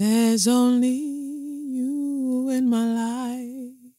[0.00, 3.92] There's only you in my life.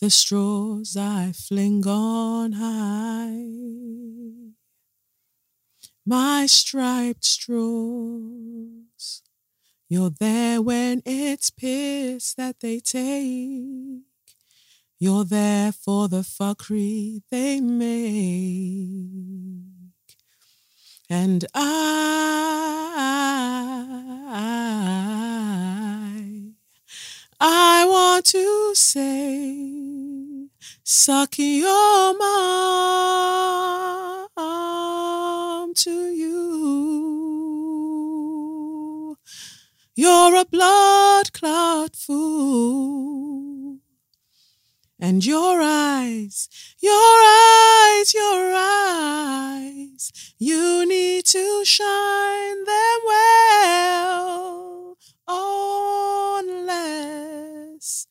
[0.00, 3.44] The straws I fling on high.
[6.04, 9.22] My striped straws.
[9.88, 14.02] You're there when it's piss that they take.
[14.98, 18.04] You're there for the fuckery they make.
[21.10, 21.64] And I,
[27.38, 30.48] I want to say,
[30.82, 32.94] suck your mom
[35.74, 36.34] to you.
[39.94, 43.43] You're a blood clot fool.
[45.00, 46.48] And your eyes,
[46.80, 54.96] your eyes, your eyes, you need to shine them well.
[56.38, 58.06] Unless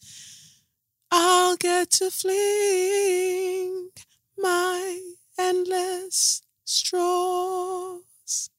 [1.09, 3.89] I'll get to fling
[4.37, 4.99] my
[5.39, 8.49] endless straws.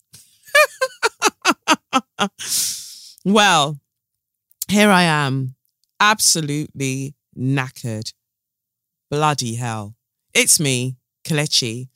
[3.25, 3.81] well,
[4.69, 5.56] here I am,
[6.00, 8.12] absolutely knackered.
[9.10, 9.94] Bloody hell.
[10.32, 11.88] It's me, Kelechi,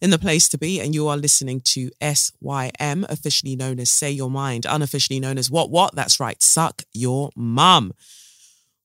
[0.00, 4.10] in the place to be, and you are listening to SYM, officially known as Say
[4.10, 5.94] Your Mind, unofficially known as What What?
[5.94, 7.92] That's right, Suck Your Mum.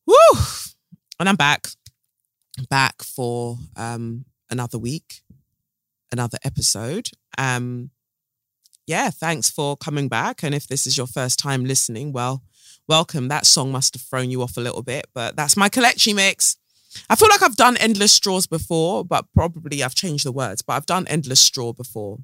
[0.06, 0.16] Woo!
[1.20, 1.68] And I'm back,
[2.70, 5.22] back for um, another week,
[6.12, 7.10] another episode.
[7.38, 7.92] Um,
[8.88, 10.44] yeah, thanks for coming back.
[10.44, 12.44] And if this is your first time listening, well,
[12.92, 13.30] welcome.
[13.30, 16.58] That song must have thrown you off a little bit, but that's my Kelechi mix.
[17.10, 20.74] I feel like I've done Endless Straws before, but probably I've changed the words, but
[20.74, 22.18] I've done Endless Straw before.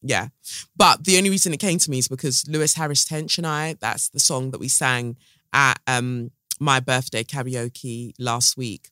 [0.00, 0.28] Yeah.
[0.76, 3.74] But the only reason it came to me is because Lewis Harris Tench and I,
[3.80, 5.16] that's the song that we sang
[5.52, 6.30] at um,
[6.60, 8.90] my birthday karaoke last week.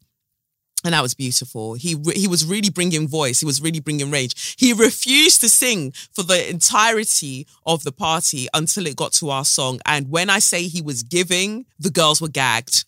[0.84, 1.74] And that was beautiful.
[1.74, 3.40] He he was really bringing voice.
[3.40, 4.54] He was really bringing rage.
[4.56, 9.44] He refused to sing for the entirety of the party until it got to our
[9.44, 9.80] song.
[9.86, 12.84] And when I say he was giving, the girls were gagged.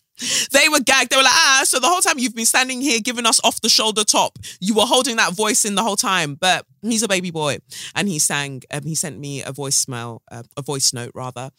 [0.51, 1.09] They were gagged.
[1.09, 3.59] They were like, ah, so the whole time you've been standing here giving us off
[3.61, 6.35] the shoulder top, you were holding that voice in the whole time.
[6.35, 7.57] But he's a baby boy.
[7.95, 11.49] And he sang, um, he sent me a voicemail, uh, a voice note rather,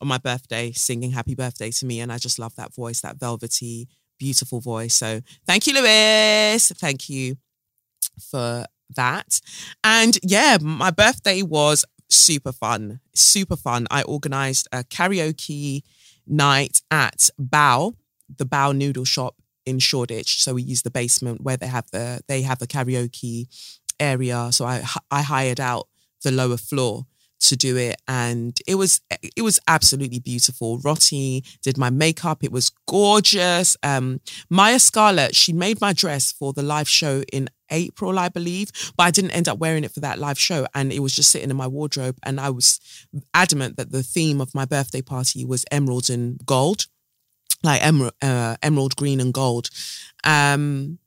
[0.00, 2.00] on my birthday, singing happy birthday to me.
[2.00, 3.88] And I just love that voice, that velvety,
[4.20, 4.94] beautiful voice.
[4.94, 6.70] So thank you, Lewis.
[6.76, 7.36] Thank you
[8.30, 9.40] for that.
[9.82, 13.86] And yeah, my birthday was super fun, super fun.
[13.90, 15.82] I organized a karaoke
[16.26, 17.94] night at Bao,
[18.36, 19.34] the Bao Noodle Shop
[19.66, 20.42] in Shoreditch.
[20.42, 23.46] So we used the basement where they have the they have a karaoke
[23.98, 24.50] area.
[24.52, 25.88] So I I hired out
[26.22, 27.06] the lower floor
[27.40, 30.78] to do it and it was it was absolutely beautiful.
[30.78, 32.44] Rotti did my makeup.
[32.44, 33.76] It was gorgeous.
[33.82, 38.70] Um Maya Scarlett she made my dress for the live show in April I believe
[38.96, 41.30] but I didn't end up wearing it for that live show and it was just
[41.30, 42.80] sitting in my wardrobe and I was
[43.32, 46.86] adamant that the theme of my birthday party was emerald and gold
[47.62, 49.70] like emerald uh, emerald green and gold.
[50.24, 50.98] Um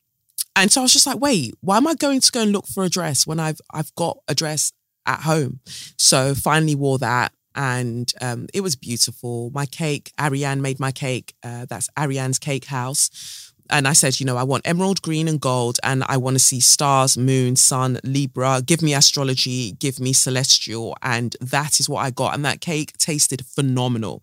[0.55, 2.67] and so I was just like, wait, why am I going to go and look
[2.67, 4.71] for a dress when I've I've got a dress
[5.05, 5.59] at home.
[5.97, 9.51] So finally wore that and um, it was beautiful.
[9.53, 11.33] My cake, Ariane made my cake.
[11.43, 13.51] Uh, that's Ariane's Cake House.
[13.69, 16.39] And I said, you know, I want emerald green and gold, and I want to
[16.39, 18.61] see stars, moon, sun, Libra.
[18.61, 20.95] Give me astrology, give me celestial.
[21.01, 22.35] And that is what I got.
[22.35, 24.21] And that cake tasted phenomenal.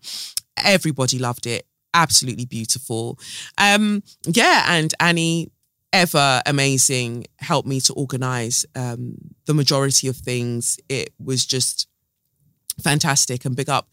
[0.57, 1.65] Everybody loved it.
[1.93, 3.17] Absolutely beautiful.
[3.57, 4.65] Um, yeah.
[4.67, 5.51] And Annie
[5.93, 9.15] ever amazing helped me to organize um,
[9.45, 10.79] the majority of things.
[10.89, 11.87] It was just
[12.81, 13.89] fantastic and big up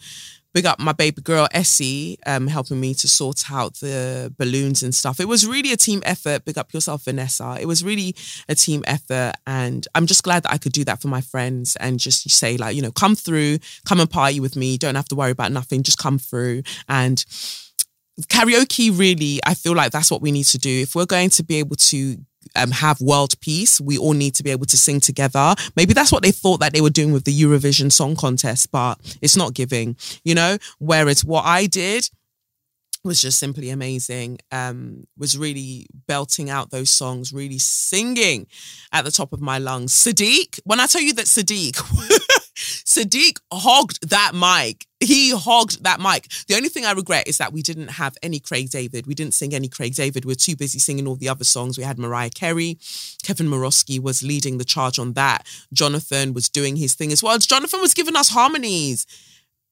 [0.55, 4.95] big up my baby girl Essie um, helping me to sort out the balloons and
[4.95, 5.21] stuff.
[5.21, 6.45] It was really a team effort.
[6.45, 7.59] Big up yourself, Vanessa.
[7.61, 8.17] It was really
[8.49, 9.35] a team effort.
[9.47, 12.56] And I'm just glad that I could do that for my friends and just say,
[12.56, 14.79] like, you know, come through, come and party with me.
[14.79, 15.83] Don't have to worry about nothing.
[15.83, 16.62] Just come through.
[16.89, 17.25] And
[18.23, 21.43] karaoke really i feel like that's what we need to do if we're going to
[21.44, 22.17] be able to
[22.56, 23.81] um, have world peace.
[23.81, 25.55] We all need to be able to sing together.
[25.76, 28.99] Maybe that's what they thought that they were doing with the Eurovision Song Contest, but
[29.20, 30.59] it's not giving, you know.
[30.79, 32.09] Whereas what I did
[33.05, 34.38] was just simply amazing.
[34.50, 38.47] Um, was really belting out those songs, really singing
[38.93, 39.93] at the top of my lungs.
[39.93, 41.73] Sadiq, when I tell you that Sadiq,
[42.56, 44.87] Sadiq hogged that mic.
[45.00, 46.29] He hogged that mic.
[46.49, 49.06] The only thing I regret is that we didn't have any Craig David.
[49.06, 50.25] We didn't sing any Craig David.
[50.25, 51.79] We are too busy singing all the other songs.
[51.79, 52.79] We had Mariah Carey.
[53.23, 55.47] Kevin Morosky was leading the charge on that.
[55.73, 57.39] Jonathan was doing his thing as well.
[57.39, 59.06] Jonathan was giving us harmonies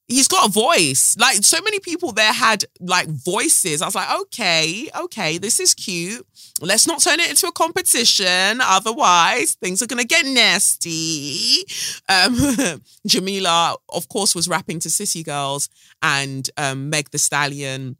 [0.09, 1.17] he's got a voice.
[1.19, 3.83] Like so many people there had like voices.
[3.83, 6.27] I was like, okay, okay, this is cute.
[6.61, 8.61] Let's not turn it into a competition.
[8.61, 11.65] Otherwise, things are gonna get nasty.
[12.09, 15.69] Um, Jamila, of course, was rapping to City Girls
[16.03, 17.97] and um, Meg the Stallion.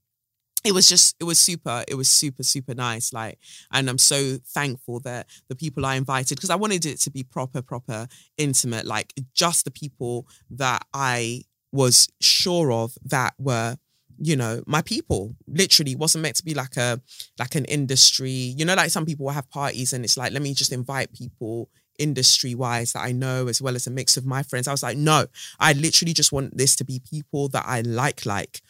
[0.65, 3.13] It was just, it was super, it was super, super nice.
[3.13, 3.39] Like,
[3.71, 7.23] and I'm so thankful that the people I invited, because I wanted it to be
[7.23, 13.77] proper, proper intimate, like just the people that I was sure of that were
[14.19, 15.35] you know my people.
[15.47, 17.01] Literally wasn't meant to be like a
[17.39, 18.31] like an industry.
[18.31, 21.13] You know like some people will have parties and it's like let me just invite
[21.13, 21.69] people
[21.99, 24.69] industry wise that I know as well as a mix of my friends.
[24.69, 25.27] I was like no
[25.59, 28.63] I literally just want this to be people that I like like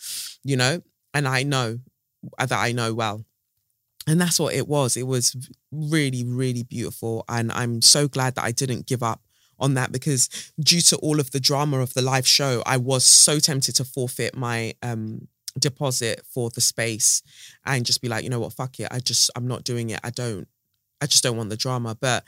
[0.44, 0.82] you know
[1.14, 1.78] and I know
[2.38, 3.25] that I know well.
[4.08, 4.96] And that's what it was.
[4.96, 5.37] It was
[5.72, 9.20] really really beautiful and I'm so glad that I didn't give up
[9.58, 13.05] on that because due to all of the drama of the live show, I was
[13.05, 17.23] so tempted to forfeit my um deposit for the space
[17.64, 18.88] and just be like, you know what, fuck it.
[18.91, 20.00] I just I'm not doing it.
[20.05, 20.47] I don't
[21.00, 21.97] I just don't want the drama.
[21.99, 22.25] But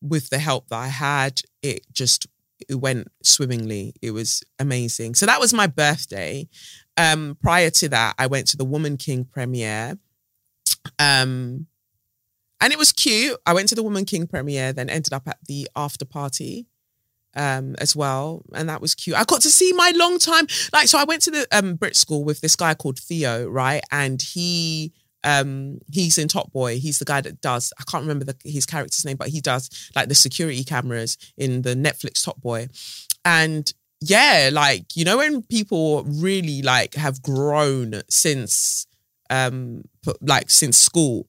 [0.00, 2.26] with the help that I had, it just
[2.68, 3.94] it went swimmingly.
[4.02, 5.14] It was amazing.
[5.14, 6.48] So that was my birthday.
[6.96, 9.98] Um, prior to that, I went to the Woman King premiere.
[10.98, 11.66] Um,
[12.62, 13.36] and it was cute.
[13.44, 16.66] I went to the Woman King premiere, then ended up at the after party
[17.34, 18.44] um as well.
[18.54, 19.16] And that was cute.
[19.16, 21.96] I got to see my long time like so i went to the um brit
[21.96, 23.82] school with this guy called theo right?
[23.90, 24.92] And he
[25.24, 26.78] um he's in top boy.
[26.78, 29.90] He's the guy that does i can't remember the, his character's name but he does
[29.96, 32.68] like the security cameras in the netflix top boy.
[33.24, 38.86] And yeah like you know when people really like have grown since
[39.30, 39.82] um
[40.20, 41.28] like since school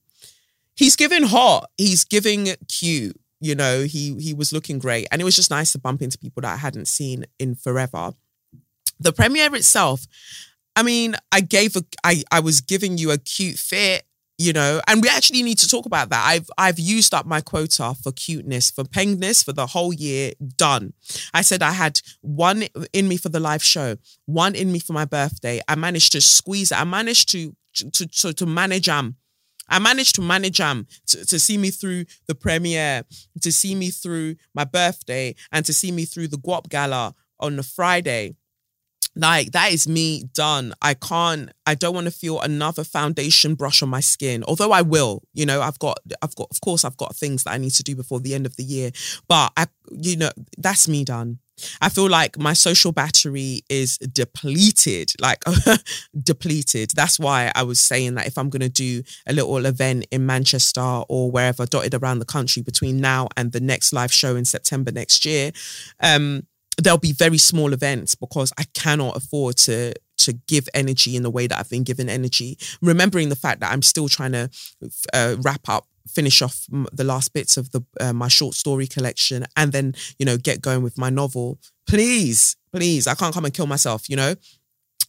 [0.76, 1.70] he's giving hot.
[1.76, 3.18] He's giving cute.
[3.40, 6.18] You know, he he was looking great, and it was just nice to bump into
[6.18, 8.12] people that I hadn't seen in forever.
[8.98, 10.06] The premiere itself,
[10.76, 14.04] I mean, I gave a, I I was giving you a cute fit,
[14.38, 16.24] you know, and we actually need to talk about that.
[16.26, 20.32] I've I've used up my quota for cuteness, for pengness for the whole year.
[20.56, 20.94] Done.
[21.34, 24.92] I said I had one in me for the live show, one in me for
[24.94, 25.60] my birthday.
[25.68, 26.80] I managed to squeeze it.
[26.80, 29.16] I managed to to to, to manage um
[29.68, 33.04] I managed to manage um to, to see me through the premiere,
[33.40, 37.56] to see me through my birthday, and to see me through the Guap Gala on
[37.56, 38.36] the Friday.
[39.16, 40.74] Like that is me done.
[40.82, 41.50] I can't.
[41.66, 44.44] I don't want to feel another foundation brush on my skin.
[44.44, 45.22] Although I will.
[45.32, 45.98] You know, I've got.
[46.22, 46.48] I've got.
[46.50, 48.64] Of course, I've got things that I need to do before the end of the
[48.64, 48.90] year.
[49.28, 51.38] But I, you know, that's me done.
[51.80, 55.44] I feel like my social battery is depleted, like
[56.22, 56.90] depleted.
[56.94, 60.26] That's why I was saying that if I'm going to do a little event in
[60.26, 64.44] Manchester or wherever dotted around the country between now and the next live show in
[64.44, 65.52] September next year,
[66.00, 66.44] um,
[66.82, 71.30] there'll be very small events because I cannot afford to to give energy in the
[71.30, 72.56] way that I've been given energy.
[72.80, 74.50] Remembering the fact that I'm still trying to
[75.12, 79.46] uh, wrap up finish off the last bits of the uh, my short story collection
[79.56, 83.54] and then you know get going with my novel please please i can't come and
[83.54, 84.34] kill myself you know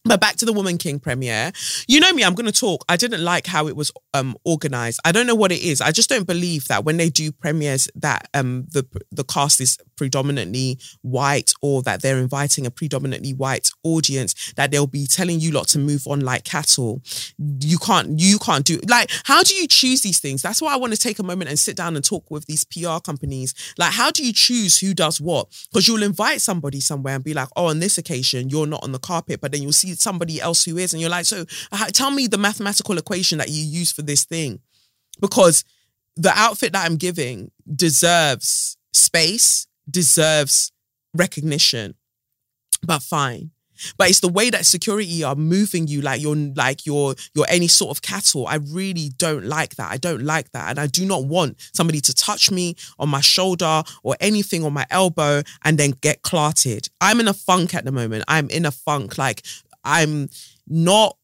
[0.05, 1.51] but back to the Woman King premiere.
[1.87, 2.85] You know me, I'm going to talk.
[2.87, 4.99] I didn't like how it was um, organized.
[5.03, 5.81] I don't know what it is.
[5.81, 9.79] I just don't believe that when they do premieres that um, the the cast is
[9.95, 15.51] predominantly white or that they're inviting a predominantly white audience that they'll be telling you
[15.51, 17.01] lot to move on like cattle.
[17.37, 20.41] You can't you can't do like how do you choose these things?
[20.41, 22.63] That's why I want to take a moment and sit down and talk with these
[22.65, 23.53] PR companies.
[23.77, 25.47] Like how do you choose who does what?
[25.71, 28.91] Because you'll invite somebody somewhere and be like, "Oh, on this occasion you're not on
[28.91, 31.87] the carpet," but then you'll see somebody else who is, and you're like, so uh,
[31.87, 34.59] tell me the mathematical equation that you use for this thing,
[35.19, 35.63] because
[36.15, 40.71] the outfit that I'm giving deserves space, deserves
[41.13, 41.95] recognition,
[42.83, 43.51] but fine.
[43.97, 47.67] But it's the way that security are moving you like you're like you're you're any
[47.67, 48.47] sort of cattle.
[48.47, 49.91] I really don't like that.
[49.91, 50.69] I don't like that.
[50.69, 54.73] And I do not want somebody to touch me on my shoulder or anything on
[54.73, 56.87] my elbow and then get clarted.
[57.01, 58.23] I'm in a funk at the moment.
[58.27, 59.17] I'm in a funk.
[59.17, 59.43] Like
[59.83, 60.29] I'm
[60.67, 61.17] not,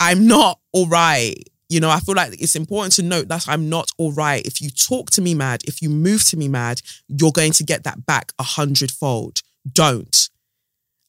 [0.00, 1.36] I'm not all right.
[1.72, 4.44] You know, I feel like it's important to note that I'm not all right.
[4.44, 7.64] If you talk to me mad, if you move to me mad, you're going to
[7.64, 9.40] get that back a hundredfold.
[9.72, 10.28] Don't.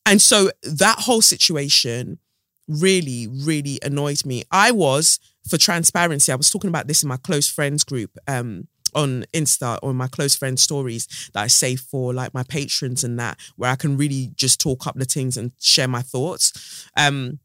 [0.06, 2.18] And so that whole situation
[2.70, 4.44] really, really annoyed me.
[4.52, 8.70] I was, for transparency, I was talking about this in my close friends group um,
[8.96, 13.20] on Insta or my close friend stories that I save for like my patrons and
[13.20, 16.88] that, where I can really just talk up the things and share my thoughts.
[16.96, 17.40] Um,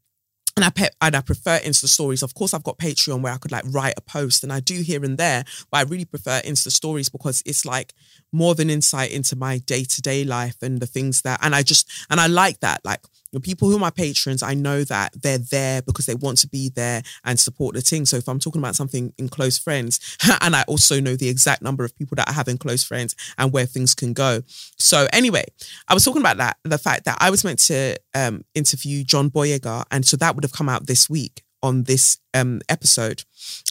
[0.59, 2.21] and I pe- and I prefer Insta stories.
[2.21, 4.81] Of course, I've got Patreon where I could like write a post, and I do
[4.81, 5.45] here and there.
[5.71, 7.93] But I really prefer Insta stories because it's like
[8.33, 11.39] more of an insight into my day to day life and the things that.
[11.41, 12.81] And I just and I like that.
[12.83, 12.99] Like
[13.39, 16.69] people who are my patrons, I know that they're there because they want to be
[16.69, 18.05] there and support the team.
[18.05, 21.61] So if I'm talking about something in close friends, and I also know the exact
[21.61, 24.41] number of people that I have in close friends and where things can go.
[24.77, 25.45] So anyway,
[25.87, 29.29] I was talking about that, the fact that I was meant to um, interview John
[29.29, 33.23] Boyega, and so that would have come out this week on this um, episode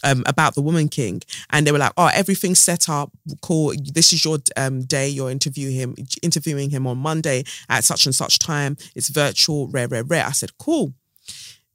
[0.03, 3.11] um, about the Woman King, and they were like, "Oh, everything's set up.
[3.41, 3.73] Cool.
[3.93, 5.07] This is your um, day.
[5.09, 8.77] You're interviewing him, interviewing him on Monday at such and such time.
[8.95, 9.67] It's virtual.
[9.69, 10.93] Rare, rare, rare." I said, "Cool."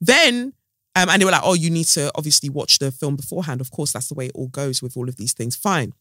[0.00, 0.54] Then.
[0.96, 3.60] Um, and they were like, oh, you need to obviously watch the film beforehand.
[3.60, 5.56] Of course, that's the way it all goes with all of these things.
[5.56, 5.92] Fine.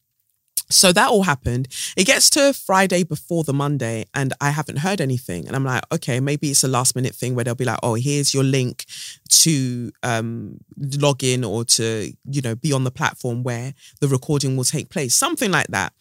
[0.70, 1.68] So that all happened.
[1.96, 5.46] It gets to Friday before the Monday, and I haven't heard anything.
[5.48, 7.96] And I'm like, okay, maybe it's a last minute thing where they'll be like, oh,
[7.96, 8.86] here's your link
[9.30, 14.56] to um, log in or to, you know, be on the platform where the recording
[14.58, 15.94] will take place, something like that.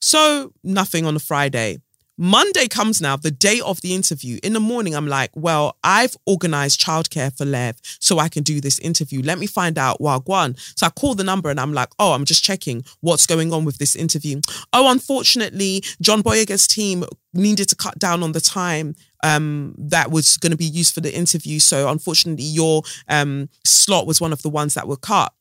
[0.00, 1.78] So nothing on a Friday.
[2.16, 4.38] Monday comes now, the day of the interview.
[4.42, 8.60] In the morning, I'm like, well, I've organized childcare for Lev so I can do
[8.60, 9.20] this interview.
[9.22, 10.56] Let me find out Wagwan.
[10.78, 13.64] So I call the number and I'm like, oh, I'm just checking what's going on
[13.64, 14.40] with this interview.
[14.72, 18.94] Oh, unfortunately, John Boyega's team needed to cut down on the time
[19.24, 21.58] um, that was going to be used for the interview.
[21.58, 25.32] So unfortunately, your um, slot was one of the ones that were cut.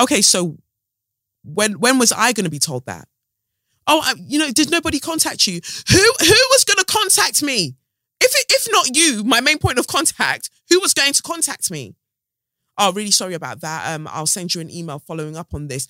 [0.00, 0.56] Okay, so
[1.42, 3.08] when when was I going to be told that?
[3.86, 5.60] Oh, uh, you know, did nobody contact you?
[5.90, 7.76] Who who was going to contact me?
[8.20, 11.70] If it, if not you, my main point of contact, who was going to contact
[11.70, 11.94] me?
[12.78, 13.94] Oh, really sorry about that.
[13.94, 15.86] Um, I'll send you an email following up on this.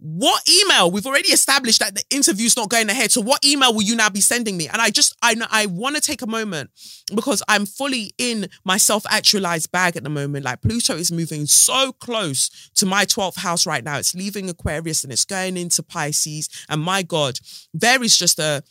[0.00, 0.92] What email?
[0.92, 3.10] We've already established that the interview's not going ahead.
[3.10, 4.68] So what email will you now be sending me?
[4.68, 6.70] And I just I I want to take a moment
[7.14, 10.44] because I'm fully in my self-actualized bag at the moment.
[10.44, 13.98] Like Pluto is moving so close to my 12th house right now.
[13.98, 16.48] It's leaving Aquarius and it's going into Pisces.
[16.68, 17.40] And my God,
[17.74, 18.62] there is just a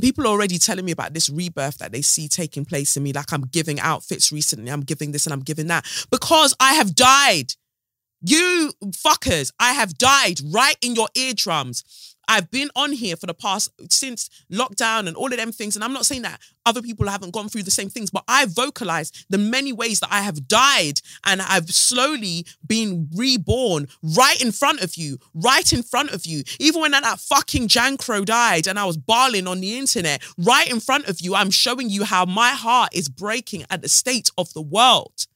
[0.00, 3.12] people are already telling me about this rebirth that they see taking place in me.
[3.12, 6.94] Like I'm giving outfits recently, I'm giving this and I'm giving that because I have
[6.94, 7.52] died.
[8.22, 11.84] You fuckers, I have died right in your eardrums.
[12.28, 15.76] I've been on here for the past since lockdown and all of them things.
[15.76, 18.46] And I'm not saying that other people haven't gone through the same things, but I
[18.46, 24.50] vocalized the many ways that I have died and I've slowly been reborn right in
[24.50, 26.42] front of you, right in front of you.
[26.58, 30.80] Even when that fucking Jankro died and I was bawling on the internet, right in
[30.80, 34.52] front of you, I'm showing you how my heart is breaking at the state of
[34.52, 35.26] the world.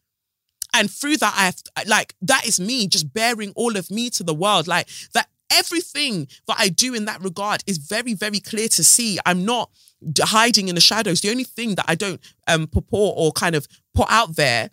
[0.74, 4.22] And through that, I have like that is me just bearing all of me to
[4.22, 4.66] the world.
[4.66, 9.18] Like that everything that I do in that regard is very, very clear to see.
[9.26, 9.70] I'm not
[10.20, 11.20] hiding in the shadows.
[11.20, 14.70] The only thing that I don't um purport or kind of put out there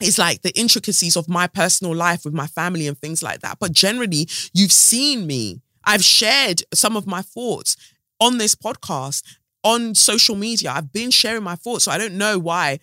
[0.00, 3.58] is like the intricacies of my personal life with my family and things like that.
[3.58, 5.60] But generally, you've seen me.
[5.84, 7.76] I've shared some of my thoughts
[8.20, 9.22] on this podcast,
[9.64, 10.70] on social media.
[10.70, 11.84] I've been sharing my thoughts.
[11.84, 12.78] So I don't know why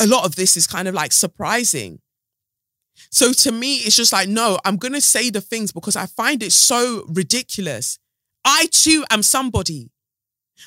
[0.00, 2.00] a lot of this is kind of like surprising.
[3.10, 6.06] So to me, it's just like, no, I'm going to say the things because I
[6.06, 7.98] find it so ridiculous.
[8.44, 9.90] I too am somebody.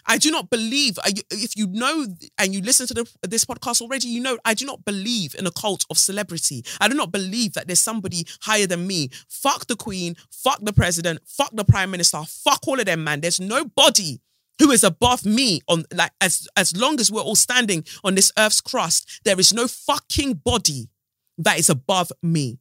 [0.05, 0.98] I do not believe,
[1.32, 2.05] if you know
[2.38, 5.48] and you listen to the, this podcast already, you know, I do not believe in
[5.48, 6.65] a cult of celebrity.
[6.82, 9.10] I do not believe that there's somebody higher than me.
[9.29, 13.22] Fuck the queen, fuck the president, fuck the prime minister, fuck all of them, man.
[13.22, 14.20] There's nobody
[14.60, 18.32] who is above me on like as as long as we're all standing on this
[18.38, 20.90] earth's crust there is no fucking body
[21.38, 22.60] that is above me.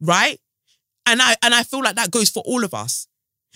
[0.00, 0.38] Right?
[1.06, 3.06] And i and i feel like that goes for all of us.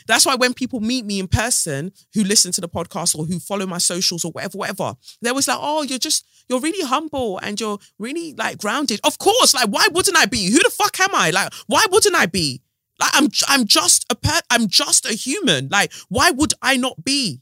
[0.06, 3.40] That's why when people meet me in person who listen to the podcast or who
[3.40, 7.38] follow my socials or whatever whatever they was like oh you're just you're really humble
[7.38, 9.00] and you're really like grounded.
[9.04, 10.50] Of course like why wouldn't i be?
[10.50, 11.30] Who the fuck am i?
[11.30, 12.62] Like why wouldn't i be
[13.00, 15.68] like I'm I'm just a per I'm just a human.
[15.68, 17.40] Like, why would I not be?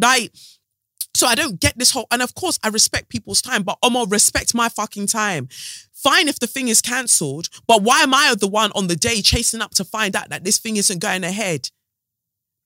[0.00, 0.32] Like,
[1.14, 4.10] so I don't get this whole and of course I respect people's time, but Omo,
[4.10, 5.48] respect my fucking time.
[5.92, 9.22] Fine if the thing is cancelled, but why am I the one on the day
[9.22, 11.68] chasing up to find out that this thing isn't going ahead?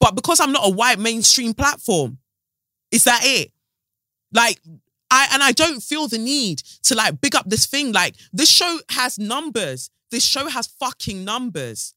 [0.01, 2.19] But because I'm not a white mainstream platform,
[2.91, 3.53] is that it?
[4.33, 4.61] Like,
[5.11, 7.93] I and I don't feel the need to like big up this thing.
[7.93, 9.91] Like this show has numbers.
[10.11, 11.95] This show has fucking numbers.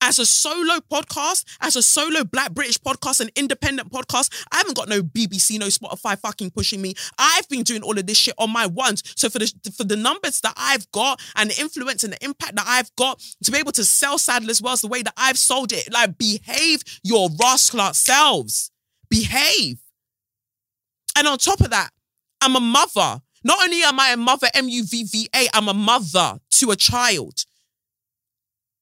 [0.00, 4.76] As a solo podcast, as a solo black British podcast, an independent podcast, I haven't
[4.76, 6.94] got no BBC, no Spotify fucking pushing me.
[7.18, 9.02] I've been doing all of this shit on my ones.
[9.16, 12.54] So for the for the numbers that I've got and the influence and the impact
[12.54, 15.14] that I've got to be able to sell Saddle as well as the way that
[15.16, 18.70] I've sold it, like behave your rascal selves.
[19.10, 19.78] Behave.
[21.16, 21.90] And on top of that,
[22.40, 23.20] I'm a mother.
[23.44, 26.70] Not only am I a mother, M U V V A, I'm a mother to
[26.70, 27.44] a child.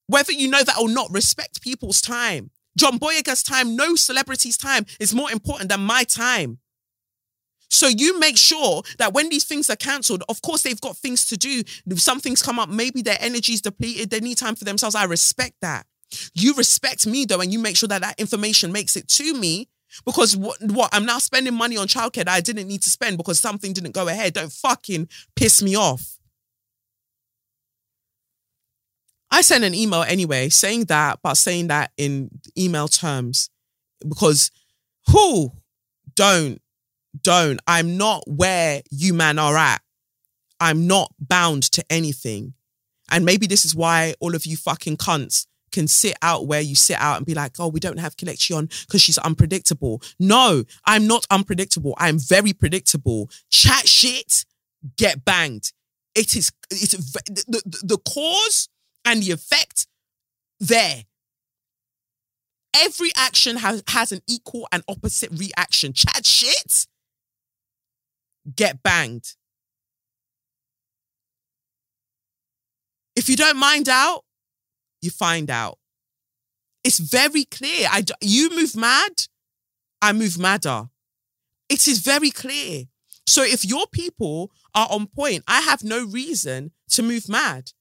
[0.06, 2.50] Whether you know that or not, respect people's time.
[2.78, 6.58] John Boyega's time, no celebrity's time is more important than my time.
[7.68, 11.26] So you make sure that when these things are cancelled, of course they've got things
[11.26, 11.62] to do.
[11.86, 14.94] If Some things come up, maybe their energy's depleted, they need time for themselves.
[14.94, 15.86] I respect that.
[16.34, 19.68] You respect me though, and you make sure that that information makes it to me
[20.04, 23.16] because what, what I'm now spending money on childcare that I didn't need to spend
[23.16, 24.34] because something didn't go ahead.
[24.34, 26.18] Don't fucking piss me off.
[29.30, 33.50] I sent an email anyway saying that, but saying that in email terms
[34.06, 34.50] because
[35.08, 35.52] who
[36.14, 36.60] don't,
[37.22, 37.60] don't.
[37.66, 39.82] I'm not where you man are at.
[40.60, 42.54] I'm not bound to anything.
[43.10, 46.74] And maybe this is why all of you fucking cunts can sit out where you
[46.74, 50.02] sit out and be like, oh, we don't have Kelechi on because she's unpredictable.
[50.18, 51.94] No, I'm not unpredictable.
[51.98, 53.30] I'm very predictable.
[53.50, 54.44] Chat shit,
[54.96, 55.72] get banged.
[56.14, 58.68] It is it's the, the, the cause
[59.04, 59.86] and the effect
[60.60, 61.04] there.
[62.74, 65.92] Every action has, has an equal and opposite reaction.
[65.92, 66.86] Chat shit,
[68.54, 69.34] get banged.
[73.14, 74.25] If you don't mind out,
[75.06, 75.78] you find out.
[76.84, 77.88] It's very clear.
[77.90, 79.12] I, you move mad,
[80.02, 80.90] I move madder.
[81.68, 82.84] It is very clear.
[83.26, 87.72] So if your people are on point, I have no reason to move mad.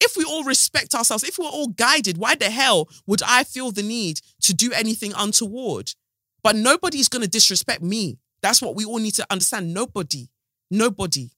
[0.00, 3.70] If we all respect ourselves, if we're all guided, why the hell would I feel
[3.70, 5.92] the need to do anything untoward?
[6.42, 8.18] But nobody's going to disrespect me.
[8.42, 9.72] That's what we all need to understand.
[9.72, 10.28] Nobody,
[10.70, 11.30] nobody.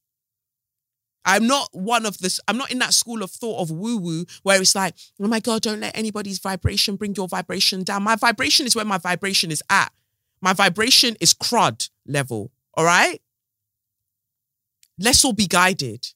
[1.26, 4.24] I'm not one of this, I'm not in that school of thought of woo woo
[4.44, 8.04] where it's like, oh my God, don't let anybody's vibration bring your vibration down.
[8.04, 9.92] My vibration is where my vibration is at.
[10.40, 12.52] My vibration is crud level.
[12.74, 13.20] All right.
[14.98, 16.06] Let's all be guided.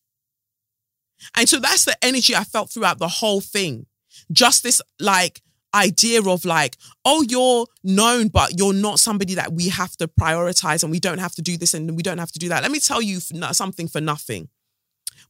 [1.37, 3.87] And so that's the energy I felt throughout the whole thing.
[4.31, 5.43] Just this like
[5.75, 10.83] idea of like, oh, you're known, but you're not somebody that we have to prioritize
[10.83, 12.63] and we don't have to do this and we don't have to do that.
[12.63, 14.49] Let me tell you something for nothing.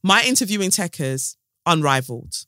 [0.03, 2.45] My interviewing techers, unrivaled.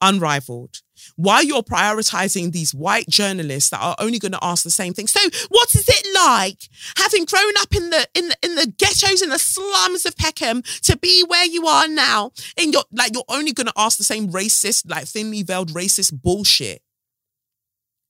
[0.00, 0.82] Unrivaled.
[1.16, 5.06] While you're prioritizing these white journalists that are only going to ask the same thing.
[5.08, 9.22] So, what is it like having grown up in the in the, in the ghettos
[9.22, 12.32] in the slums of Peckham to be where you are now?
[12.56, 16.20] And you're like you're only going to ask the same racist, like thinly veiled racist
[16.22, 16.82] bullshit.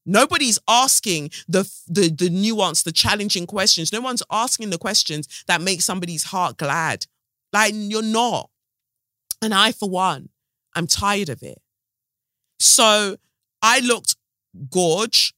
[0.05, 3.93] Nobody's asking the, the the nuance, the challenging questions.
[3.93, 7.07] No one's asking the questions that make somebody's heart glad.
[7.53, 8.51] Like you're not.
[9.41, 10.29] And I, for one,
[10.75, 11.61] I'm tired of it.
[12.59, 13.17] So
[13.63, 14.17] I looked
[14.71, 15.35] gorge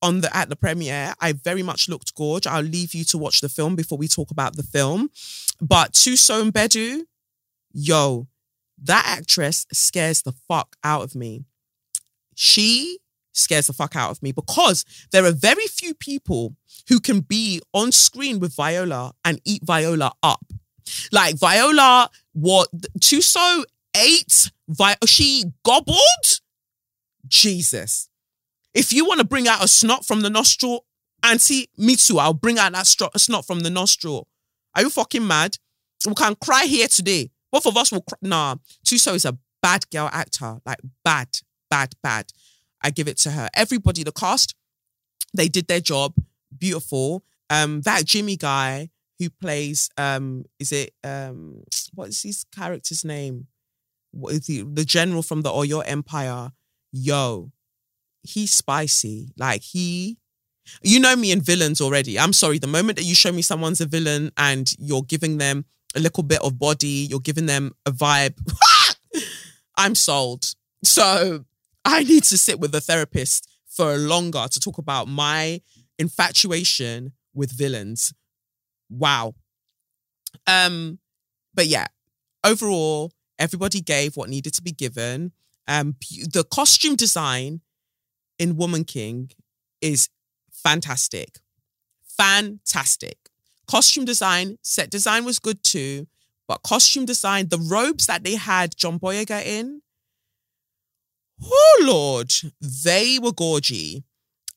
[0.00, 1.14] on the at the premiere.
[1.20, 2.46] I very much looked gorge.
[2.46, 5.10] I'll leave you to watch the film before we talk about the film.
[5.60, 7.02] But Thuso Mbedu,
[7.72, 8.26] yo,
[8.82, 11.44] that actress scares the fuck out of me.
[12.34, 12.98] She
[13.32, 16.56] scares the fuck out of me because there are very few people
[16.88, 20.44] who can be on screen with Viola and eat Viola up.
[21.12, 22.68] Like Viola, what
[22.98, 23.64] Thuso
[23.96, 26.40] ate, Vi- she gobbled.
[27.28, 28.08] Jesus.
[28.74, 30.86] If you want to bring out a snot from the nostril,
[31.22, 32.18] Auntie, me too.
[32.18, 34.26] I'll bring out that snot from the nostril.
[34.74, 35.56] Are you fucking mad?
[36.06, 37.30] We can cry here today.
[37.52, 38.18] Both of us will cry.
[38.22, 40.58] Nah, Thuso is a bad girl actor.
[40.66, 41.28] Like bad,
[41.70, 42.32] bad, bad.
[42.82, 43.48] I give it to her.
[43.54, 44.56] Everybody, the cast,
[45.32, 46.14] they did their job.
[46.56, 47.24] Beautiful.
[47.50, 48.90] Um, that Jimmy guy,
[49.22, 51.62] who plays um is it um
[51.94, 53.46] what is his character's name?
[54.10, 56.50] What is the the general from the Oyo Empire?
[56.92, 57.52] Yo,
[58.22, 59.32] he's spicy.
[59.36, 60.18] Like he
[60.82, 62.18] you know me in villains already.
[62.18, 62.58] I'm sorry.
[62.58, 66.22] The moment that you show me someone's a villain and you're giving them a little
[66.22, 68.34] bit of body, you're giving them a vibe,
[69.76, 70.54] I'm sold.
[70.84, 71.44] So
[71.84, 75.60] I need to sit with a therapist for longer to talk about my
[75.98, 78.14] infatuation with villains
[78.92, 79.34] wow.
[80.46, 80.98] Um,
[81.54, 81.86] but yeah,
[82.44, 85.32] overall, everybody gave what needed to be given.
[85.68, 87.60] Um, the costume design
[88.38, 89.30] in Woman King
[89.80, 90.08] is
[90.52, 91.38] fantastic.
[92.16, 93.18] Fantastic.
[93.66, 96.06] Costume design, set design was good too,
[96.48, 99.82] but costume design, the robes that they had John Boyega in,
[101.42, 104.02] oh Lord, they were gorgy.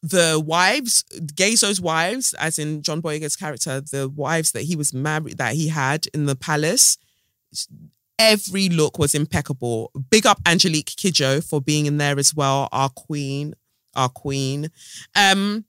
[0.07, 5.39] The wives, Ghezo's wives, as in John Boyega's character, the wives that he was married,
[5.39, 6.99] that he had in the palace,
[8.19, 9.89] every look was impeccable.
[10.11, 13.55] Big up Angelique Kidjo for being in there as well, our queen,
[13.95, 14.69] our queen.
[15.15, 15.65] Um,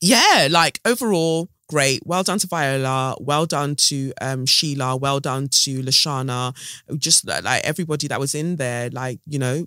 [0.00, 2.02] yeah, like overall, great.
[2.04, 3.14] Well done to Viola.
[3.20, 4.96] Well done to um, Sheila.
[4.96, 6.52] Well done to Lashana.
[6.98, 9.66] Just like everybody that was in there, like, you know,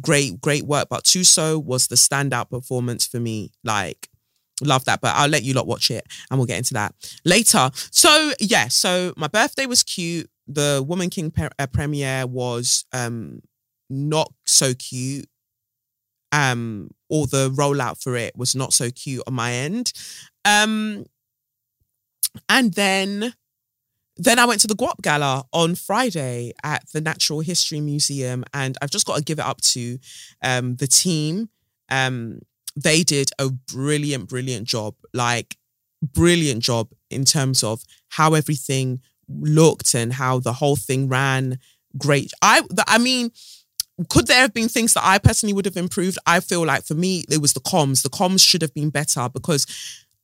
[0.00, 0.88] great, great work.
[0.90, 3.52] But Thuso was the standout performance for me.
[3.62, 4.08] Like,
[4.60, 5.00] love that.
[5.00, 7.70] But I'll let you lot watch it and we'll get into that later.
[7.92, 10.28] So, yeah, so my birthday was cute.
[10.48, 13.40] The Woman King pre- uh, premiere was um,
[13.88, 15.26] not so cute
[16.32, 19.92] um or the rollout for it was not so cute on my end
[20.44, 21.04] um
[22.48, 23.34] and then
[24.18, 28.76] then I went to the Guap Gala on Friday at the Natural History Museum, and
[28.80, 29.98] I've just got to give it up to
[30.42, 31.50] um, the team.
[31.90, 32.40] Um,
[32.74, 35.56] they did a brilliant, brilliant job, like
[36.02, 41.58] brilliant job in terms of how everything looked and how the whole thing ran.
[41.98, 42.32] Great.
[42.42, 43.30] I, I mean,
[44.08, 46.18] could there have been things that I personally would have improved?
[46.26, 48.02] I feel like for me, it was the comms.
[48.02, 49.66] The comms should have been better because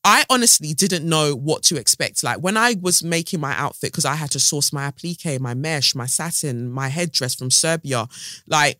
[0.05, 2.25] I honestly didn't know what to expect.
[2.25, 5.55] Like when I was making my outfit, because I had to source my applique, my
[5.55, 8.09] mesh, my satin, my headdress from Serbia,
[8.47, 8.79] like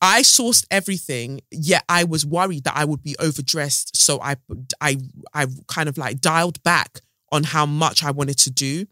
[0.00, 3.96] I sourced everything, yet I was worried that I would be overdressed.
[3.96, 4.36] So I
[4.80, 4.96] I
[5.34, 8.86] I kind of like dialed back on how much I wanted to do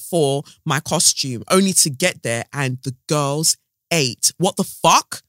[0.00, 3.56] for my costume, only to get there and the girls
[3.90, 4.32] ate.
[4.38, 5.22] What the fuck?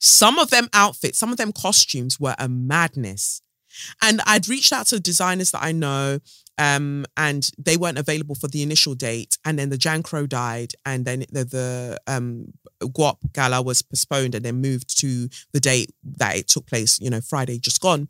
[0.00, 3.42] Some of them outfits, some of them costumes were a madness.
[4.02, 6.18] And I'd reached out to designers that I know,
[6.58, 9.38] um, and they weren't available for the initial date.
[9.44, 14.34] And then the Jan Crow died, and then the, the um, Guap Gala was postponed
[14.34, 18.08] and then moved to the date that it took place, you know, Friday just gone.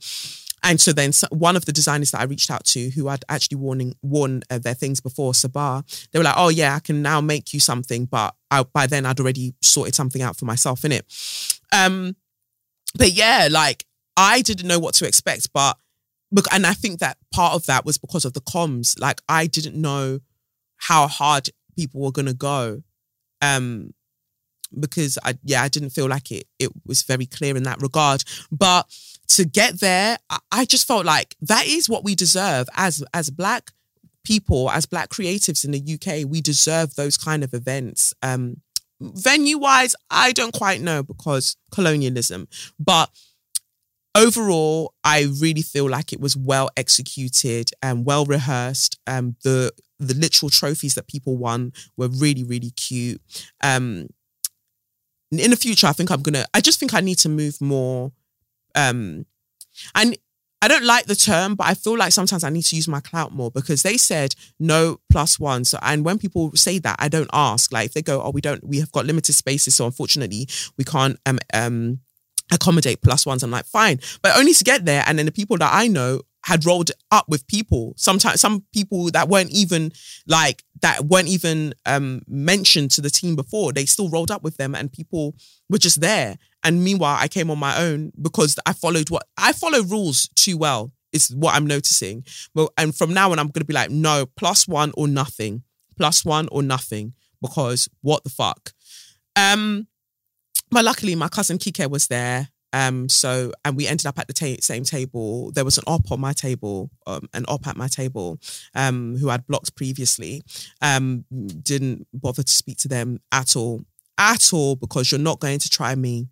[0.62, 3.59] And so then one of the designers that I reached out to, who had actually
[3.59, 7.20] worn worn uh, their things before, Sabah, they were like, "Oh yeah, I can now
[7.20, 10.92] make you something," but I, by then I'd already sorted something out for myself in
[10.92, 11.07] it.
[11.72, 12.16] Um,
[12.96, 13.85] but yeah, like
[14.18, 15.78] I didn't know what to expect, but
[16.52, 19.00] and I think that part of that was because of the comms.
[19.00, 20.18] Like I didn't know
[20.76, 22.83] how hard people were gonna go.
[23.40, 23.94] Um
[24.78, 28.24] because I yeah, I didn't feel like it it was very clear in that regard.
[28.50, 28.87] But
[29.28, 33.31] to get there, I, I just felt like that is what we deserve as as
[33.31, 33.70] black
[34.24, 38.12] people, as black creatives in the UK, we deserve those kind of events.
[38.22, 38.61] Um
[39.00, 42.48] venue wise, I don't quite know because colonialism,
[42.81, 43.11] but
[44.18, 48.98] overall, I really feel like it was well executed and well rehearsed.
[49.07, 53.20] Um, the the literal trophies that people won were really really cute.
[53.62, 54.09] Um,
[55.31, 56.44] in the future, I think I'm gonna.
[56.52, 58.12] I just think I need to move more.
[58.74, 59.26] Um,
[59.94, 60.16] and
[60.61, 63.00] I don't like the term, but I feel like sometimes I need to use my
[63.00, 65.64] clout more because they said no plus one.
[65.64, 67.72] So, and when people say that, I don't ask.
[67.72, 70.85] Like if they go, oh, we don't, we have got limited spaces, so unfortunately we
[70.85, 72.00] can't um um
[72.52, 73.42] accommodate plus ones.
[73.42, 74.00] I'm like, fine.
[74.22, 75.04] But only to get there.
[75.06, 77.92] And then the people that I know had rolled up with people.
[77.96, 79.92] Sometimes some people that weren't even
[80.26, 83.72] like that weren't even um mentioned to the team before.
[83.72, 85.34] They still rolled up with them and people
[85.68, 86.38] were just there.
[86.64, 90.56] And meanwhile, I came on my own because I followed what I follow rules too
[90.56, 92.24] well, is what I'm noticing.
[92.54, 95.64] Well, and from now on, I'm gonna be like, no, plus one or nothing.
[95.96, 97.12] Plus one or nothing.
[97.42, 98.72] Because what the fuck?
[99.37, 99.87] Um
[100.70, 102.48] but luckily, my cousin Kike was there.
[102.72, 105.50] Um, so and we ended up at the ta- same table.
[105.52, 108.38] There was an op on my table, um, an op at my table,
[108.74, 110.42] um, who I'd blocked previously.
[110.83, 111.24] Um,
[111.62, 113.85] didn't bother to speak to them at all,
[114.18, 116.28] at all, because you're not going to try me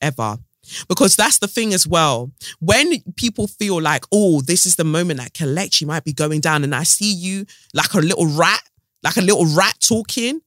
[0.00, 0.38] ever.
[0.88, 2.32] Because that's the thing as well.
[2.58, 6.64] When people feel like, oh, this is the moment that you might be going down,
[6.64, 8.62] and I see you like a little rat,
[9.02, 10.40] like a little rat talking,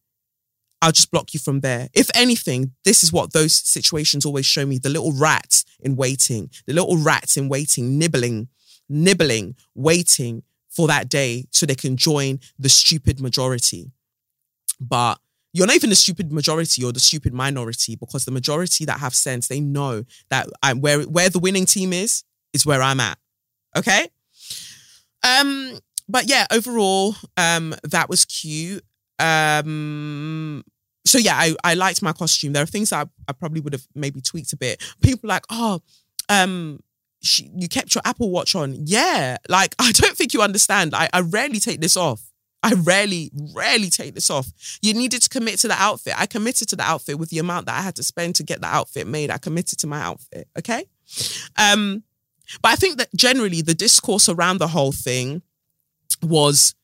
[0.81, 1.89] I'll just block you from there.
[1.93, 6.49] If anything, this is what those situations always show me the little rats in waiting,
[6.67, 8.47] the little rats in waiting, nibbling,
[8.87, 13.91] nibbling, waiting for that day so they can join the stupid majority.
[14.79, 15.19] But
[15.51, 19.15] you're not even the stupid majority or the stupid minority because the majority that have
[19.15, 23.17] sense, they know that I'm where where the winning team is, is where I'm at.
[23.75, 24.07] Okay?
[25.23, 28.83] Um, but yeah, overall, um, that was cute.
[29.19, 30.63] Um,
[31.05, 32.53] so yeah, I, I liked my costume.
[32.53, 34.81] There are things I, I probably would have maybe tweaked a bit.
[35.01, 35.81] People like, oh,
[36.29, 36.79] um,
[37.21, 38.75] she, you kept your Apple Watch on.
[38.85, 40.93] Yeah, like I don't think you understand.
[40.95, 42.21] I, I rarely take this off.
[42.61, 44.51] I rarely, rarely take this off.
[44.81, 46.13] You needed to commit to the outfit.
[46.17, 48.59] I committed to the outfit with the amount that I had to spend to get
[48.59, 49.31] the outfit made.
[49.31, 50.47] I committed to my outfit.
[50.57, 50.83] Okay.
[51.57, 52.03] Um,
[52.61, 55.41] but I think that generally the discourse around the whole thing
[56.21, 56.75] was,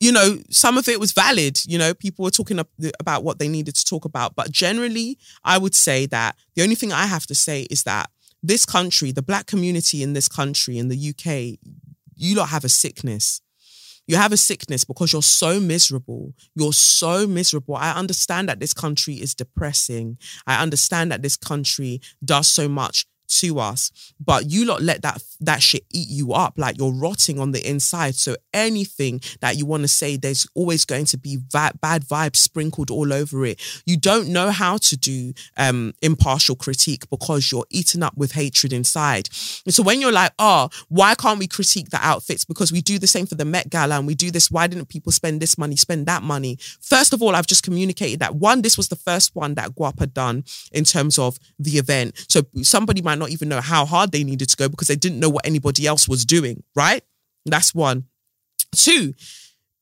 [0.00, 1.58] you know, some of it was valid.
[1.66, 2.60] You know, people were talking
[3.00, 4.36] about what they needed to talk about.
[4.36, 8.10] But generally, I would say that the only thing I have to say is that
[8.42, 11.58] this country, the black community in this country, in the UK,
[12.14, 13.40] you lot have a sickness.
[14.06, 16.32] You have a sickness because you're so miserable.
[16.54, 17.74] You're so miserable.
[17.74, 20.18] I understand that this country is depressing.
[20.46, 23.90] I understand that this country does so much to us
[24.24, 27.68] but you lot let that that shit eat you up like you're rotting on the
[27.68, 28.14] inside.
[28.14, 32.36] So anything that you want to say there's always going to be va- bad vibes
[32.36, 33.60] sprinkled all over it.
[33.84, 38.72] You don't know how to do um impartial critique because you're eaten up with hatred
[38.72, 39.28] inside.
[39.64, 42.44] And so when you're like oh why can't we critique the outfits?
[42.44, 44.50] Because we do the same for the Met Gala and we do this.
[44.50, 46.58] Why didn't people spend this money spend that money?
[46.80, 49.98] First of all I've just communicated that one this was the first one that Guap
[49.98, 52.14] had done in terms of the event.
[52.28, 54.96] So somebody might might not even know how hard they needed to go because they
[54.96, 57.02] didn't know what anybody else was doing, right?
[57.44, 58.04] That's one.
[58.74, 59.14] Two,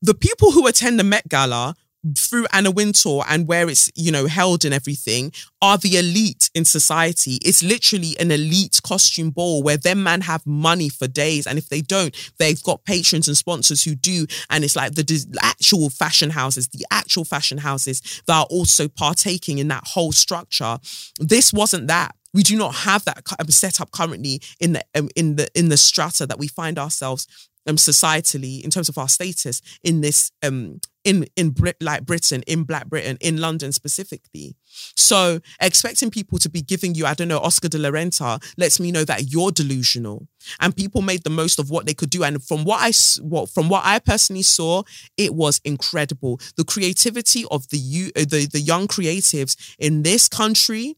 [0.01, 1.75] the people who attend the Met Gala
[2.19, 6.67] through Anna Wintour and where it's, you know, held and everything are the elite in
[6.67, 7.39] society.
[7.43, 11.47] It's literally an elite costume ball where them man have money for days.
[11.47, 14.27] And if they don't, they've got patrons and sponsors who do.
[14.51, 19.57] And it's like the actual fashion houses, the actual fashion houses that are also partaking
[19.57, 20.79] in that whole structure.
[21.19, 22.15] This wasn't that.
[22.35, 25.77] We do not have that set up currently in the um, in the in the
[25.77, 27.27] strata that we find ourselves
[27.67, 32.43] um, societally in terms of our status in this um in in Brit like Britain
[32.47, 34.57] in Black Britain in London specifically.
[34.97, 38.81] So expecting people to be giving you I don't know Oscar de la Renta lets
[38.81, 40.27] me know that you're delusional.
[40.61, 42.25] And people made the most of what they could do.
[42.25, 42.93] And from what I
[43.23, 44.83] what from what I personally saw
[45.17, 46.41] it was incredible.
[46.57, 50.97] The creativity of the you uh, the the young creatives in this country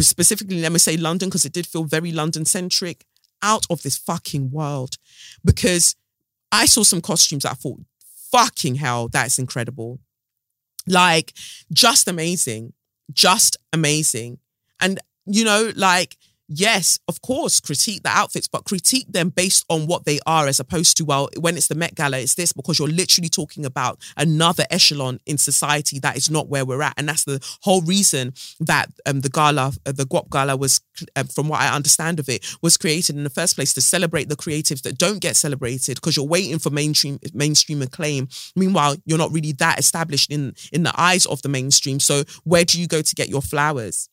[0.00, 3.04] specifically, let me say London, because it did feel very London centric,
[3.42, 4.96] out of this fucking world.
[5.44, 5.96] Because
[6.52, 7.80] I saw some costumes that I thought,
[8.30, 10.00] fucking hell, that's incredible.
[10.86, 11.32] Like,
[11.72, 12.72] just amazing.
[13.12, 14.38] Just amazing.
[14.80, 16.16] And, you know, like,
[16.48, 20.60] yes, of course, critique the outfits, but critique them based on what they are, as
[20.60, 24.00] opposed to, well, when it's the Met Gala, it's this, because you're literally talking about
[24.16, 26.94] another echelon in society that is not where we're at.
[26.96, 30.80] And that's the whole reason that um, the gala, uh, the Guap Gala was,
[31.16, 34.28] uh, from what I understand of it, was created in the first place to celebrate
[34.28, 38.28] the creatives that don't get celebrated because you're waiting for mainstream mainstream acclaim.
[38.54, 42.00] Meanwhile, you're not really that established in in the eyes of the mainstream.
[42.00, 44.08] So where do you go to get your flowers?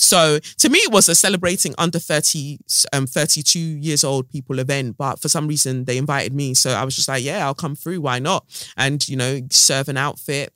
[0.00, 2.58] So to me, it was a celebrating under 30,
[2.92, 4.96] um, 32 years old people event.
[4.96, 6.54] But for some reason, they invited me.
[6.54, 8.00] So I was just like, yeah, I'll come through.
[8.00, 8.44] Why not?
[8.76, 10.54] And, you know, serve an outfit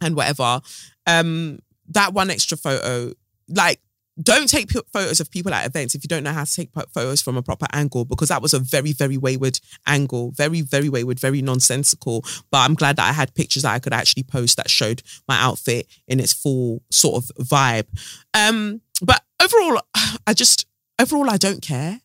[0.00, 0.60] and whatever.
[1.06, 3.12] Um, that one extra photo,
[3.48, 3.80] like
[4.22, 7.22] don't take photos of people at events if you don't know how to take photos
[7.22, 11.18] from a proper angle because that was a very very wayward angle very very wayward
[11.18, 12.22] very nonsensical.
[12.50, 15.36] But i'm glad that i had pictures that i could actually post that showed my
[15.36, 17.86] outfit in its full sort of vibe.
[18.34, 19.80] Um but overall
[20.26, 20.66] i just
[21.00, 22.00] overall i don't care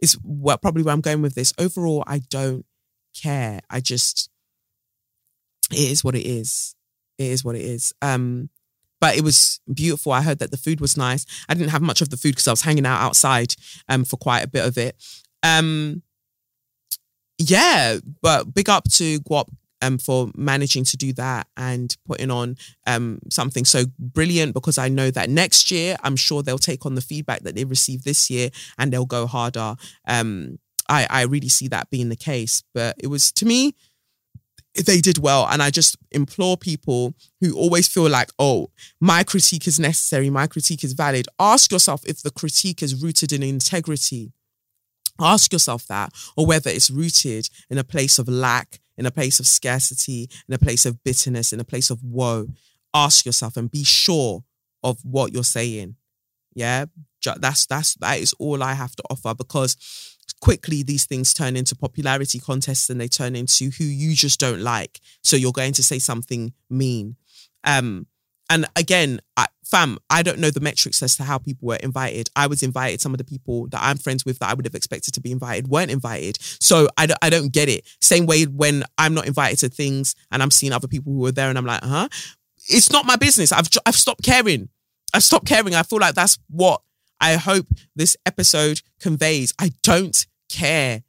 [0.00, 1.52] is what probably where i'm going with this.
[1.58, 2.64] Overall i don't
[3.20, 3.60] care.
[3.70, 4.30] I just
[5.70, 6.74] it is what it is.
[7.18, 7.92] It is what it is.
[8.00, 8.50] Um
[9.00, 10.12] but it was beautiful.
[10.12, 11.24] I heard that the food was nice.
[11.48, 13.54] I didn't have much of the food because I was hanging out outside
[13.88, 14.96] um, for quite a bit of it.
[15.42, 16.02] Um,
[17.38, 19.48] yeah, but big up to Guap
[19.80, 22.56] um, for managing to do that and putting on
[22.86, 26.94] um, something so brilliant because I know that next year, I'm sure they'll take on
[26.94, 29.76] the feedback that they received this year and they'll go harder.
[30.06, 30.58] Um,
[30.88, 32.62] I, I really see that being the case.
[32.74, 33.74] But it was, to me,
[34.86, 35.46] they did well.
[35.50, 40.46] And I just implore people who always feel like, oh, my critique is necessary, my
[40.46, 41.28] critique is valid.
[41.38, 44.32] Ask yourself if the critique is rooted in integrity.
[45.20, 49.40] Ask yourself that, or whether it's rooted in a place of lack, in a place
[49.40, 52.46] of scarcity, in a place of bitterness, in a place of woe.
[52.94, 54.44] Ask yourself and be sure
[54.82, 55.96] of what you're saying.
[56.54, 56.86] Yeah,
[57.24, 59.76] that's that's that is all I have to offer because
[60.40, 64.60] quickly these things turn into popularity contests and they turn into who you just don't
[64.60, 65.00] like.
[65.22, 67.16] So you're going to say something mean.
[67.64, 68.06] Um,
[68.50, 72.30] and again, I, fam, I don't know the metrics as to how people were invited.
[72.34, 73.00] I was invited.
[73.00, 75.32] Some of the people that I'm friends with that I would have expected to be
[75.32, 76.38] invited weren't invited.
[76.40, 77.86] So I don't, I don't get it.
[78.00, 81.32] Same way when I'm not invited to things and I'm seeing other people who are
[81.32, 82.08] there and I'm like, huh?
[82.70, 83.52] It's not my business.
[83.52, 84.68] I've, I've stopped caring.
[85.12, 85.74] I've stopped caring.
[85.74, 86.80] I feel like that's what
[87.20, 91.02] I hope this episode conveys I don't care.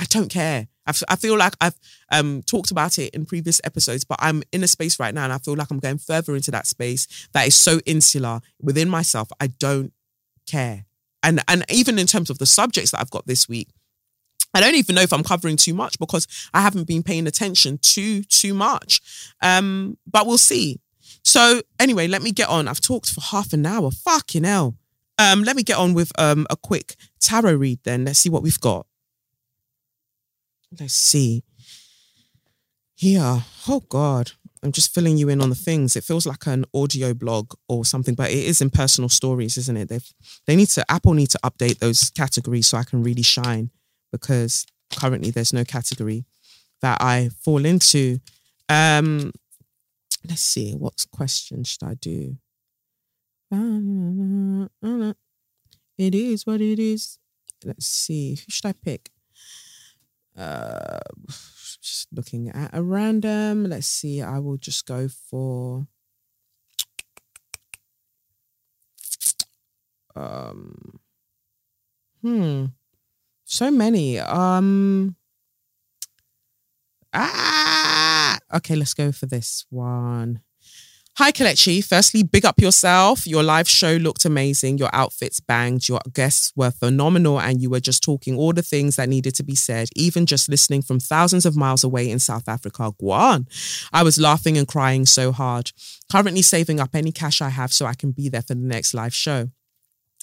[0.00, 0.68] I don't care.
[0.86, 1.78] I I feel like I've
[2.10, 5.32] um, talked about it in previous episodes, but I'm in a space right now and
[5.32, 9.28] I feel like I'm going further into that space that is so insular within myself.
[9.40, 9.92] I don't
[10.46, 10.86] care.
[11.22, 13.68] And, and even in terms of the subjects that I've got this week,
[14.54, 17.78] I don't even know if I'm covering too much because I haven't been paying attention
[17.82, 19.00] too too much.
[19.42, 20.80] Um, but we'll see.
[21.22, 22.66] So anyway, let me get on.
[22.68, 23.90] I've talked for half an hour.
[23.90, 24.76] Fucking hell.
[25.18, 28.04] Um, let me get on with um a quick tarot read then.
[28.04, 28.86] Let's see what we've got.
[30.78, 31.42] Let's see.
[32.94, 33.42] Here.
[33.68, 34.32] Oh God.
[34.62, 35.94] I'm just filling you in on the things.
[35.94, 39.76] It feels like an audio blog or something, but it is in personal stories, isn't
[39.76, 39.88] it?
[39.88, 40.12] They've
[40.46, 43.70] they need to Apple need to update those categories so I can really shine
[44.10, 46.24] because currently there's no category
[46.80, 48.18] that I fall into.
[48.68, 49.32] Um
[50.28, 52.36] let's see, what question should I do?
[53.50, 54.70] It
[56.14, 57.18] is what it is.
[57.64, 58.36] Let's see.
[58.36, 59.10] Who should I pick?
[60.36, 61.00] Uh,
[61.80, 63.64] just looking at a random.
[63.64, 64.22] Let's see.
[64.22, 65.86] I will just go for.
[70.14, 71.00] Um.
[72.22, 72.66] Hmm.
[73.44, 74.18] So many.
[74.18, 75.16] Um.
[77.12, 78.38] Ah.
[78.54, 80.40] Okay, let's go for this one.
[81.18, 81.84] Hi, Kelechi.
[81.84, 83.26] Firstly, big up yourself.
[83.26, 84.78] Your live show looked amazing.
[84.78, 85.88] Your outfits banged.
[85.88, 87.40] Your guests were phenomenal.
[87.40, 90.48] And you were just talking all the things that needed to be said, even just
[90.48, 92.92] listening from thousands of miles away in South Africa.
[93.02, 93.48] Guan.
[93.92, 95.72] I was laughing and crying so hard.
[96.08, 98.94] Currently saving up any cash I have so I can be there for the next
[98.94, 99.50] live show.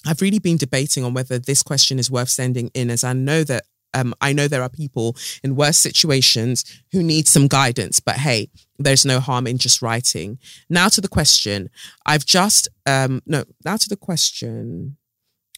[0.06, 3.44] I've really been debating on whether this question is worth sending in, as I know
[3.44, 3.64] that
[3.96, 8.50] um, I know there are people in worse situations who need some guidance, but hey,
[8.78, 10.38] there's no harm in just writing.
[10.68, 11.70] Now to the question.
[12.04, 14.98] I've just, um, no, now to the question.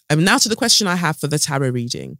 [0.08, 2.18] Um, now to the question I have for the tarot reading.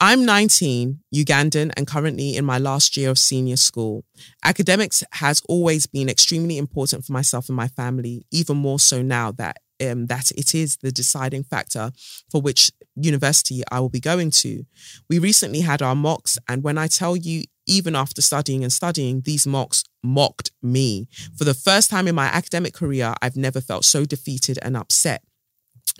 [0.00, 4.04] I'm 19, Ugandan, and currently in my last year of senior school.
[4.44, 9.32] Academics has always been extremely important for myself and my family, even more so now
[9.32, 11.90] that um, that it is the deciding factor
[12.30, 14.64] for which university I will be going to.
[15.08, 19.22] We recently had our mocks, and when I tell you, even after studying and studying,
[19.22, 21.08] these mocks mocked me.
[21.36, 25.22] For the first time in my academic career, I've never felt so defeated and upset.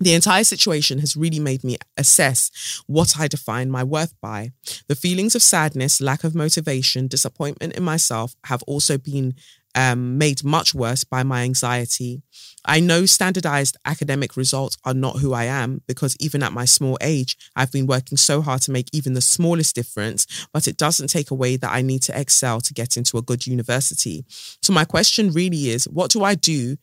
[0.01, 4.51] The entire situation has really made me assess what I define my worth by.
[4.89, 9.35] The feelings of sadness, lack of motivation, disappointment in myself have also been
[9.75, 12.23] um, made much worse by my anxiety.
[12.65, 16.97] I know standardized academic results are not who I am because even at my small
[17.01, 21.09] age, I've been working so hard to make even the smallest difference, but it doesn't
[21.09, 24.25] take away that I need to excel to get into a good university.
[24.63, 26.77] So, my question really is what do I do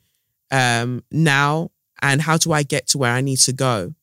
[0.52, 3.94] um, now and how do I get to where I need to go?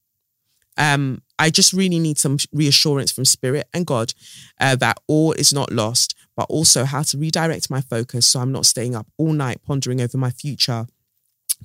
[0.76, 4.14] Um, I just really need some reassurance from spirit and God
[4.60, 8.52] uh, that all is not lost, but also how to redirect my focus so I'm
[8.52, 10.86] not staying up all night pondering over my future.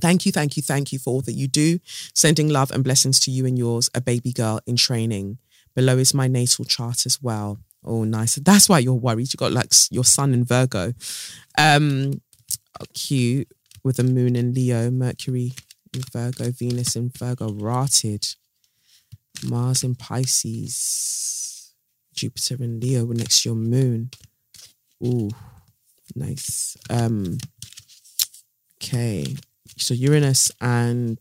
[0.02, 1.78] Thank you, thank you, thank you for all that you do.
[2.16, 5.38] Sending love and blessings to you and yours, a baby girl in training.
[5.76, 7.60] Below is my natal chart as well.
[7.86, 8.34] Oh, nice.
[8.38, 9.32] That's why you're worried.
[9.32, 10.94] You got like your sun in Virgo.
[11.56, 12.24] Um,
[12.82, 13.50] oh, cute
[13.84, 15.54] with the moon in Leo, Mercury
[15.94, 18.26] in Virgo, Venus in Virgo, rotted.
[19.44, 21.74] Mars in Pisces,
[22.16, 24.10] Jupiter in Leo next to your moon.
[25.04, 25.30] Ooh,
[26.16, 26.78] nice.
[26.90, 27.38] Um,
[28.82, 29.36] okay,
[29.78, 31.20] so Uranus and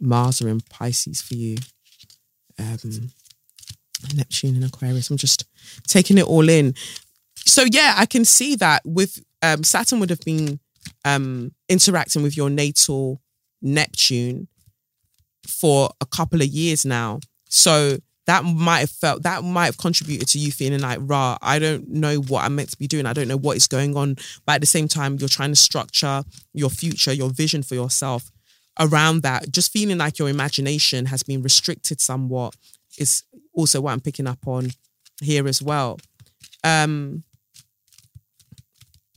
[0.00, 1.56] Mars are in Pisces for you.
[2.58, 3.10] Um,
[4.14, 5.10] Neptune in Aquarius.
[5.10, 5.44] I'm just
[5.86, 6.74] taking it all in.
[7.36, 10.60] So yeah, I can see that with um, Saturn would have been
[11.04, 13.20] um, interacting with your natal
[13.62, 14.48] Neptune
[15.46, 17.20] for a couple of years now.
[17.48, 21.58] So that might have felt that might have contributed to you feeling like rah i
[21.58, 23.06] don't know what i'm meant to be doing.
[23.06, 24.16] I don't know what is going on.
[24.44, 28.30] But at the same time you're trying to structure your future your vision for yourself
[28.78, 29.50] around that.
[29.50, 32.54] Just feeling like your imagination has been restricted somewhat
[32.98, 34.70] is also what i'm picking up on
[35.22, 35.98] here as well.
[36.64, 37.22] Um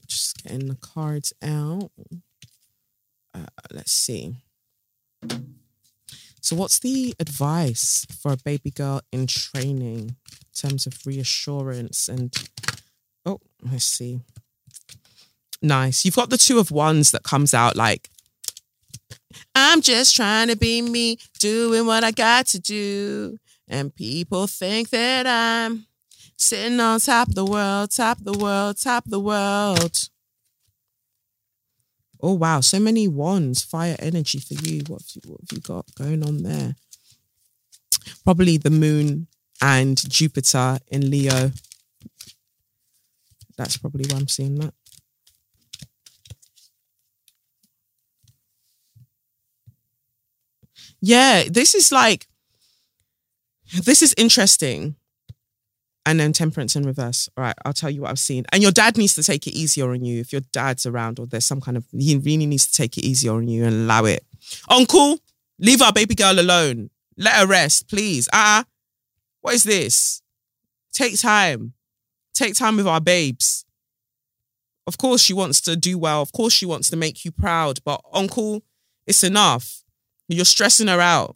[0.07, 1.91] just getting the cards out.
[3.33, 4.35] Uh, let's see
[6.41, 10.15] so, what's the advice for a baby girl in training in
[10.53, 12.33] terms of reassurance and
[13.25, 14.19] oh, let's see.
[15.61, 16.05] Nice.
[16.05, 18.09] You've got the two of wands that comes out like
[19.55, 23.37] I'm just trying to be me, doing what I got to do.
[23.67, 25.85] And people think that I'm
[26.37, 30.09] sitting on top of the world, top of the world, top of the world.
[32.21, 34.81] Oh wow, so many wands, fire energy for you.
[34.87, 36.75] What have you, what have you got going on there?
[38.25, 39.27] Probably the moon
[39.61, 41.51] and Jupiter in Leo.
[43.57, 44.73] That's probably why I'm seeing that.
[51.01, 52.27] Yeah, this is like,
[53.83, 54.95] this is interesting.
[56.05, 57.29] And then temperance in reverse.
[57.37, 58.45] All right, I'll tell you what I've seen.
[58.51, 61.27] And your dad needs to take it easier on you if your dad's around or
[61.27, 64.05] there's some kind of, he really needs to take it easier on you and allow
[64.05, 64.25] it.
[64.69, 65.19] Uncle,
[65.59, 66.89] leave our baby girl alone.
[67.17, 68.29] Let her rest, please.
[68.33, 68.63] Ah, uh,
[69.41, 70.21] what is this?
[70.91, 71.73] Take time.
[72.33, 73.65] Take time with our babes.
[74.87, 76.21] Of course, she wants to do well.
[76.21, 77.79] Of course, she wants to make you proud.
[77.83, 78.63] But, uncle,
[79.05, 79.83] it's enough.
[80.27, 81.35] You're stressing her out.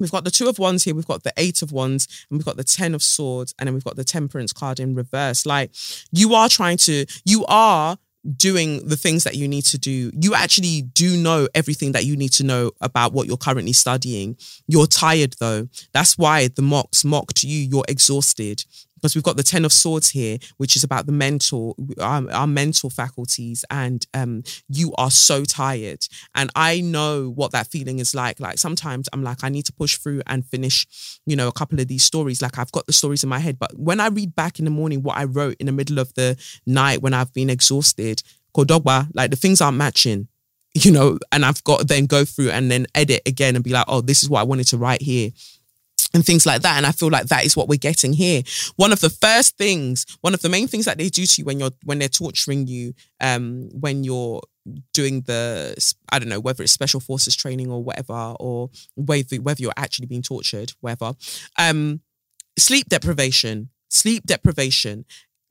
[0.00, 2.44] We've got the two of wands here, we've got the eight of wands, and we've
[2.44, 5.46] got the ten of swords, and then we've got the temperance card in reverse.
[5.46, 5.70] Like
[6.10, 7.98] you are trying to, you are
[8.36, 10.10] doing the things that you need to do.
[10.14, 14.36] You actually do know everything that you need to know about what you're currently studying.
[14.66, 15.68] You're tired though.
[15.92, 17.58] That's why the mocks mocked you.
[17.58, 18.64] You're exhausted
[19.00, 22.46] because we've got the ten of swords here which is about the mental our, our
[22.46, 26.04] mental faculties and um, you are so tired.
[26.34, 28.40] And i know what that feeling is like.
[28.40, 30.86] Like sometimes i'm like i need to push through and finish
[31.26, 32.42] you know a couple of these stories.
[32.42, 33.58] Like i've got the stories in my head.
[33.58, 36.12] But when i read back in the morning what i wrote in the middle of
[36.14, 36.36] the
[36.66, 38.22] night when i've been exhausted
[38.54, 40.28] kodogba like the things aren't matching
[40.74, 43.84] you know and i've got then go through and then edit again and be like
[43.88, 45.30] oh this is what i wanted to write here
[46.14, 46.76] and things like that.
[46.76, 48.42] And I feel like that is what we're getting here.
[48.76, 51.44] One of the first things, one of the main things that they do to you
[51.44, 54.40] when you're when they're torturing you, um, when you're
[54.92, 55.74] doing the
[56.10, 60.06] I don't know whether it's special forces training or whatever, or whether whether you're actually
[60.06, 61.14] being tortured, whatever.
[61.58, 62.00] Um,
[62.58, 65.04] sleep deprivation, sleep deprivation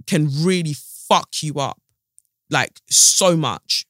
[0.08, 1.80] can really fuck you up,
[2.50, 3.86] like so much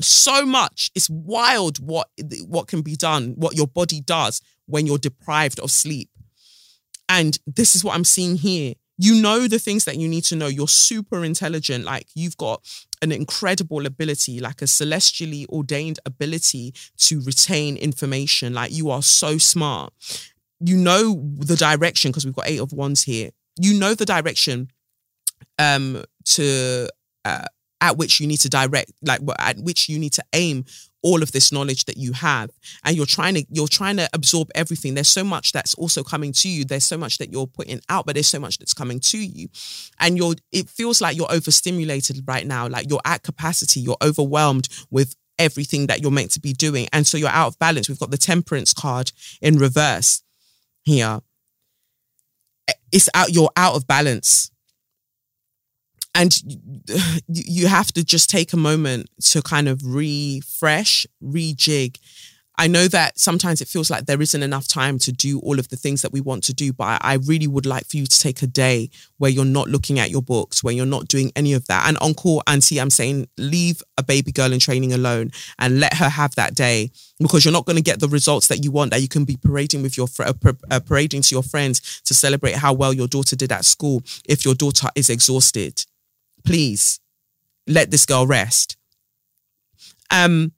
[0.00, 2.08] so much it's wild what
[2.46, 6.10] what can be done what your body does when you're deprived of sleep.
[7.08, 8.74] And this is what I'm seeing here.
[8.96, 10.46] You know the things that you need to know.
[10.46, 11.84] You're super intelligent.
[11.84, 12.64] Like you've got
[13.02, 18.54] an incredible ability, like a celestially ordained ability to retain information.
[18.54, 19.92] Like you are so smart.
[20.60, 23.30] You know the direction because we've got eight of wands here.
[23.60, 24.70] You know the direction
[25.58, 26.88] um to
[27.24, 27.44] uh,
[27.80, 30.64] at which you need to direct like at which you need to aim
[31.04, 32.50] all of this knowledge that you have.
[32.82, 34.94] And you're trying to you're trying to absorb everything.
[34.94, 36.64] There's so much that's also coming to you.
[36.64, 39.48] There's so much that you're putting out but there's so much that's coming to you.
[40.00, 42.66] And you're it feels like you're overstimulated right now.
[42.66, 43.80] Like you're at capacity.
[43.80, 46.88] You're overwhelmed with everything that you're meant to be doing.
[46.92, 47.88] And so you're out of balance.
[47.88, 49.12] We've got the temperance card
[49.42, 50.22] in reverse
[50.84, 51.20] here.
[52.90, 54.50] It's out you're out of balance
[56.14, 56.34] and
[57.28, 61.98] you have to just take a moment to kind of refresh, rejig.
[62.56, 65.68] I know that sometimes it feels like there isn't enough time to do all of
[65.70, 68.18] the things that we want to do, but I really would like for you to
[68.18, 71.52] take a day where you're not looking at your books, where you're not doing any
[71.52, 71.88] of that.
[71.88, 76.08] And Uncle, Auntie, I'm saying leave a baby girl in training alone and let her
[76.08, 79.02] have that day because you're not going to get the results that you want that
[79.02, 80.32] you can be parading with your uh,
[80.70, 84.44] uh, parading to your friends to celebrate how well your daughter did at school if
[84.44, 85.84] your daughter is exhausted
[86.44, 87.00] please
[87.66, 88.76] let this girl rest.
[90.10, 90.52] Um,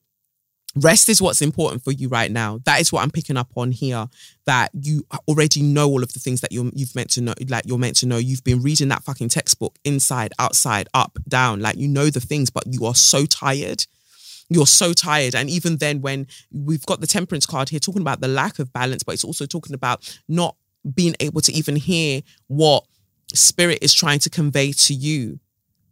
[0.77, 2.61] rest is what's important for you right now.
[2.65, 4.07] That is what I'm picking up on here.
[4.45, 7.65] That you already know all of the things that you're you've meant to know, like
[7.67, 8.19] you're meant to know.
[8.19, 11.61] You've been reading that fucking textbook inside, outside, up, down.
[11.61, 13.85] Like you know the things, but you are so tired.
[14.49, 15.35] You're so tired.
[15.35, 18.73] And even then, when we've got the temperance card here talking about the lack of
[18.73, 20.57] balance, but it's also talking about not
[20.95, 22.85] being able to even hear what
[23.35, 25.41] spirit is trying to convey to you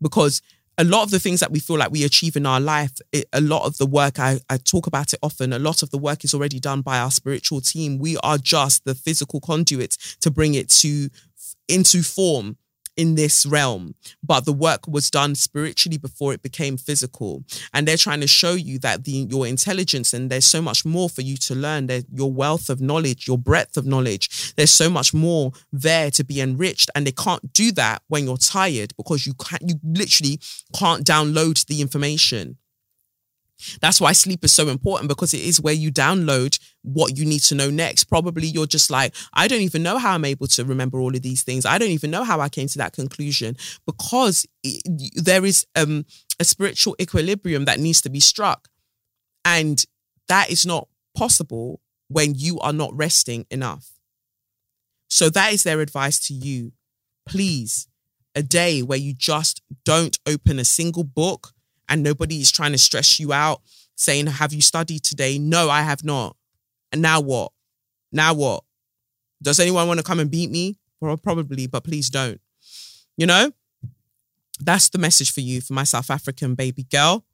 [0.01, 0.43] because
[0.77, 3.27] a lot of the things that we feel like we achieve in our life, it,
[3.33, 5.99] a lot of the work, I, I talk about it often, a lot of the
[5.99, 7.99] work is already done by our spiritual team.
[7.99, 11.11] We are just the physical conduits to bring it to
[11.69, 12.57] into form
[12.97, 17.45] in this realm, but the work was done spiritually before it became physical.
[17.73, 21.09] And they're trying to show you that the your intelligence and there's so much more
[21.09, 21.87] for you to learn.
[21.87, 24.55] There, your wealth of knowledge, your breadth of knowledge.
[24.55, 28.37] There's so much more there to be enriched, and they can't do that when you're
[28.37, 29.63] tired because you can't.
[29.67, 30.41] You literally
[30.75, 32.59] can't download the information.
[33.81, 37.41] That's why sleep is so important because it is where you download what you need
[37.43, 38.05] to know next.
[38.05, 41.23] Probably you're just like, I don't even know how I'm able to remember all of
[41.23, 41.65] these things.
[41.65, 44.83] I don't even know how I came to that conclusion because it,
[45.15, 46.05] there is um,
[46.41, 48.69] a spiritual equilibrium that needs to be struck.
[49.45, 49.85] And
[50.29, 53.91] that is not possible when you are not resting enough.
[55.09, 56.73] So that is their advice to you.
[57.27, 57.89] Please,
[58.35, 61.54] a day where you just don't open a single book
[61.89, 63.63] and nobody is trying to stress you out
[63.97, 65.39] saying, Have you studied today?
[65.39, 66.37] No, I have not.
[66.93, 67.53] And now what?
[68.13, 68.65] Now what?
[69.43, 70.79] Does anyone want to come and beat me?
[71.01, 72.41] Well, probably, but please don't.
[73.17, 73.53] You know?
[74.61, 77.25] That's the message for you, for my South African baby girl.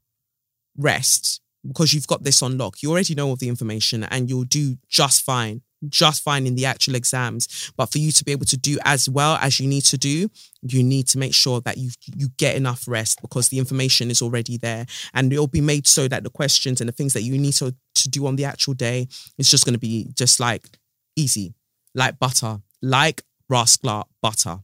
[0.75, 2.81] Rest because you've got this on lock.
[2.81, 6.65] You already know all the information and you'll do just fine just fine in the
[6.65, 7.71] actual exams.
[7.77, 10.29] But for you to be able to do as well as you need to do,
[10.61, 14.21] you need to make sure that you you get enough rest because the information is
[14.21, 14.85] already there.
[15.13, 17.75] And it'll be made so that the questions and the things that you need to,
[17.95, 19.07] to do on the actual day
[19.37, 20.67] is just going to be just like
[21.15, 21.53] easy,
[21.95, 24.59] like butter, like rascal butter.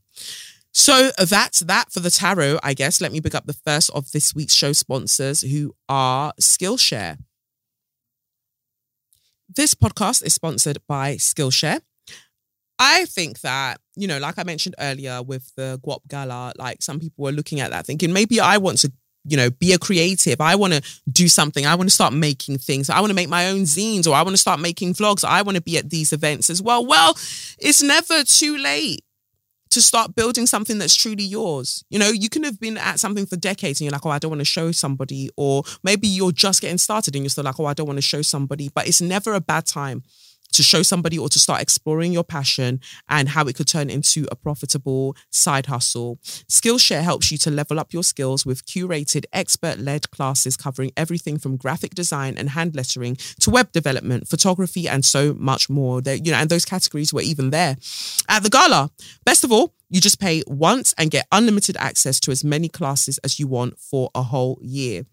[0.72, 3.02] So that's that for the tarot, I guess.
[3.02, 7.18] Let me pick up the first of this week's show sponsors who are Skillshare.
[9.50, 11.80] This podcast is sponsored by Skillshare.
[12.80, 17.00] I think that, you know, like I mentioned earlier with the Guap Gala, like some
[17.00, 18.92] people were looking at that thinking maybe I want to,
[19.26, 20.40] you know, be a creative.
[20.42, 20.82] I want to
[21.12, 21.66] do something.
[21.66, 22.90] I want to start making things.
[22.90, 25.24] I want to make my own zines or I want to start making vlogs.
[25.24, 26.86] I want to be at these events as well.
[26.86, 27.18] Well,
[27.58, 29.04] it's never too late
[29.70, 31.84] to start building something that's truly yours.
[31.90, 34.20] You know, you can have been at something for decades and you're like, oh, I
[34.20, 35.30] don't want to show somebody.
[35.36, 38.02] Or maybe you're just getting started and you're still like, oh, I don't want to
[38.02, 38.70] show somebody.
[38.74, 40.04] But it's never a bad time
[40.54, 42.80] to show somebody or to start exploring your passion
[43.10, 46.18] and how it could turn into a profitable side hustle.
[46.50, 51.38] Skillshare helps you to level up your skills with curated, expert led classes covering everything
[51.38, 56.02] from graphic design and hand lettering to web development, photography, and so much more.
[56.02, 57.78] There, you know, and those categories were even there
[58.30, 58.92] at the gala.
[59.26, 63.18] Best of all, you just pay once and get unlimited access to as many classes
[63.20, 65.06] as you want for a whole year.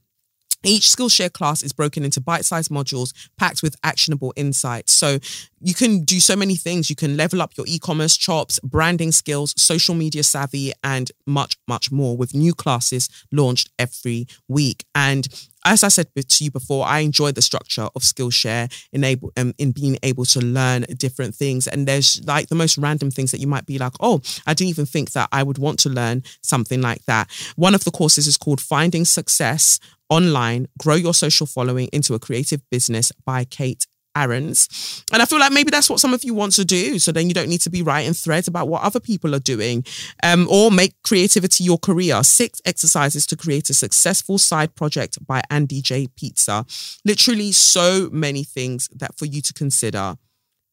[0.65, 4.93] Each Skillshare class is broken into bite sized modules packed with actionable insights.
[4.93, 5.19] So
[5.61, 6.91] you can do so many things.
[6.91, 11.57] You can level up your e commerce chops, branding skills, social media savvy, and much,
[11.67, 14.85] much more with new classes launched every week.
[14.95, 15.27] And
[15.65, 19.73] as I said to you before, I enjoy the structure of Skillshare, enable um, in
[19.73, 21.67] being able to learn different things.
[21.67, 24.71] And there's like the most random things that you might be like, oh, I didn't
[24.71, 27.31] even think that I would want to learn something like that.
[27.57, 32.19] One of the courses is called Finding Success Online: Grow Your Social Following into a
[32.19, 33.87] Creative Business by Kate
[34.17, 35.05] Aarons.
[35.13, 36.99] And I feel like maybe that's what some of you want to do.
[36.99, 39.85] So then you don't need to be writing threads about what other people are doing
[40.23, 42.23] um, or make creativity your career.
[42.23, 46.09] Six exercises to create a successful side project by Andy J.
[46.17, 46.65] Pizza.
[47.05, 50.17] Literally so many things that for you to consider.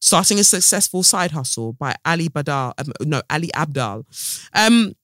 [0.00, 4.04] Starting a successful side hustle by Ali Badal, um, no, Ali Abdaal.
[4.52, 4.94] Um,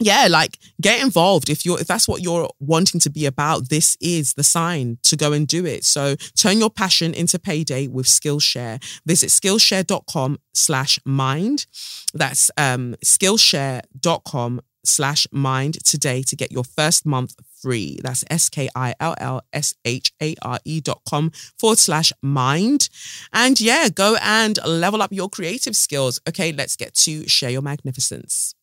[0.00, 3.68] yeah, like get involved if you're if that's what you're wanting to be about.
[3.68, 5.84] This is the sign to go and do it.
[5.84, 8.82] So turn your passion into payday with Skillshare.
[9.06, 11.66] Visit Skillshare.com slash mind.
[12.12, 17.98] That's um Skillshare.com slash mind today to get your first month free.
[18.02, 22.12] That's S K I L L S H A R E dot com forward slash
[22.20, 22.88] mind.
[23.32, 26.20] And yeah, go and level up your creative skills.
[26.28, 28.54] Okay, let's get to share your magnificence.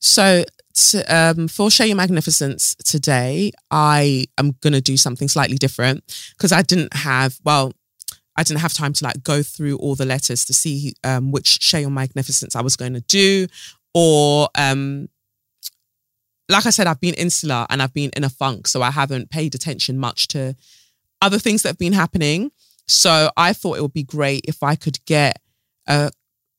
[0.00, 5.56] So, to, um, for Share Your Magnificence today, I am going to do something slightly
[5.56, 6.04] different
[6.36, 7.72] because I didn't have, well,
[8.36, 11.60] I didn't have time to like go through all the letters to see um, which
[11.60, 13.46] Share Your Magnificence I was going to do.
[13.92, 15.08] Or, um,
[16.48, 18.66] like I said, I've been insular and I've been in a funk.
[18.66, 20.56] So I haven't paid attention much to
[21.20, 22.50] other things that have been happening.
[22.88, 25.40] So I thought it would be great if I could get
[25.86, 26.10] a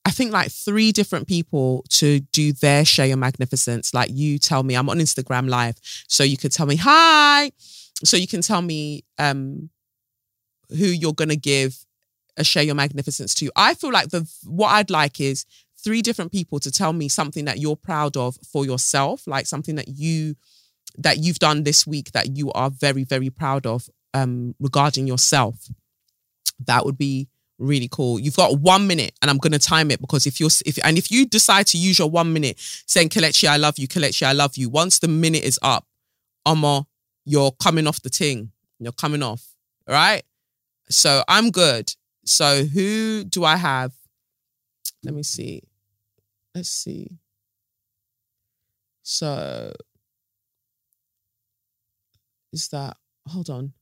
[0.04, 3.94] I think like three different people to do their share your magnificence.
[3.94, 5.76] Like you tell me, I'm on Instagram live.
[6.08, 7.52] So you could tell me, hi.
[8.04, 9.70] So you can tell me um
[10.70, 11.86] who you're gonna give
[12.38, 13.52] a share your magnificence to.
[13.56, 15.46] I feel like the what I'd like is
[15.84, 19.76] three different people to tell me something that you're proud of for yourself, like something
[19.76, 20.36] that you
[20.98, 25.68] that you've done this week that you are very, very proud of um regarding yourself.
[26.66, 27.28] That would be
[27.62, 28.20] really cool.
[28.20, 31.12] You've got one minute, and I'm gonna time it because if you're if and if
[31.12, 34.58] you decide to use your one minute saying Kelechi, I love you, Kelechi, I love
[34.58, 34.70] you.
[34.70, 35.86] Once the minute is up,
[36.48, 36.86] Omo,
[37.26, 38.52] you're coming off the ting.
[38.80, 39.46] You're coming off.
[39.88, 40.24] All right.
[40.90, 41.94] So I'm good.
[42.26, 43.94] So who do I have?
[45.04, 45.64] Let me see.
[46.54, 47.18] Let's see.
[49.04, 49.74] So
[52.52, 52.98] is that
[53.28, 53.74] hold on.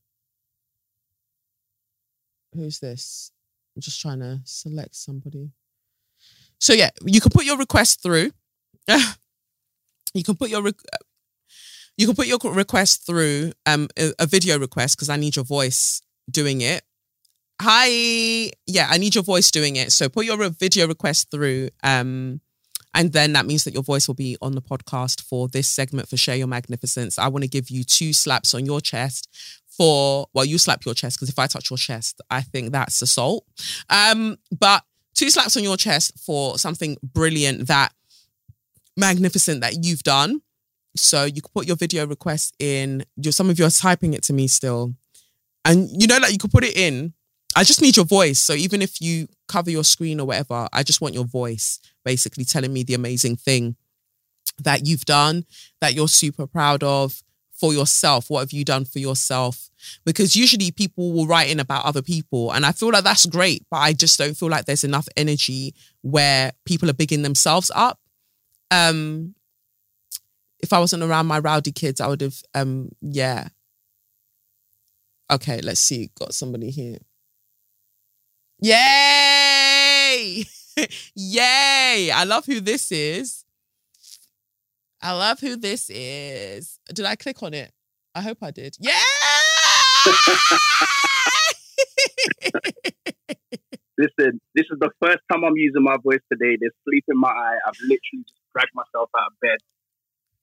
[2.54, 3.32] Who's this?
[3.80, 5.52] I'm just trying to select somebody.
[6.58, 8.30] So yeah, you can put your request through.
[8.88, 10.72] you can put your re-
[11.96, 15.46] you can put your request through um a, a video request because I need your
[15.46, 16.82] voice doing it.
[17.62, 19.92] Hi, yeah, I need your voice doing it.
[19.92, 22.40] So put your video request through um
[22.94, 26.08] And then that means that your voice will be on the podcast for this segment
[26.08, 27.18] for Share Your Magnificence.
[27.18, 29.28] I want to give you two slaps on your chest
[29.70, 33.00] for, well, you slap your chest because if I touch your chest, I think that's
[33.02, 33.44] assault.
[33.88, 34.82] Um, but
[35.14, 37.92] two slaps on your chest for something brilliant that
[38.96, 40.42] magnificent that you've done.
[40.96, 43.04] So you can put your video request in.
[43.16, 44.94] Your, some of you are typing it to me still.
[45.64, 47.14] And you know, like you could put it in.
[47.56, 48.38] I just need your voice.
[48.38, 52.44] So even if you cover your screen or whatever, I just want your voice basically
[52.44, 53.76] telling me the amazing thing
[54.58, 55.44] that you've done,
[55.80, 57.22] that you're super proud of
[57.60, 58.30] for yourself.
[58.30, 59.70] What have you done for yourself?
[60.04, 62.52] Because usually people will write in about other people.
[62.52, 65.74] And I feel like that's great, but I just don't feel like there's enough energy
[66.00, 68.00] where people are bigging themselves up.
[68.70, 69.34] Um,
[70.60, 73.48] if I wasn't around my rowdy kids, I would have, um, yeah.
[75.30, 76.10] Okay, let's see.
[76.18, 76.98] Got somebody here.
[78.60, 80.44] Yay!
[81.14, 82.10] Yay!
[82.10, 83.39] I love who this is.
[85.02, 86.78] I love who this is.
[86.92, 87.72] Did I click on it?
[88.14, 88.76] I hope I did.
[88.78, 88.92] Yeah!
[93.96, 96.56] Listen, this is the first time I'm using my voice today.
[96.58, 97.58] There's sleep in my eye.
[97.66, 99.58] I've literally just dragged myself out of bed.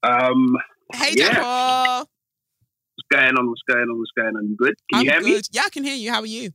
[0.02, 0.56] Um,
[0.94, 1.34] hey, yeah.
[1.34, 2.06] Deborah.
[2.94, 3.48] What's going on?
[3.48, 3.98] What's going on?
[3.98, 4.48] What's going on?
[4.48, 4.74] You good?
[4.90, 5.26] Can I'm you hear good.
[5.26, 5.40] me?
[5.52, 6.10] Yeah, I can hear you.
[6.10, 6.52] How are you?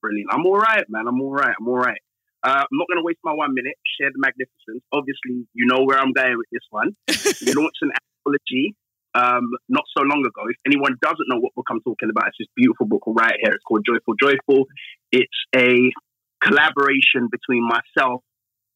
[0.00, 0.30] Brilliant.
[0.32, 1.06] I'm all right, man.
[1.08, 1.54] I'm all right.
[1.58, 2.00] I'm all right.
[2.46, 3.74] Uh, I'm not going to waste my one minute.
[3.98, 4.86] Share the magnificence.
[4.92, 6.94] Obviously, you know where I'm going with this one.
[7.42, 8.76] we launched an anthology
[9.18, 10.46] um, not so long ago.
[10.46, 13.50] If anyone doesn't know what book I'm talking about, it's this beautiful book right here.
[13.50, 14.66] It's called Joyful Joyful.
[15.10, 15.90] It's a
[16.38, 18.22] collaboration between myself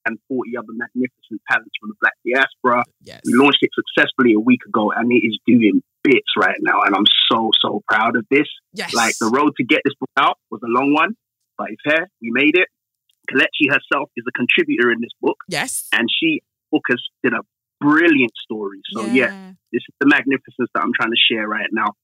[0.06, 2.82] and 40 other magnificent talents from the Black diaspora.
[3.02, 3.20] Yes.
[3.24, 6.82] We launched it successfully a week ago and it is doing bits right now.
[6.82, 8.48] And I'm so, so proud of this.
[8.72, 8.94] Yes.
[8.94, 11.14] Like the road to get this book out was a long one,
[11.58, 12.08] but it's here.
[12.22, 12.68] We made it.
[13.30, 15.88] Kelechi herself is a contributor in this book Yes.
[15.92, 17.40] and she, Focus, did a
[17.80, 18.80] brilliant story.
[18.92, 21.94] So yeah, this is the magnificence that I'm trying to share right now.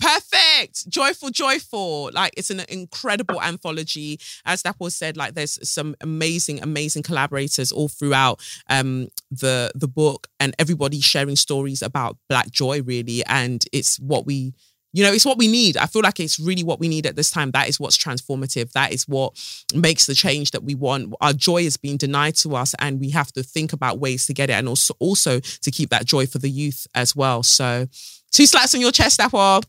[0.00, 0.88] Perfect.
[0.88, 2.10] Joyful, joyful.
[2.12, 4.18] Like it's an incredible anthology.
[4.44, 10.26] As Dapo said, like there's some amazing, amazing collaborators all throughout um the the book
[10.40, 13.24] and everybody sharing stories about black joy, really.
[13.26, 14.54] And it's what we
[14.94, 15.76] you know, it's what we need.
[15.76, 17.50] I feel like it's really what we need at this time.
[17.50, 18.70] That is what's transformative.
[18.72, 19.32] That is what
[19.74, 21.12] makes the change that we want.
[21.20, 24.32] Our joy is being denied to us, and we have to think about ways to
[24.32, 27.42] get it, and also also to keep that joy for the youth as well.
[27.42, 27.88] So,
[28.30, 29.62] two slaps on your chest, Apple.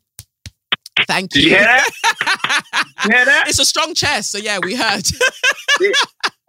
[1.08, 1.42] Thank you.
[1.42, 1.90] you hear that?
[3.06, 3.46] You hear that?
[3.48, 5.04] it's a strong chest, so yeah, we heard.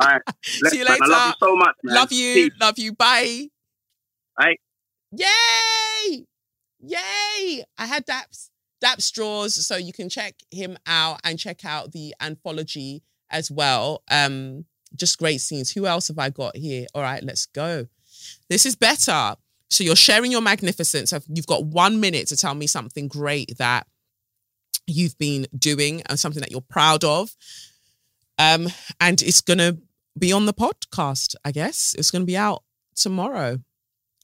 [0.00, 0.22] All right.
[0.44, 0.98] See you man.
[1.02, 1.26] I love later.
[1.28, 1.94] you so much, man.
[1.94, 2.52] love you, Peace.
[2.60, 2.92] love you.
[2.94, 3.48] Bye.
[4.36, 4.56] Bye.
[5.12, 6.24] Yay!
[6.80, 7.64] Yay!
[7.78, 8.50] I had Daps
[8.86, 14.02] Daps draws, so you can check him out and check out the anthology as well.
[14.10, 14.64] Um,
[14.94, 15.72] just great scenes.
[15.72, 16.86] Who else have I got here?
[16.94, 17.86] All right, let's go.
[18.48, 19.34] This is better.
[19.68, 21.12] So you're sharing your magnificence.
[21.28, 23.86] You've got one minute to tell me something great that
[24.86, 27.34] you've been doing and something that you're proud of.
[28.38, 28.68] Um,
[29.00, 29.78] and it's gonna
[30.16, 31.94] be on the podcast, I guess.
[31.98, 32.62] It's gonna be out
[32.94, 33.58] tomorrow.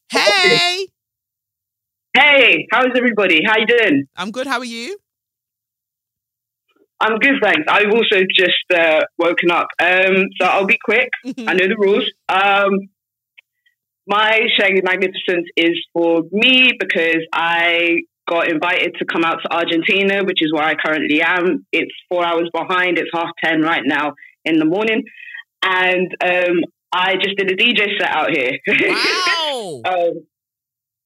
[0.09, 0.87] Hey,
[2.15, 3.41] Hey, how's everybody?
[3.47, 4.05] How you doing?
[4.17, 4.47] I'm good.
[4.47, 4.99] How are you?
[7.01, 7.63] I'm good, thanks.
[7.69, 11.09] I've also just uh, woken up, um, so I'll be quick.
[11.39, 12.05] I know the rules.
[12.29, 12.91] Um,
[14.07, 20.23] my Shaggy Magnificence is for me because I got invited to come out to Argentina,
[20.23, 21.67] which is where I currently am.
[21.73, 22.99] It's four hours behind.
[22.99, 24.13] It's half ten right now
[24.45, 25.03] in the morning,
[25.65, 26.61] and um,
[26.93, 28.53] I just did a DJ set out here.
[29.49, 29.81] Wow.
[29.85, 30.27] Um,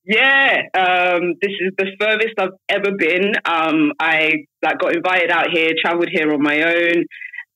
[0.06, 3.32] yeah, um, this is the furthest I've ever been.
[3.44, 7.04] Um, I like got invited out here, traveled here on my own,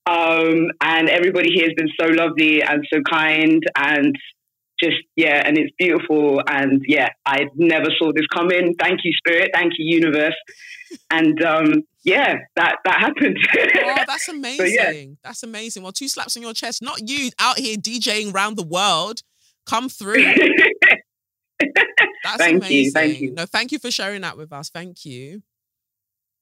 [0.05, 4.15] um, and everybody here has been so lovely and so kind, and
[4.83, 6.41] just yeah, and it's beautiful.
[6.45, 8.75] And yeah, I never saw this coming.
[8.77, 9.51] Thank you, Spirit.
[9.53, 10.35] Thank you, Universe.
[11.09, 13.37] And um, yeah, that that happened.
[13.81, 14.73] Oh, that's amazing.
[14.77, 15.15] yeah.
[15.23, 15.83] That's amazing.
[15.83, 16.81] Well, two slaps on your chest.
[16.81, 19.21] Not you out here DJing around the world.
[19.65, 20.25] Come through.
[22.23, 22.77] That's Thank amazing.
[22.77, 23.31] you, thank you.
[23.31, 24.69] No, thank you for sharing that with us.
[24.69, 25.41] Thank you.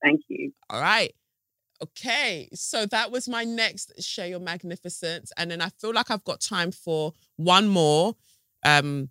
[0.02, 0.52] Thank you.
[0.68, 1.14] All right.
[1.82, 2.48] Okay.
[2.52, 5.32] So that was my next share your magnificence.
[5.36, 8.16] And then I feel like I've got time for one more.
[8.64, 9.08] Um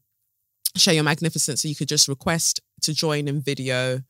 [0.75, 1.61] share your magnificence.
[1.63, 4.01] So you could just request to join in video.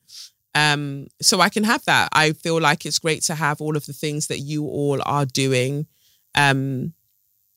[0.56, 2.10] Um, so I can have that.
[2.12, 5.26] I feel like it's great to have all of the things that you all are
[5.26, 5.88] doing.
[6.36, 6.94] Um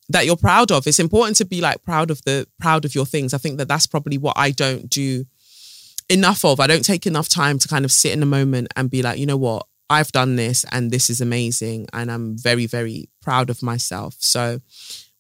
[0.09, 0.87] that you're proud of.
[0.87, 3.35] It's important to be like proud of the proud of your things.
[3.35, 5.25] I think that that's probably what I don't do
[6.09, 6.61] enough of.
[6.61, 9.19] I don't take enough time to kind of sit in a moment and be like,
[9.19, 13.51] you know what, I've done this and this is amazing and I'm very very proud
[13.51, 14.17] of myself.
[14.19, 14.61] So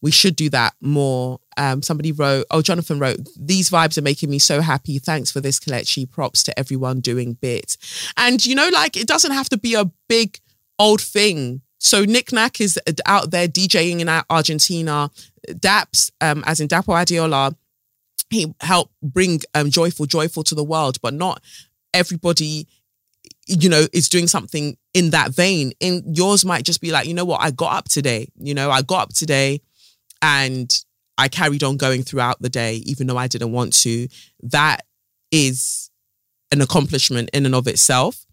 [0.02, 1.38] we should do that more.
[1.56, 4.98] Um, somebody wrote, oh, Jonathan wrote, these vibes are making me so happy.
[4.98, 6.10] Thanks for this, Kelechi.
[6.10, 8.12] Props to everyone doing bits.
[8.16, 10.40] And, you know, like it doesn't have to be a big
[10.78, 11.62] old thing.
[11.82, 15.10] So Nick is out there DJing in Argentina.
[15.48, 17.54] Daps, um, as in Dapo Adeola,
[18.30, 21.42] he helped bring um, joyful, joyful to the world, but not
[21.92, 22.68] everybody
[23.46, 25.72] you know, is doing something in that vein.
[25.80, 28.28] In yours might just be like, you know what, I got up today.
[28.36, 29.60] You know, I got up today
[30.22, 30.72] and
[31.18, 34.06] I carried on going throughout the day, even though I didn't want to.
[34.44, 34.82] That
[35.32, 35.90] is
[36.52, 38.24] an accomplishment in and of itself.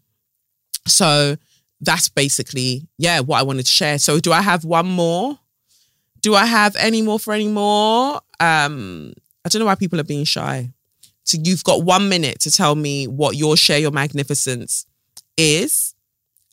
[0.86, 1.38] So
[1.82, 3.98] that's basically, yeah, what I wanted to share.
[4.00, 5.40] So do I have one more?
[6.22, 8.22] Do I have any more for any more?
[8.40, 9.14] Um,
[9.46, 10.72] I don't know why people are being shy.
[11.24, 14.86] So you've got one minute to tell me what your share your magnificence
[15.38, 15.94] is.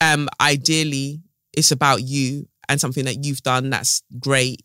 [0.01, 1.23] Um, ideally,
[1.53, 4.63] it's about you and something that you've done that's great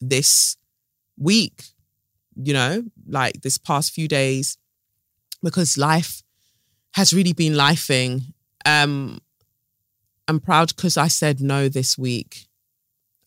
[0.00, 0.56] this
[1.18, 1.64] week,
[2.34, 4.56] you know, like this past few days,
[5.42, 6.22] because life
[6.94, 8.32] has really been lifing.
[8.64, 9.20] Um,
[10.30, 12.46] I'm proud because I said no this week.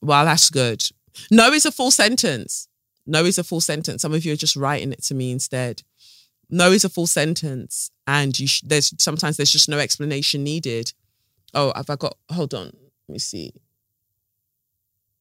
[0.01, 0.81] Well, that's good.
[1.29, 2.69] No is a full sentence.
[3.05, 4.01] No is a full sentence.
[4.01, 5.83] Some of you are just writing it to me instead.
[6.49, 10.93] No is a full sentence, and you sh- there's sometimes there's just no explanation needed.
[11.53, 12.15] Oh, have I got?
[12.31, 12.67] Hold on,
[13.09, 13.51] let me see.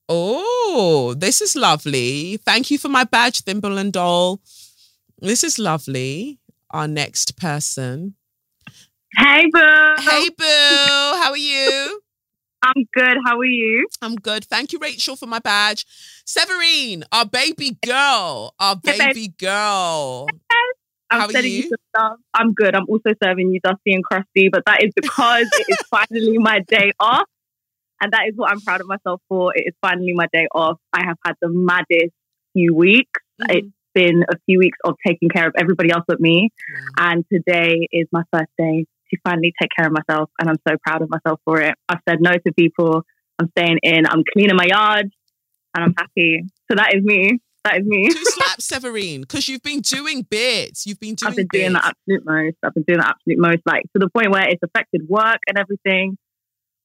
[0.08, 2.36] Oh, this is lovely.
[2.36, 4.40] Thank you for my badge, Thimble and Doll.
[5.20, 6.38] This is lovely.
[6.70, 8.14] Our next person.
[9.16, 9.60] Hey, Boo.
[9.98, 10.44] Hey, Boo.
[10.44, 12.00] How are you?
[12.64, 13.16] I'm good.
[13.26, 13.88] How are you?
[14.00, 14.44] I'm good.
[14.44, 15.84] Thank you, Rachel, for my badge.
[16.24, 18.54] Severine, our baby girl.
[18.60, 20.28] Our baby girl.
[21.10, 21.62] I'm How are you?
[21.68, 22.16] some stuff.
[22.32, 22.74] I'm good.
[22.74, 26.60] I'm also serving you Dusty and Crusty, but that is because it is finally my
[26.68, 27.26] day off.
[28.00, 29.52] And that is what I'm proud of myself for.
[29.54, 30.78] It is finally my day off.
[30.92, 32.12] I have had the maddest
[32.54, 33.20] few weeks.
[33.42, 33.56] Mhm.
[33.56, 36.50] It's been a few weeks of taking care of everybody else but me.
[36.96, 40.30] And today is my first day to finally take care of myself.
[40.38, 41.74] And I'm so proud of myself for it.
[41.88, 43.02] I've said no to people.
[43.38, 44.06] I'm staying in.
[44.06, 45.10] I'm cleaning my yard.
[45.74, 46.44] And I'm happy.
[46.70, 47.38] So that is me.
[47.64, 48.08] That is me.
[48.08, 50.86] Two slaps, Severine, because you've been doing bits.
[50.86, 52.56] You've been doing I've been doing the absolute most.
[52.64, 55.58] I've been doing the absolute most, like to the point where it's affected work and
[55.58, 56.18] everything.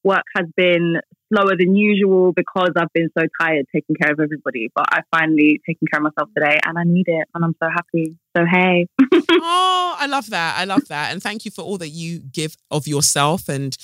[0.03, 0.97] Work has been
[1.33, 4.69] slower than usual because I've been so tired taking care of everybody.
[4.73, 7.69] But I finally taken care of myself today, and I need it, and I'm so
[7.69, 8.15] happy.
[8.35, 8.87] So hey,
[9.31, 10.57] oh, I love that.
[10.57, 11.11] I love that.
[11.11, 13.75] And thank you for all that you give of yourself and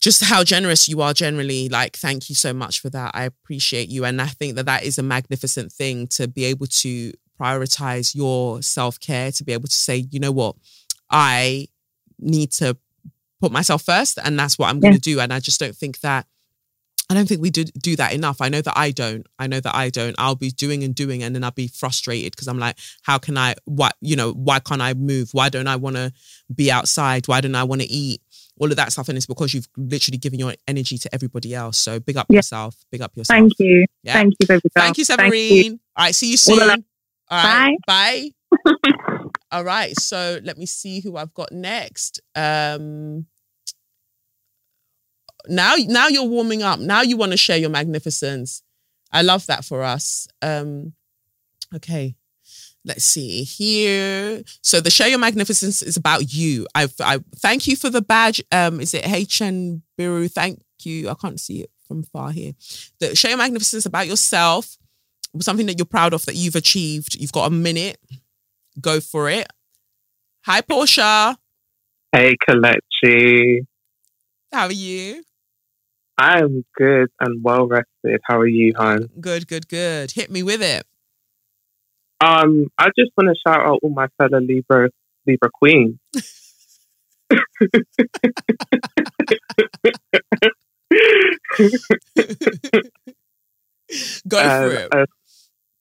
[0.00, 1.68] just how generous you are generally.
[1.68, 3.10] Like, thank you so much for that.
[3.14, 4.04] I appreciate you.
[4.04, 8.62] And I think that that is a magnificent thing to be able to prioritize your
[8.62, 10.56] self care, to be able to say, you know what,
[11.10, 11.68] I
[12.18, 12.76] need to
[13.40, 15.20] put myself first, and that's what I'm going to do.
[15.20, 16.26] And I just don't think that.
[17.08, 18.40] I don't think we do do that enough.
[18.40, 19.26] I know that I don't.
[19.38, 20.16] I know that I don't.
[20.18, 23.38] I'll be doing and doing, and then I'll be frustrated because I'm like, how can
[23.38, 23.54] I?
[23.64, 24.32] What you know?
[24.32, 25.28] Why can't I move?
[25.32, 26.12] Why don't I want to
[26.52, 27.28] be outside?
[27.28, 28.22] Why don't I want to eat?
[28.58, 31.78] All of that stuff, and it's because you've literally given your energy to everybody else.
[31.78, 32.38] So big up Yeah.
[32.38, 32.74] yourself.
[32.90, 33.36] Big up yourself.
[33.38, 34.14] thank you, Yeah.
[34.14, 34.82] thank you, baby girl.
[34.84, 35.80] Thank you, Thank Severine.
[35.96, 36.58] All right, see you soon.
[37.28, 38.30] All right, bye.
[39.52, 42.20] All right, so let me see who I've got next.
[42.34, 43.26] Um
[45.48, 46.78] now now you're warming up.
[46.80, 48.62] Now you want to share your magnificence.
[49.12, 50.28] I love that for us.
[50.42, 50.94] Um
[51.74, 52.16] okay.
[52.84, 54.42] Let's see here.
[54.62, 56.66] So the share your magnificence is about you.
[56.74, 58.42] I I thank you for the badge.
[58.52, 60.30] Um is it HN Biru?
[60.30, 61.08] Thank you.
[61.08, 62.52] I can't see it from far here.
[63.00, 64.76] The share your magnificence about yourself
[65.42, 67.16] something that you're proud of that you've achieved.
[67.16, 67.98] You've got a minute.
[68.80, 69.46] Go for it.
[70.44, 71.36] Hi, Portia.
[72.12, 73.66] Hey, Kelechi.
[74.52, 75.22] How are you?
[76.18, 78.20] I am good and well rested.
[78.24, 79.08] How are you, hon?
[79.20, 80.12] Good, good, good.
[80.12, 80.84] Hit me with it.
[82.20, 84.88] Um, I just want to shout out all my fellow Libra
[85.26, 85.98] Libra queens.
[94.28, 94.88] Go for it.
[94.92, 95.06] Uh,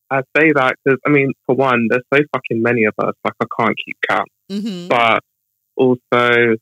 [0.09, 3.13] I say that because I mean, for one, there's so fucking many of us.
[3.23, 4.29] Like I can't keep count.
[4.49, 5.23] hmm But
[5.75, 6.55] also,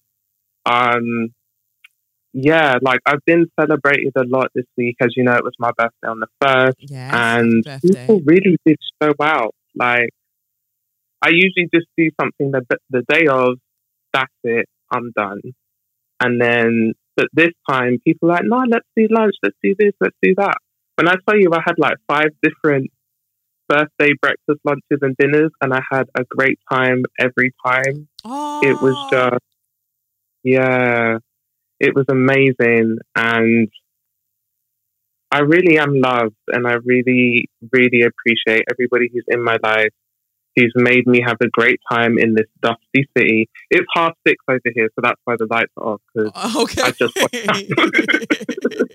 [0.65, 1.29] um,
[2.33, 4.97] yeah, like I've been celebrated a lot this week.
[5.01, 6.77] As you know, it was my birthday on the first.
[6.79, 7.13] Yes.
[7.13, 7.89] and birthday.
[7.89, 9.53] people really did so well.
[9.75, 10.09] Like,
[11.21, 13.59] I usually just do something the the day of.
[14.13, 14.67] That's it.
[14.91, 15.41] I'm done.
[16.19, 19.33] And then, but this time, people are like, no, let's do lunch.
[19.41, 19.93] Let's do this.
[19.99, 20.57] Let's do that.
[20.95, 22.91] When I tell you, I had like five different
[23.67, 28.07] birthday breakfast lunches and dinners, and I had a great time every time.
[28.23, 29.43] Oh, It was just,
[30.43, 31.17] yeah,
[31.83, 32.97] it was amazing.
[33.15, 33.69] And
[35.31, 39.89] I really am loved, and I really, really appreciate everybody who's in my life,
[40.55, 43.49] who's made me have a great time in this dusty city.
[43.69, 46.01] It's half six over here, so that's why the lights are off.
[46.15, 46.81] Because oh, Okay.
[46.83, 47.33] I just woke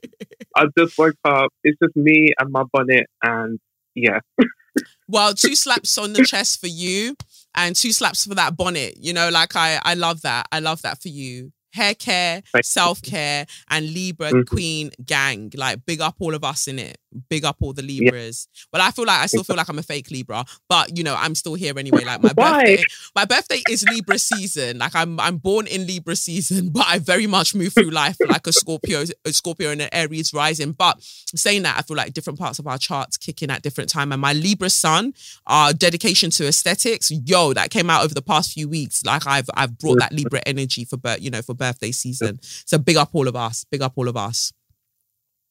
[0.57, 1.51] I just woke up.
[1.63, 3.59] It's just me and my bonnet, and
[3.95, 4.21] yeah,
[5.09, 7.17] well, two slaps on the chest for you
[7.55, 8.97] and two slaps for that bonnet.
[8.99, 10.47] You know, like I, I love that.
[10.53, 11.53] I love that for you.
[11.79, 14.47] Hair care, self care, and Libra Mhm.
[14.47, 15.51] Queen gang.
[15.55, 16.99] Like, big up all of us in it.
[17.29, 18.49] Big up all the Libras.
[18.73, 21.15] Well, I feel like I still feel like I'm a fake Libra, but you know,
[21.17, 22.05] I'm still here anyway.
[22.05, 22.65] Like my Why?
[22.65, 22.85] birthday,
[23.15, 24.79] my birthday is Libra season.
[24.79, 28.47] Like I'm, I'm born in Libra season, but I very much move through life like
[28.47, 30.73] a Scorpio, a Scorpio and an Aries rising.
[30.73, 34.13] But saying that, I feel like different parts of our charts kicking at different time.
[34.13, 35.15] And my Libra sun,
[35.47, 39.05] our dedication to aesthetics, yo, that came out over the past few weeks.
[39.05, 42.39] Like I've, I've brought that Libra energy for, you know, for birthday season.
[42.43, 43.65] So big up all of us.
[43.71, 44.53] Big up all of us.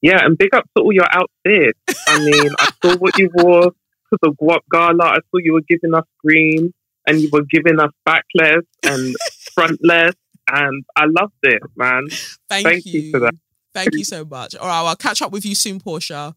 [0.02, 1.80] Yeah, and big up to all your outfits.
[2.08, 5.06] I mean, I saw what you wore to the Guap Gala.
[5.06, 6.74] I saw you were giving us green,
[7.08, 9.16] and you were giving us backless and
[9.54, 10.14] frontless,
[10.52, 12.08] and I loved it, man.
[12.50, 13.02] Thank, Thank you.
[13.02, 13.34] you for that.
[13.74, 14.56] Thank you so much.
[14.56, 16.36] All right, well, I'll catch up with you soon, Portia.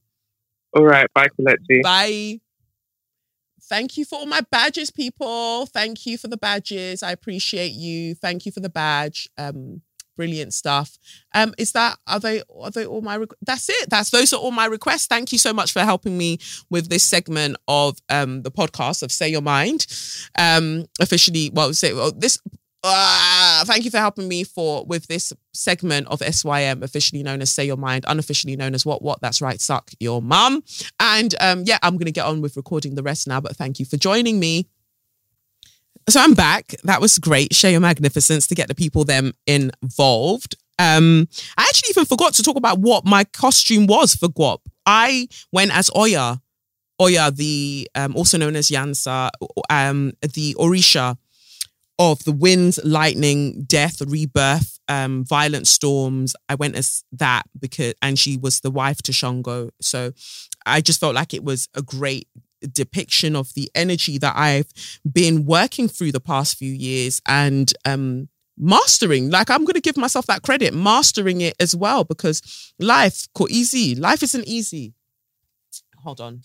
[0.75, 1.83] All right, bye, Kelechi.
[1.83, 2.41] Bye.
[3.63, 5.67] Thank you for all my badges, people.
[5.67, 7.03] Thank you for the badges.
[7.03, 8.15] I appreciate you.
[8.15, 9.29] Thank you for the badge.
[9.39, 9.83] Um,
[10.21, 10.99] brilliant stuff.
[11.35, 13.89] Um, is that are they are they all my that's it.
[13.89, 15.07] That's those are all my requests.
[15.07, 19.11] Thank you so much for helping me with this segment of um the podcast of
[19.11, 19.87] Say Your Mind.
[20.39, 22.39] Um, officially, well, say well, this
[22.83, 27.51] uh, thank you for helping me for with this segment of SYM, officially known as
[27.51, 29.23] Say Your Mind, unofficially known as What What.
[29.23, 30.63] That's right, suck your mum.
[30.99, 33.41] And um, yeah, I'm gonna get on with recording the rest now.
[33.41, 34.67] But thank you for joining me.
[36.11, 36.75] So I'm back.
[36.83, 37.55] That was great.
[37.55, 40.57] Share your magnificence to get the people them involved.
[40.77, 44.59] Um, I actually even forgot to talk about what my costume was for Guap.
[44.85, 46.41] I went as Oya,
[47.01, 49.31] Oya, the um, also known as Yansa,
[49.71, 51.17] um, the Orisha
[52.01, 56.35] of the wind, lightning, death, rebirth, um, violent storms.
[56.49, 59.71] I went as that because, and she was the wife to Shango.
[59.81, 60.11] So
[60.67, 62.27] I just felt like it was a great
[62.61, 64.69] depiction of the energy that I've
[65.11, 69.31] been working through the past few years and um, mastering.
[69.31, 73.95] Like I'm going to give myself that credit, mastering it as well because life, easy.
[73.95, 74.95] Life isn't easy.
[76.03, 76.41] Hold on,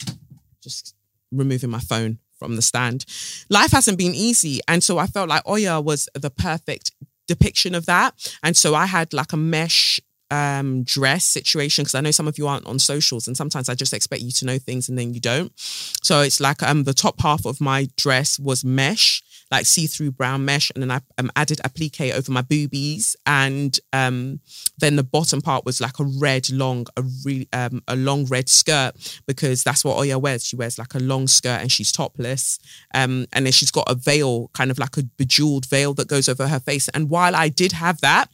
[0.61, 0.95] just
[1.32, 3.05] removing my phone from the stand.
[3.49, 4.59] Life hasn't been easy.
[4.68, 6.91] And so I felt like Oya was the perfect
[7.28, 8.38] depiction of that.
[8.43, 9.99] And so I had like a mesh
[10.32, 13.76] um dress situation because I know some of you aren't on socials and sometimes I
[13.76, 15.51] just expect you to know things and then you don't.
[15.57, 19.21] So it's like um the top half of my dress was mesh,
[19.51, 24.39] like see-through brown mesh, and then I um, added applique over my boobies, and um
[24.78, 28.49] then the bottom part was like a red long, a really um a long red
[28.49, 28.93] skirt
[29.28, 30.45] because that's what Oya wears.
[30.45, 32.59] She wears like a long skirt and she's topless.
[32.93, 36.28] Um and then she's got a veil, kind of like a bejeweled veil that goes
[36.28, 36.89] over her face.
[36.89, 38.30] And while I did have that,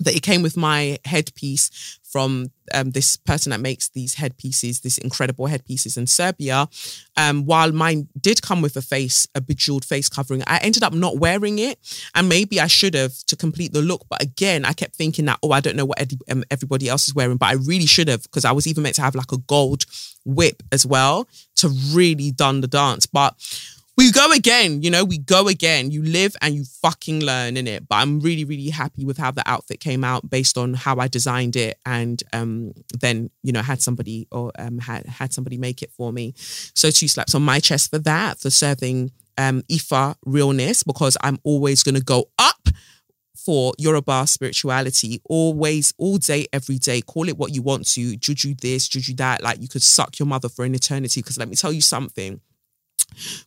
[0.00, 4.98] that it came with my headpiece from um, this person that makes these headpieces, this
[4.98, 6.68] incredible headpieces in Serbia.
[7.16, 10.94] Um, while mine did come with a face, a bejeweled face covering, I ended up
[10.94, 11.78] not wearing it,
[12.14, 14.06] and maybe I should have to complete the look.
[14.08, 17.08] But again, I kept thinking that oh, I don't know what ed- um, everybody else
[17.08, 19.32] is wearing, but I really should have because I was even meant to have like
[19.32, 19.84] a gold
[20.24, 23.34] whip as well to really done the dance, but
[23.98, 25.90] we go again, you know, we go again.
[25.90, 27.88] You live and you fucking learn in it.
[27.88, 31.08] But I'm really, really happy with how the outfit came out based on how I
[31.08, 35.82] designed it and um then, you know, had somebody or um had had somebody make
[35.82, 36.34] it for me.
[36.36, 41.40] So two slaps on my chest for that, for serving um Ifa realness, because I'm
[41.42, 42.68] always gonna go up
[43.34, 47.00] for Yoruba spirituality, always, all day, every day.
[47.00, 49.42] Call it what you want to, juju this, juju that.
[49.42, 51.20] Like you could suck your mother for an eternity.
[51.20, 52.40] Because let me tell you something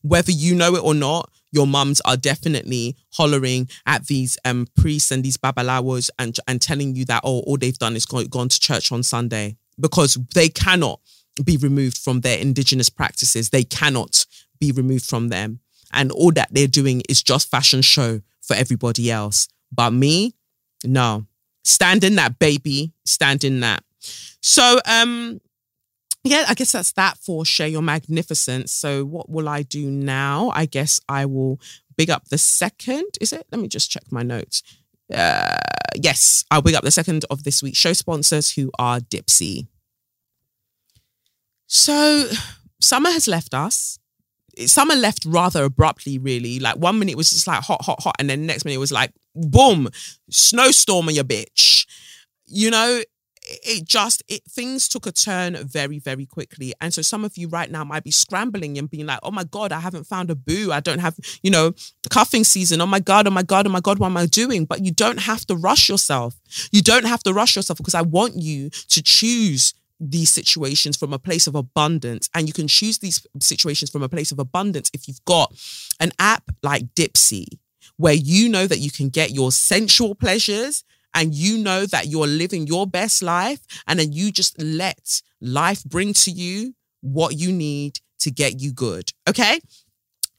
[0.01, 5.11] whether you know it or not, your mums are definitely hollering at these um, priests
[5.11, 8.49] and these babalawos and and telling you that oh, all they've done is go, gone
[8.49, 10.99] to church on Sunday because they cannot
[11.43, 13.49] be removed from their indigenous practices.
[13.49, 14.25] They cannot
[14.59, 15.59] be removed from them,
[15.91, 19.47] and all that they're doing is just fashion show for everybody else.
[19.71, 20.35] But me,
[20.85, 21.25] no,
[21.63, 23.83] stand in that baby, stand in that.
[24.41, 25.39] So um
[26.23, 28.71] yeah, I guess that's that for share your magnificence.
[28.71, 30.51] So what will I do now?
[30.53, 31.59] I guess I will
[31.97, 33.17] big up the second.
[33.19, 33.47] Is it?
[33.51, 34.61] Let me just check my notes.
[35.13, 35.57] Uh,
[35.95, 39.67] yes, I'll big up the second of this week's show sponsors who are Dipsea.
[41.67, 42.29] So
[42.79, 43.97] summer has left us.
[44.65, 46.59] Summer left rather abruptly, really.
[46.59, 48.91] Like one minute was just like hot, hot, hot, and then the next minute was
[48.91, 49.89] like boom,
[50.29, 51.87] snowstorm on your bitch.
[52.45, 53.01] You know,
[53.63, 56.73] it just it things took a turn very very quickly.
[56.81, 59.43] And so some of you right now might be scrambling and being like oh my
[59.43, 60.71] god i haven't found a boo.
[60.71, 61.73] I don't have you know
[62.09, 62.81] cuffing season.
[62.81, 64.65] Oh my god oh my god oh my god what am i doing?
[64.65, 66.39] But you don't have to rush yourself.
[66.71, 71.13] You don't have to rush yourself because i want you to choose these situations from
[71.13, 72.29] a place of abundance.
[72.33, 75.53] And you can choose these situations from a place of abundance if you've got
[75.99, 77.45] an app like dipsea
[77.97, 80.83] where you know that you can get your sensual pleasures
[81.13, 85.83] and you know that you're living your best life and then you just let life
[85.83, 89.11] bring to you what you need to get you good.
[89.27, 89.59] Okay.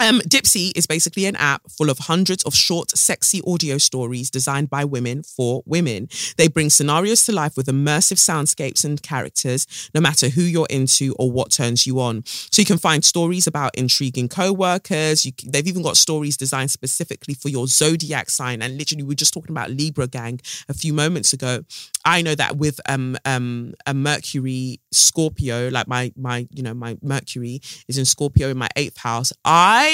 [0.02, 4.68] Um, Dipsea is basically an app full of hundreds of short, sexy audio stories designed
[4.68, 6.08] by women for women.
[6.36, 11.14] They bring scenarios to life with immersive soundscapes and characters, no matter who you're into
[11.20, 12.24] or what turns you on.
[12.26, 15.24] So you can find stories about intriguing co-workers.
[15.24, 18.60] You, they've even got stories designed specifically for your zodiac sign.
[18.60, 21.62] And literally, we were just talking about Libra Gang a few moments ago.
[22.04, 26.98] I know that with um um a Mercury Scorpio, like my my you know my
[27.02, 29.32] Mercury is in Scorpio in my eighth house.
[29.44, 29.91] I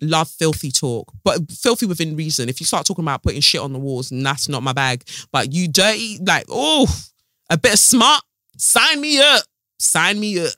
[0.00, 2.48] love filthy talk, but filthy within reason.
[2.48, 5.04] If you start talking about putting shit on the walls, and that's not my bag.
[5.32, 6.86] But you dirty, like oh,
[7.50, 8.22] a bit of smart,
[8.58, 9.42] sign me up.
[9.78, 10.54] Sign me up.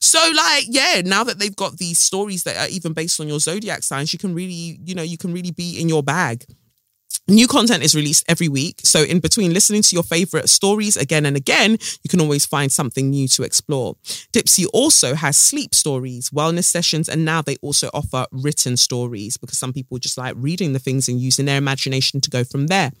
[0.00, 3.38] So, like, yeah, now that they've got these stories that are even based on your
[3.38, 6.44] zodiac signs, you can really, you know, you can really be in your bag.
[7.28, 8.80] New content is released every week.
[8.84, 12.70] So, in between listening to your favorite stories again and again, you can always find
[12.70, 13.96] something new to explore.
[14.32, 19.58] Dipsea also has sleep stories, wellness sessions, and now they also offer written stories because
[19.58, 22.92] some people just like reading the things and using their imagination to go from there.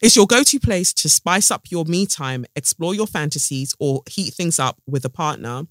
[0.00, 4.02] It's your go to place to spice up your me time, explore your fantasies, or
[4.08, 5.64] heat things up with a partner.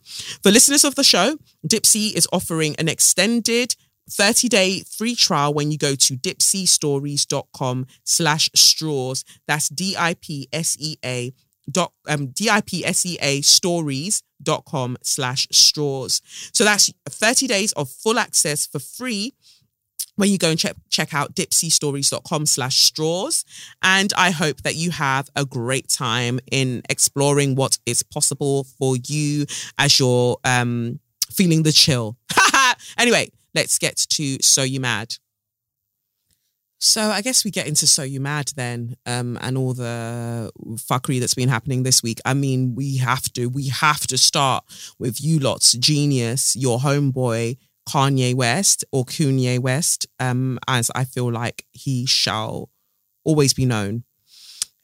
[0.43, 3.74] For listeners of the show, Dipsea is offering an extended
[4.10, 9.24] 30 day free trial when you go to dipseastories.com slash straws.
[9.47, 11.34] That's D-I-P-S-E-A
[11.72, 16.22] dot um D-I-P-S-E-A stories.com slash straws.
[16.54, 19.34] So that's 30 days of full access for free
[20.16, 23.45] when you go and check check out dipseastories.com slash straws.
[23.82, 28.95] And I hope that you have a great time in exploring what is possible for
[29.08, 29.45] you
[29.78, 30.99] as you're um
[31.32, 32.18] feeling the chill.
[32.97, 35.16] anyway, let's get to So You Mad.
[36.80, 41.20] So I guess we get into So You Mad then, um, and all the fuckery
[41.20, 42.20] that's been happening this week.
[42.26, 44.66] I mean, we have to, we have to start
[44.99, 51.32] with you lot's genius, your homeboy, Kanye West or Kanye West, um, as I feel
[51.32, 52.70] like he shall
[53.24, 54.04] always be known.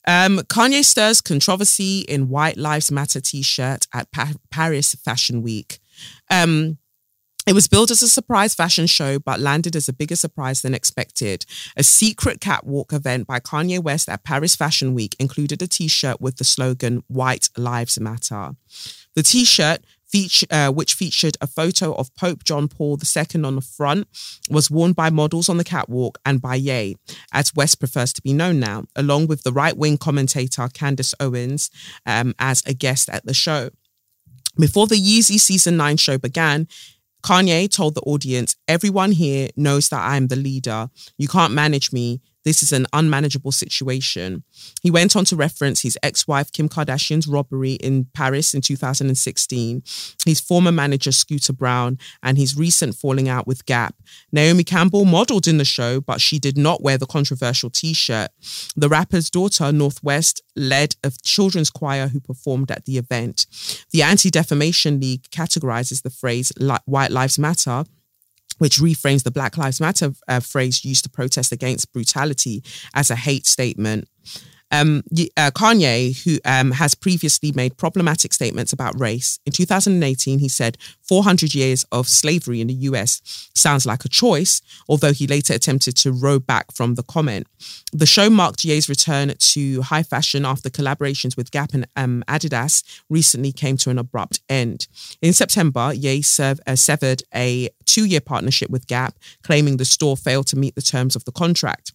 [0.07, 5.79] Um, Kanye stirs controversy in White Lives Matter t-shirt at pa- Paris Fashion Week.
[6.31, 6.77] Um,
[7.49, 10.75] it was billed as a surprise fashion show, but landed as a bigger surprise than
[10.75, 11.47] expected.
[11.75, 16.21] A secret catwalk event by Kanye West at Paris Fashion Week included a t shirt
[16.21, 18.51] with the slogan White Lives Matter.
[19.15, 23.55] The t shirt, feature, uh, which featured a photo of Pope John Paul II on
[23.55, 24.07] the front,
[24.51, 26.97] was worn by models on the catwalk and by Ye,
[27.33, 31.71] as West prefers to be known now, along with the right wing commentator Candace Owens
[32.05, 33.71] um, as a guest at the show.
[34.59, 36.67] Before the Yeezy Season 9 show began,
[37.23, 40.89] Kanye told the audience, everyone here knows that I'm the leader.
[41.17, 42.21] You can't manage me.
[42.45, 44.43] This is an unmanageable situation.
[44.81, 49.83] He went on to reference his ex wife Kim Kardashian's robbery in Paris in 2016,
[50.25, 53.95] his former manager Scooter Braun, and his recent falling out with Gap.
[54.31, 58.29] Naomi Campbell modeled in the show, but she did not wear the controversial t shirt.
[58.75, 63.45] The rapper's daughter, North West, led a children's choir who performed at the event.
[63.91, 66.51] The Anti Defamation League categorizes the phrase
[66.85, 67.83] White Lives Matter
[68.59, 73.15] which reframes the Black Lives Matter uh, phrase used to protest against brutality as a
[73.15, 74.07] hate statement.
[74.71, 75.03] Um,
[75.35, 80.77] uh, Kanye, who um, has previously made problematic statements about race, in 2018 he said
[81.01, 85.95] 400 years of slavery in the US sounds like a choice, although he later attempted
[85.97, 87.47] to row back from the comment.
[87.91, 92.83] The show marked Ye's return to high fashion after collaborations with Gap and um, Adidas
[93.09, 94.87] recently came to an abrupt end.
[95.21, 100.47] In September, Ye uh, severed a two year partnership with Gap, claiming the store failed
[100.47, 101.93] to meet the terms of the contract.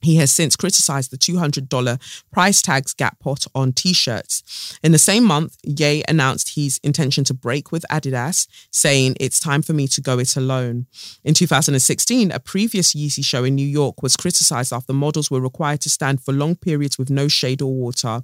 [0.00, 4.78] He has since criticized the $200 price tags Gap put on t shirts.
[4.82, 9.62] In the same month, Ye announced his intention to break with Adidas, saying, It's time
[9.62, 10.86] for me to go it alone.
[11.24, 15.80] In 2016, a previous Yeezy show in New York was criticized after models were required
[15.82, 18.22] to stand for long periods with no shade or water.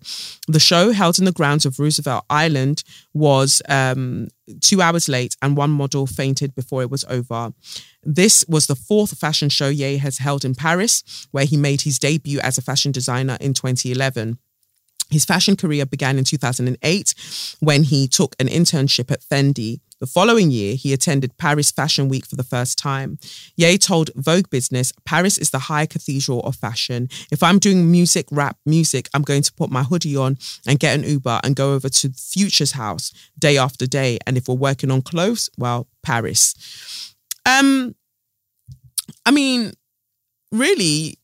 [0.48, 4.28] The show, held in the grounds of Roosevelt Island, was um,
[4.61, 7.53] two hours late, and one model fainted before it was over.
[8.03, 11.98] This was the fourth fashion show Ye has held in Paris, where he made his
[11.98, 14.38] debut as a fashion designer in 2011.
[15.12, 17.14] His fashion career began in 2008
[17.60, 19.80] when he took an internship at Fendi.
[20.00, 23.18] The following year, he attended Paris Fashion Week for the first time.
[23.54, 27.08] Ye told Vogue Business, Paris is the high cathedral of fashion.
[27.30, 30.98] If I'm doing music, rap music, I'm going to put my hoodie on and get
[30.98, 34.18] an Uber and go over to Future's house day after day.
[34.26, 37.14] And if we're working on clothes, well, Paris.
[37.46, 37.94] Um,
[39.24, 39.72] I mean,
[40.50, 41.18] really,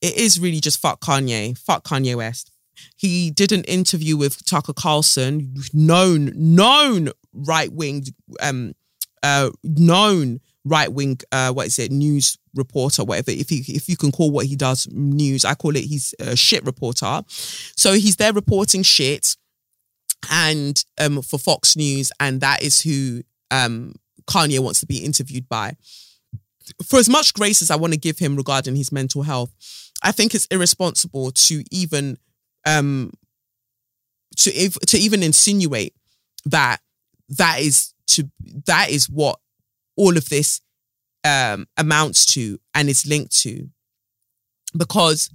[0.00, 2.47] it is really just fuck Kanye, fuck Kanye West.
[2.96, 8.04] He did an interview with Tucker Carlson, known, known right wing,
[8.40, 8.74] um,
[9.22, 13.30] uh, known right wing, uh, what is it, news reporter, whatever.
[13.30, 16.36] If you if you can call what he does news, I call it he's a
[16.36, 17.22] shit reporter.
[17.28, 19.36] So he's there reporting shit,
[20.30, 23.94] and um, for Fox News, and that is who um
[24.26, 25.76] Kanye wants to be interviewed by.
[26.84, 29.50] For as much grace as I want to give him regarding his mental health,
[30.02, 32.18] I think it's irresponsible to even
[32.68, 33.10] um
[34.36, 35.94] to to even insinuate
[36.44, 36.78] that
[37.30, 38.30] that is to
[38.66, 39.38] that is what
[39.96, 40.60] all of this
[41.24, 43.68] um amounts to and is linked to.
[44.76, 45.30] Because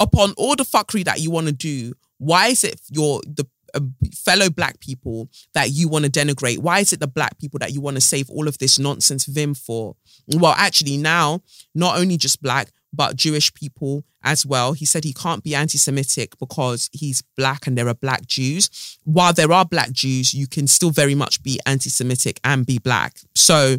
[0.00, 3.80] upon all the fuckery that you want to do why is it your the uh,
[4.14, 6.58] fellow black people that you want to denigrate?
[6.58, 9.24] Why is it the black people that you want to save all of this nonsense
[9.24, 9.96] vim for?
[10.28, 11.42] Well actually now
[11.74, 14.72] not only just black but Jewish people as well.
[14.72, 18.98] He said he can't be anti Semitic because he's black and there are black Jews.
[19.04, 22.78] While there are black Jews, you can still very much be anti Semitic and be
[22.78, 23.16] black.
[23.34, 23.76] So,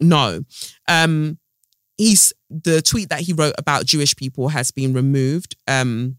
[0.00, 0.44] no.
[0.88, 1.38] Um,
[1.96, 6.18] he's the tweet that he wrote about Jewish people has been removed um,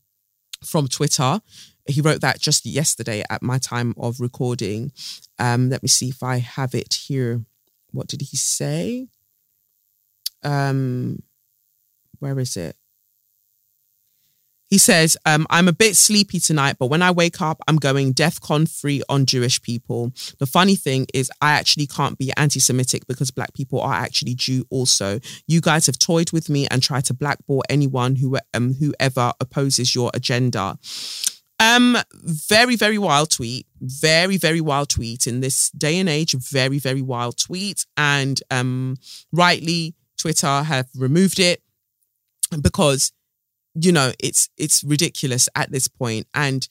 [0.63, 1.41] from Twitter.
[1.87, 4.91] He wrote that just yesterday at my time of recording.
[5.37, 7.43] Um, let me see if I have it here.
[7.91, 9.07] What did he say?
[10.43, 11.19] Um,
[12.19, 12.75] where is it?
[14.67, 18.13] He says, um, I'm a bit sleepy tonight, but when I wake up, I'm going
[18.13, 20.11] DEFCON free on Jewish people.
[20.39, 24.33] The funny thing is, I actually can't be anti Semitic because Black people are actually
[24.33, 25.19] Jew also.
[25.47, 29.93] You guys have toyed with me and tried to blackball anyone who um, whoever opposes
[29.93, 30.79] your agenda.
[31.59, 33.67] Um, very, very wild tweet.
[33.79, 35.27] Very, very wild tweet.
[35.27, 37.85] In this day and age, very, very wild tweet.
[37.95, 38.97] And um,
[39.31, 41.61] rightly, Twitter have removed it
[42.61, 43.11] because
[43.73, 46.27] you know it's it's ridiculous at this point.
[46.33, 46.67] And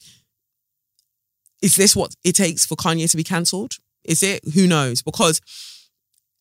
[1.63, 3.77] is this what it takes for Kanye to be cancelled?
[4.05, 4.41] Is it?
[4.55, 5.03] Who knows?
[5.03, 5.41] Because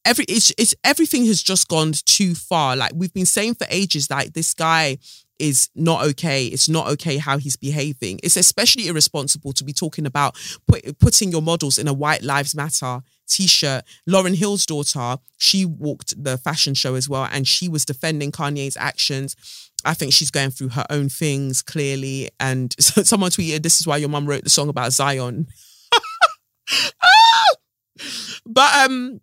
[0.05, 2.75] every it's, it's everything has just gone too far.
[2.75, 4.97] Like we've been saying for ages like this guy
[5.39, 6.45] is not okay.
[6.45, 8.19] It's not okay how he's behaving.
[8.23, 10.35] It's especially irresponsible to be talking about
[10.67, 13.83] put, putting your models in a White Lives Matter t-shirt.
[14.09, 18.77] Lauryn Hill's daughter, she walked the fashion show as well, and she was defending Kanye's
[18.77, 19.35] actions.
[19.85, 22.29] I think she's going through her own things clearly.
[22.39, 25.47] And someone tweeted, "This is why your mum wrote the song about Zion."
[28.45, 29.19] but um,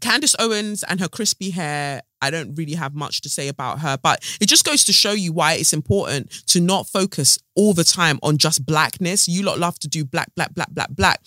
[0.00, 3.96] Candace Owens and her crispy hair, I don't really have much to say about her,
[3.96, 7.84] but it just goes to show you why it's important to not focus all the
[7.84, 9.28] time on just blackness.
[9.28, 11.20] You lot love to do black, black, black, black, black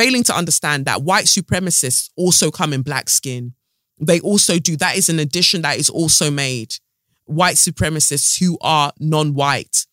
[0.00, 3.52] failing to understand that white supremacists also come in black skin.
[3.98, 4.76] They also do.
[4.76, 6.74] That is an addition that is also made.
[7.26, 9.86] White supremacists who are non white.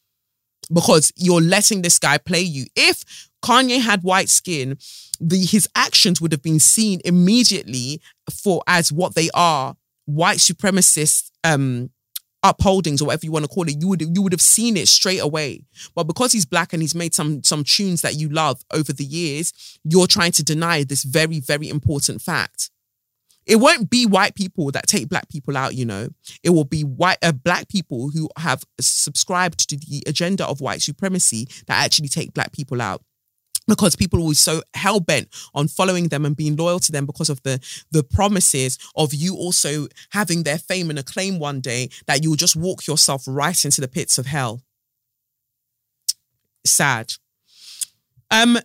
[0.74, 2.66] Because you're letting this guy play you.
[2.76, 3.04] If
[3.44, 4.78] Kanye had white skin,
[5.20, 8.02] the his actions would have been seen immediately
[8.32, 11.90] for as what they are white supremacist um
[12.44, 14.88] upholdings or whatever you want to call it, you would you would have seen it
[14.88, 15.66] straight away.
[15.96, 19.06] But because he's black and he's made some some tunes that you love over the
[19.06, 22.70] years, you're trying to deny this very very important fact.
[23.46, 26.10] It won't be white people that take black people out, you know.
[26.44, 30.82] It will be white uh, black people who have subscribed to the agenda of white
[30.82, 33.04] supremacy that actually take black people out
[33.68, 37.30] because people were so hell bent on following them and being loyal to them because
[37.30, 37.60] of the
[37.92, 42.38] the promises of you also having their fame and acclaim one day that you will
[42.38, 44.62] just walk yourself right into the pits of hell.
[46.66, 47.14] Sad.
[48.32, 48.58] Um,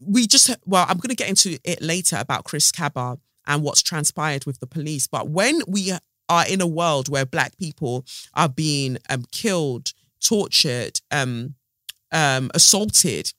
[0.00, 4.46] we just well, I'm to get into it later about Chris Kaba and what's transpired
[4.46, 5.06] with the police.
[5.06, 5.92] But when we
[6.28, 8.04] are in a world where black people
[8.34, 11.54] are being um, killed, tortured, um,
[12.12, 13.32] um, assaulted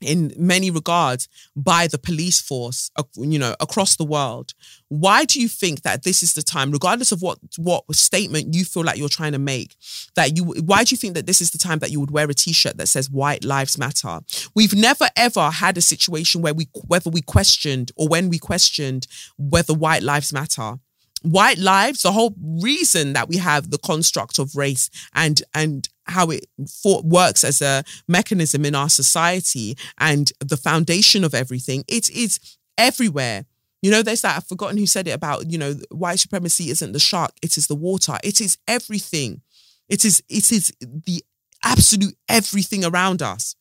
[0.00, 4.54] in many regards by the police force you know across the world.
[4.88, 8.64] Why do you think that this is the time regardless of what what statement you
[8.64, 9.76] feel like you're trying to make
[10.14, 12.28] that you why do you think that this is the time that you would wear
[12.28, 14.20] a t-shirt that says white lives matter
[14.54, 19.06] we've never ever had a situation where we whether we questioned or when we questioned
[19.36, 20.78] whether white lives matter.
[21.22, 26.30] White lives the whole reason that we have the construct of race and and how
[26.30, 26.46] it
[26.82, 32.40] for, works as a mechanism in our society and the foundation of everything, it is
[32.76, 33.44] everywhere.
[33.82, 36.92] You know, there's that, I've forgotten who said it about, you know, white supremacy isn't
[36.92, 38.18] the shark, it is the water.
[38.24, 39.42] It is everything.
[39.88, 41.22] It is, it is the
[41.64, 43.54] absolute everything around us.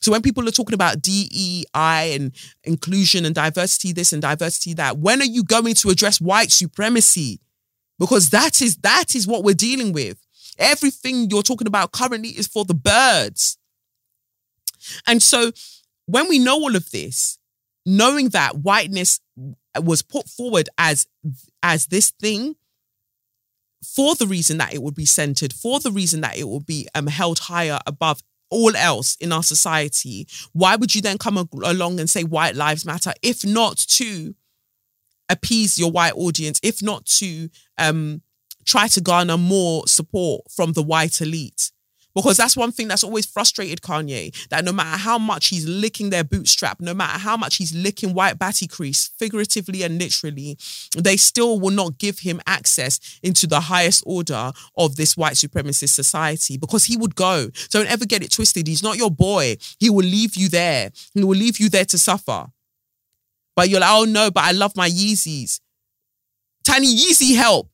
[0.00, 1.64] So when people are talking about DEI
[2.14, 6.50] and inclusion and diversity, this and diversity that, when are you going to address white
[6.52, 7.40] supremacy?
[7.98, 10.18] Because that is that is what we're dealing with.
[10.60, 13.58] Everything you're talking about currently is for the birds.
[15.06, 15.52] And so
[16.06, 17.38] when we know all of this,
[17.86, 19.20] knowing that whiteness
[19.82, 21.06] was put forward as
[21.62, 22.56] as this thing
[23.82, 26.86] for the reason that it would be centered, for the reason that it would be
[26.94, 31.98] um, held higher above all else in our society, why would you then come along
[32.00, 34.34] and say white lives matter if not to
[35.28, 38.20] appease your white audience, if not to um,
[38.70, 41.70] try to garner more support from the white elite?
[42.14, 44.34] Because that's one thing that's always frustrated Kanye.
[44.48, 48.14] That no matter how much he's licking their bootstrap, no matter how much he's licking
[48.14, 50.58] white batty crease, figuratively and literally,
[50.96, 55.90] they still will not give him access into the highest order of this white supremacist
[55.90, 57.48] society because he would go.
[57.70, 58.66] Don't ever get it twisted.
[58.66, 59.56] He's not your boy.
[59.78, 60.90] He will leave you there.
[61.14, 62.46] He will leave you there to suffer.
[63.54, 65.60] But you're like, oh no, but I love my Yeezys.
[66.64, 67.70] Tiny Yeezy help.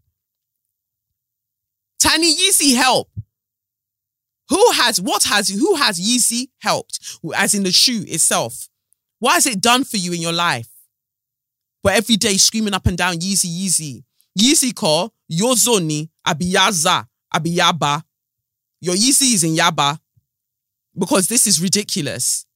[2.06, 3.10] Tiny Yeezy help.
[4.48, 7.00] Who has what has who has Yeezy helped?
[7.34, 8.68] As in the shoe itself.
[9.18, 10.68] What has it done for you in your life?
[11.82, 14.04] But every day screaming up and down Yeezy, Yeezy.
[14.38, 18.02] Yeezy call your zoni abiyaza abiyaba.
[18.80, 19.98] Your Yeezy is in Yaba
[20.96, 22.46] because this is ridiculous.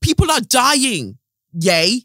[0.00, 1.16] People are dying.
[1.52, 2.02] Yay.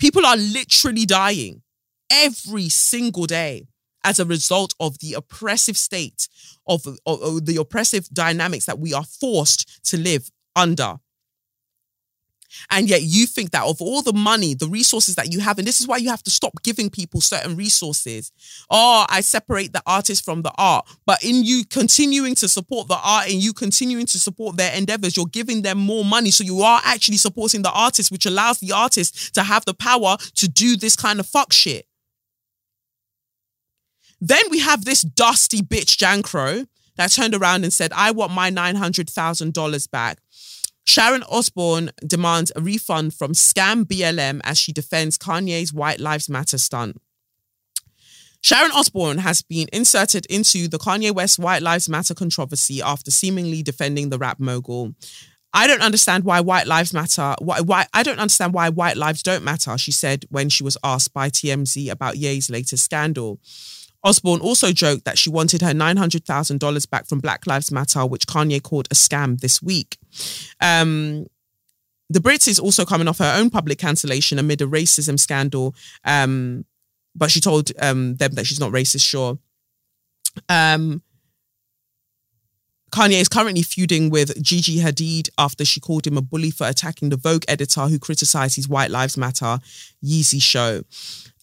[0.00, 1.62] People are literally dying
[2.10, 3.66] every single day
[4.04, 6.28] as a result of the oppressive state
[6.66, 10.98] of, of, of, the oppressive dynamics that we are forced to live under.
[12.70, 15.66] And yet you think that of all the money, the resources that you have, and
[15.66, 18.32] this is why you have to stop giving people certain resources.
[18.68, 20.88] Oh, I separate the artist from the art.
[21.06, 25.16] But in you continuing to support the art and you continuing to support their endeavors,
[25.16, 26.30] you're giving them more money.
[26.30, 30.16] So you are actually supporting the artist, which allows the artist to have the power
[30.34, 31.86] to do this kind of fuck shit.
[34.20, 36.66] Then we have this dusty bitch Jankro
[36.96, 40.18] that turned around and said, I want my $900,000 back.
[40.84, 46.58] Sharon Osbourne demands a refund from Scam BLM as she defends Kanye's White Lives Matter
[46.58, 47.00] stunt.
[48.42, 53.62] Sharon Osbourne has been inserted into the Kanye West White Lives Matter controversy after seemingly
[53.62, 54.94] defending the rap mogul.
[55.52, 57.34] I don't understand why white lives matter.
[57.40, 60.76] Why, why I don't understand why white lives don't matter, she said when she was
[60.84, 63.40] asked by TMZ about Ye's latest scandal.
[64.02, 68.62] Osbourne also joked that she wanted her $900,000 back from Black Lives Matter, which Kanye
[68.62, 69.98] called a scam this week.
[70.60, 71.26] Um,
[72.08, 75.74] the Brits is also coming off her own public cancellation amid a racism scandal,
[76.04, 76.64] um,
[77.14, 79.38] but she told um, them that she's not racist, sure.
[80.48, 81.02] Um,
[82.90, 87.10] Kanye is currently feuding with Gigi Hadid after she called him a bully for attacking
[87.10, 89.60] the Vogue editor who criticized his White Lives Matter
[90.04, 90.82] Yeezy show.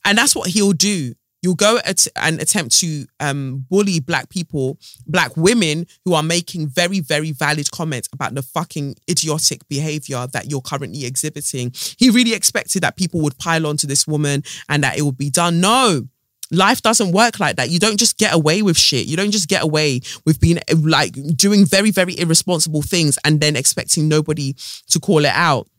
[0.03, 1.13] And that's what he'll do
[1.47, 6.67] you'll go at, and attempt to um, bully black people, black women who are making
[6.67, 11.71] very, very valid comments about the fucking idiotic behavior that you're currently exhibiting.
[11.97, 15.29] He really expected that people would pile onto this woman and that it would be
[15.29, 15.61] done.
[15.61, 16.09] No.
[16.51, 17.69] Life doesn't work like that.
[17.69, 19.07] You don't just get away with shit.
[19.07, 23.55] You don't just get away with being like doing very, very irresponsible things and then
[23.55, 24.53] expecting nobody
[24.89, 25.69] to call it out.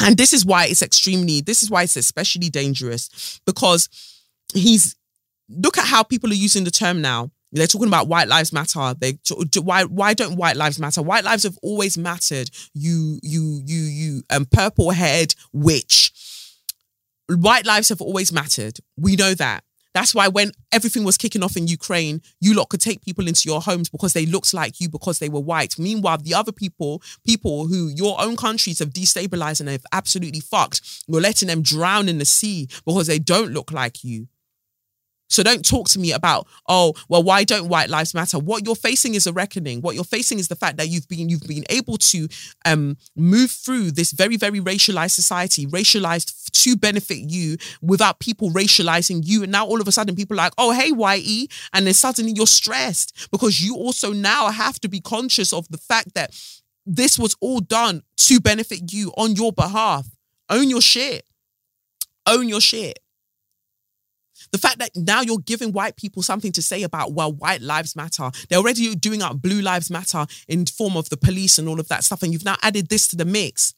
[0.00, 3.88] And this is why it's extremely, this is why it's especially dangerous because
[4.52, 4.96] he's
[5.48, 7.30] look at how people are using the term now.
[7.52, 8.94] They're talking about white lives matter.
[8.98, 9.18] They
[9.60, 11.02] why why don't white lives matter?
[11.02, 12.50] White lives have always mattered.
[12.74, 16.12] You you you you um purple haired witch.
[17.28, 18.78] White lives have always mattered.
[18.96, 19.64] We know that.
[19.94, 23.42] That's why when everything was kicking off in Ukraine, you lot could take people into
[23.44, 25.78] your homes because they looked like you because they were white.
[25.78, 30.80] Meanwhile, the other people, people who your own countries have destabilized and have absolutely fucked,
[31.06, 34.28] you're letting them drown in the sea because they don't look like you.
[35.32, 38.38] So don't talk to me about, oh, well, why don't white lives matter?
[38.38, 39.80] What you're facing is a reckoning.
[39.80, 42.28] What you're facing is the fact that you've been you've been able to
[42.66, 49.22] um, move through this very, very racialized society, racialized to benefit you without people racializing
[49.24, 49.42] you.
[49.42, 51.48] And now all of a sudden people are like, oh, hey, YE.
[51.72, 55.78] And then suddenly you're stressed because you also now have to be conscious of the
[55.78, 56.38] fact that
[56.84, 60.06] this was all done to benefit you on your behalf.
[60.50, 61.24] Own your shit.
[62.26, 62.98] Own your shit.
[64.52, 67.96] The fact that now you're giving white people something to say about, well, white lives
[67.96, 68.30] matter.
[68.48, 71.88] They're already doing up blue lives matter in form of the police and all of
[71.88, 72.22] that stuff.
[72.22, 73.74] And you've now added this to the mix.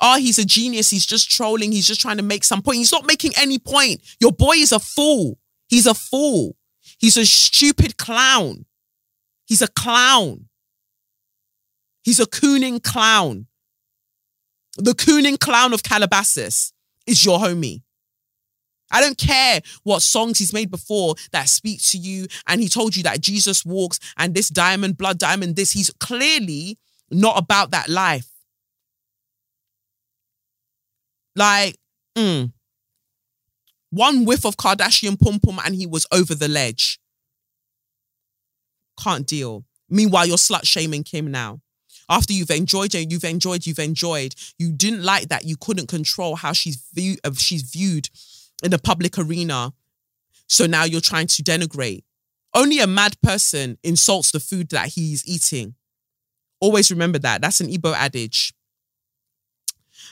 [0.00, 0.90] Oh, he's a genius.
[0.90, 1.72] He's just trolling.
[1.72, 2.78] He's just trying to make some point.
[2.78, 4.00] He's not making any point.
[4.20, 5.38] Your boy is a fool.
[5.68, 6.56] He's a fool.
[6.98, 8.66] He's a stupid clown.
[9.46, 10.46] He's a clown.
[12.04, 13.46] He's a cooning clown.
[14.76, 16.72] The cooning clown of Calabasas
[17.06, 17.82] is your homie.
[18.92, 22.94] I don't care what songs he's made before that speak to you and he told
[22.94, 25.72] you that Jesus walks and this diamond, blood diamond, this.
[25.72, 26.78] He's clearly
[27.10, 28.28] not about that life.
[31.34, 31.76] Like,
[32.16, 32.52] mm,
[33.90, 37.00] one whiff of Kardashian pum pum and he was over the ledge.
[39.02, 39.64] Can't deal.
[39.88, 41.60] Meanwhile, you're slut shaming Kim now.
[42.08, 44.34] After you've enjoyed her, you've enjoyed, you've enjoyed.
[44.58, 45.44] You didn't like that.
[45.44, 48.08] You couldn't control how she's view, uh, she's viewed
[48.62, 49.72] in the public arena.
[50.48, 52.04] So now you're trying to denigrate.
[52.54, 55.74] Only a mad person insults the food that he's eating.
[56.60, 57.40] Always remember that.
[57.40, 58.52] That's an Igbo adage.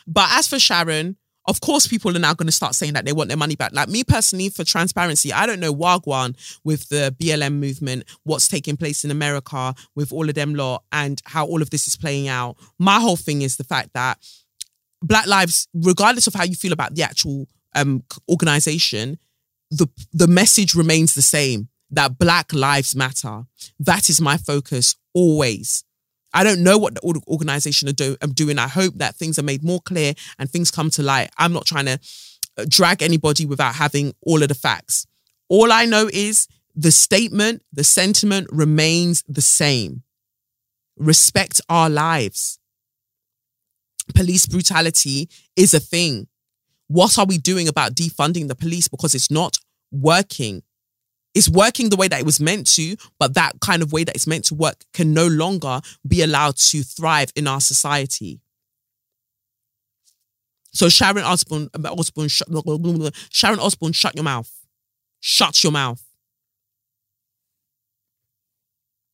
[0.07, 1.17] But as for Sharon,
[1.47, 3.73] of course, people are now going to start saying that they want their money back.
[3.73, 8.77] Like me personally, for transparency, I don't know Wagwan with the BLM movement, what's taking
[8.77, 12.29] place in America with all of them lot, and how all of this is playing
[12.29, 12.57] out.
[12.79, 14.19] My whole thing is the fact that
[15.03, 19.19] Black Lives, regardless of how you feel about the actual um, organization,
[19.71, 23.45] the the message remains the same that Black Lives Matter.
[23.79, 25.85] That is my focus always.
[26.33, 28.59] I don't know what the organization are do, um, doing.
[28.59, 31.31] I hope that things are made more clear and things come to light.
[31.39, 31.99] I'm not trying to
[32.57, 35.07] uh, drag anybody without having all of the facts.
[35.49, 40.03] All I know is the statement, the sentiment remains the same.
[40.97, 42.59] Respect our lives.
[44.15, 46.29] Police brutality is a thing.
[46.91, 49.59] What are we doing about defunding the police because it's not
[49.93, 50.63] working?
[51.35, 54.15] it's working the way that it was meant to, but that kind of way that
[54.15, 58.41] it's meant to work can no longer be allowed to thrive in our society.
[60.73, 64.51] So Sharon Osbourne, um, Osbourne, Sharon Osbourne, shut your mouth.
[65.21, 66.03] Shut your mouth.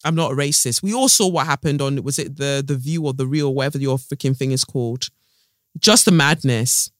[0.04, 0.82] I'm not a racist.
[0.82, 3.78] We all saw what happened on was it the the View or the Real, whatever
[3.78, 5.08] your freaking thing is called.
[5.78, 6.90] Just the madness.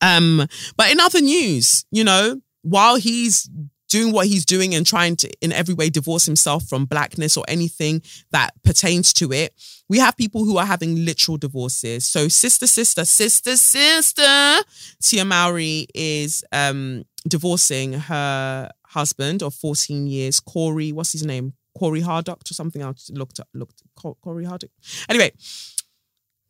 [0.00, 0.46] Um,
[0.76, 3.48] but in other news, you know, while he's
[3.88, 7.44] doing what he's doing and trying to in every way divorce himself from blackness or
[7.46, 8.02] anything
[8.32, 9.54] that pertains to it
[9.88, 12.04] we have people who are having literal divorces.
[12.04, 14.64] So sister sister sister sister
[15.00, 21.54] tia mowry is um divorcing her husband of 14 years corey what's his name?
[21.78, 24.70] Corey hardock or something i looked up looked corey hardock.
[25.08, 25.30] Anyway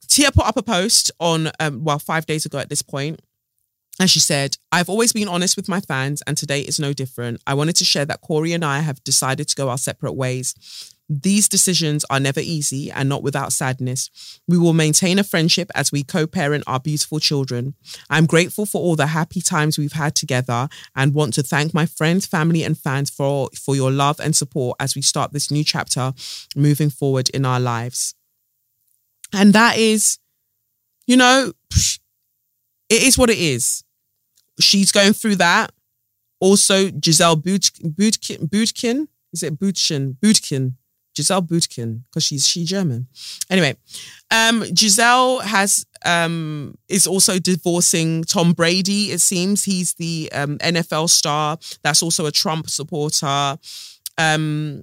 [0.09, 3.21] tia put up a post on um well five days ago at this point
[3.99, 7.41] and she said, I've always been honest with my fans, and today is no different.
[7.47, 10.55] I wanted to share that Corey and I have decided to go our separate ways.
[11.09, 14.41] These decisions are never easy and not without sadness.
[14.49, 17.75] We will maintain a friendship as we co parent our beautiful children.
[18.11, 21.87] I'm grateful for all the happy times we've had together and want to thank my
[21.87, 25.63] friends, family, and fans for, for your love and support as we start this new
[25.63, 26.13] chapter
[26.57, 28.15] moving forward in our lives.
[29.33, 30.19] And that is,
[31.07, 31.53] you know,
[32.89, 33.85] it is what it is
[34.61, 35.73] she's going through that.
[36.41, 40.17] Also, Giselle Bootkin, is it Bootkin?
[40.19, 40.75] Bootkin,
[41.17, 43.07] Giselle Bootkin, because she's she German.
[43.49, 43.77] Anyway,
[44.31, 49.13] um, Giselle has um is also divorcing Tom Brady.
[49.13, 53.57] It seems he's the um, NFL star that's also a Trump supporter.
[54.19, 54.83] Um,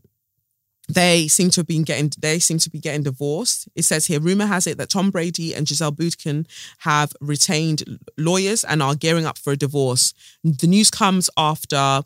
[0.90, 3.68] they seem to have been getting they seem to be getting divorced.
[3.76, 6.46] It says here, rumor has it that Tom Brady and Giselle Bootkin
[6.80, 10.14] have retained lawyers and are gearing up for a divorce.
[10.44, 12.04] The news comes after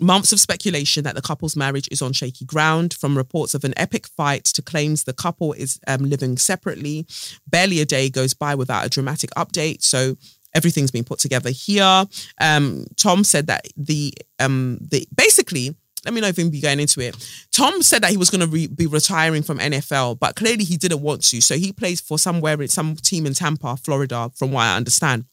[0.00, 3.74] months of speculation that the couple's marriage is on shaky ground, from reports of an
[3.76, 7.06] epic fight to claims the couple is um, living separately.
[7.46, 9.82] Barely a day goes by without a dramatic update.
[9.82, 10.16] So
[10.54, 12.04] everything's been put together here.
[12.40, 16.60] Um, Tom said that the um, the basically let me know if you can be
[16.60, 17.16] going into it.
[17.52, 20.76] Tom said that he was going to re- be retiring from NFL, but clearly he
[20.76, 21.40] didn't want to.
[21.40, 25.24] So he plays for somewhere some team in Tampa, Florida, from what I understand.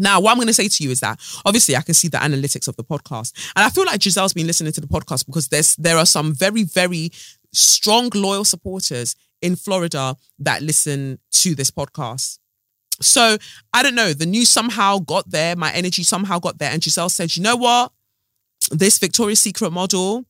[0.00, 2.16] Now, what I'm going to say to you is that obviously I can see the
[2.16, 5.48] analytics of the podcast, and I feel like Giselle's been listening to the podcast because
[5.48, 7.10] there's there are some very very
[7.52, 12.38] strong loyal supporters in Florida that listen to this podcast.
[13.02, 13.36] So
[13.72, 14.12] I don't know.
[14.12, 15.54] The news somehow got there.
[15.56, 17.92] My energy somehow got there, and Giselle said, "You know what?
[18.70, 20.24] This Victoria's Secret model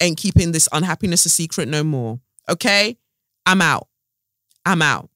[0.00, 2.20] ain't keeping this unhappiness a secret no more.
[2.48, 2.96] Okay?
[3.46, 3.88] I'm out.
[4.64, 5.08] I'm out.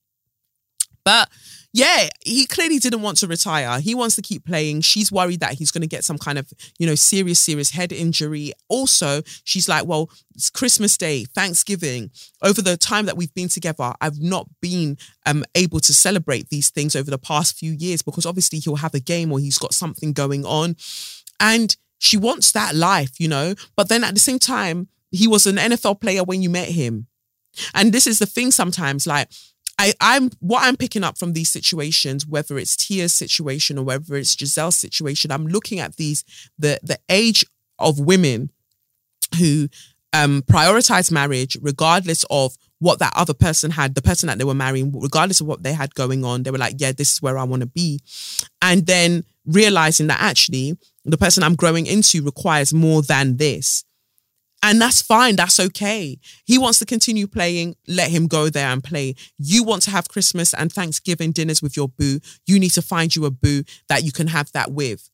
[1.05, 1.29] But
[1.73, 3.79] yeah, he clearly didn't want to retire.
[3.81, 4.81] He wants to keep playing.
[4.81, 7.93] She's worried that he's going to get some kind of, you know, serious, serious head
[7.93, 8.53] injury.
[8.69, 12.11] Also, she's like, well, it's Christmas Day, Thanksgiving.
[12.43, 14.97] Over the time that we've been together, I've not been
[15.27, 18.95] um, able to celebrate these things over the past few years because obviously he'll have
[18.95, 20.77] a game or he's got something going on.
[21.39, 25.47] And she wants that life, you know, but then at the same time, he was
[25.47, 27.07] an NFL player when you met him.
[27.75, 29.29] And this is the thing sometimes, like,
[29.79, 34.17] I, I'm what I'm picking up from these situations, whether it's Tia's situation or whether
[34.17, 36.25] it's Gizelle's situation, I'm looking at these
[36.59, 37.45] the the age
[37.79, 38.51] of women
[39.39, 39.69] who
[40.13, 44.55] um prioritize marriage regardless of what that other person had, the person that they were
[44.55, 47.39] marrying, regardless of what they had going on, they were like, yeah, this is where
[47.39, 48.01] I want to be.
[48.61, 53.85] And then realizing that actually the person I'm growing into requires more than this.
[54.63, 55.37] And that's fine.
[55.37, 56.19] That's okay.
[56.45, 57.77] He wants to continue playing.
[57.87, 59.15] Let him go there and play.
[59.39, 62.19] You want to have Christmas and Thanksgiving dinners with your boo.
[62.47, 65.09] You need to find you a boo that you can have that with.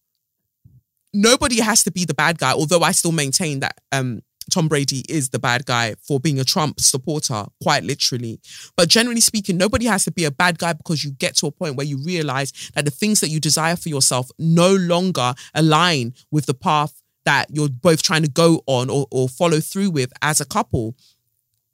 [1.13, 4.23] Nobody has to be the bad guy, although I still maintain that um,
[4.53, 8.39] Tom Brady is the bad guy for being a Trump supporter, quite literally.
[8.77, 11.51] But generally speaking, nobody has to be a bad guy because you get to a
[11.51, 16.15] point where you realize that the things that you desire for yourself no longer align
[16.31, 20.13] with the path that you're both trying to go on or, or follow through with
[20.21, 20.95] as a couple,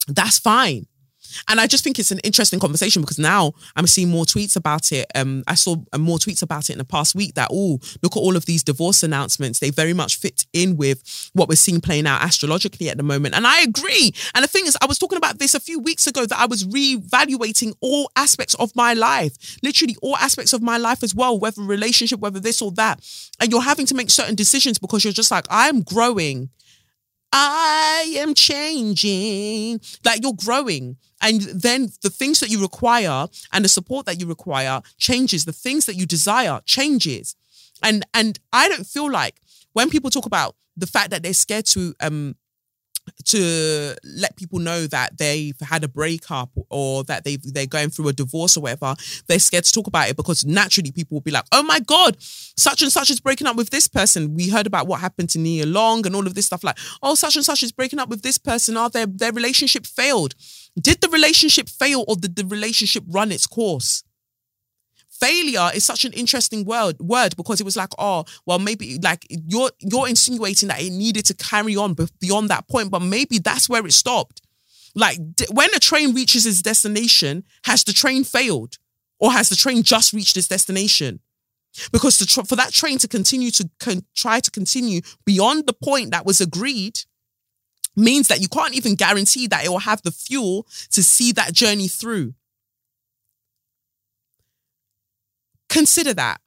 [0.07, 0.87] that's fine.
[1.49, 4.93] And I just think it's an interesting conversation because now I'm seeing more tweets about
[4.93, 5.07] it.
[5.15, 8.17] Um, I saw uh, more tweets about it in the past week that, oh, look
[8.17, 9.59] at all of these divorce announcements.
[9.59, 13.35] They very much fit in with what we're seeing playing out astrologically at the moment.
[13.35, 14.13] And I agree.
[14.35, 16.47] And the thing is, I was talking about this a few weeks ago that I
[16.47, 21.39] was reevaluating all aspects of my life, literally all aspects of my life as well,
[21.39, 23.01] whether relationship, whether this or that.
[23.41, 26.51] And you're having to make certain decisions because you're just like, I'm growing.
[27.33, 29.81] I am changing.
[30.05, 30.97] Like you're growing.
[31.21, 35.45] And then the things that you require and the support that you require changes.
[35.45, 37.35] The things that you desire changes.
[37.83, 39.41] And and I don't feel like
[39.73, 42.37] when people talk about the fact that they're scared to um
[43.25, 48.09] to let people know that they've had a breakup or that they they're going through
[48.09, 48.95] a divorce or whatever,
[49.27, 52.17] they're scared to talk about it because naturally people will be like, "Oh my god,
[52.21, 55.39] such and such is breaking up with this person." We heard about what happened to
[55.39, 56.65] Nia Long and all of this stuff.
[56.65, 58.77] Like, "Oh, such and such is breaking up with this person.
[58.77, 60.35] Are their their relationship failed?
[60.81, 64.03] Did the relationship fail or did the relationship run its course?"
[65.21, 69.27] Failure is such an interesting word word because it was like oh well maybe like
[69.29, 73.69] you're you're insinuating that it needed to carry on beyond that point but maybe that's
[73.69, 74.43] where it stopped.
[74.95, 75.19] Like
[75.51, 78.79] when a train reaches its destination has the train failed?
[79.21, 81.21] Or has the train just reached its destination?
[81.93, 86.13] Because tr- for that train to continue to con- try to continue beyond the point
[86.13, 87.01] that was agreed
[87.97, 91.53] means that you can't even guarantee that it will have the fuel to see that
[91.53, 92.35] journey through
[95.69, 96.41] Consider that.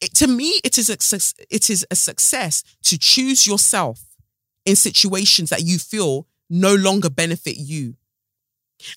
[0.00, 4.00] It, to me, it is a it is a success to choose yourself
[4.64, 7.94] in situations that you feel no longer benefit you.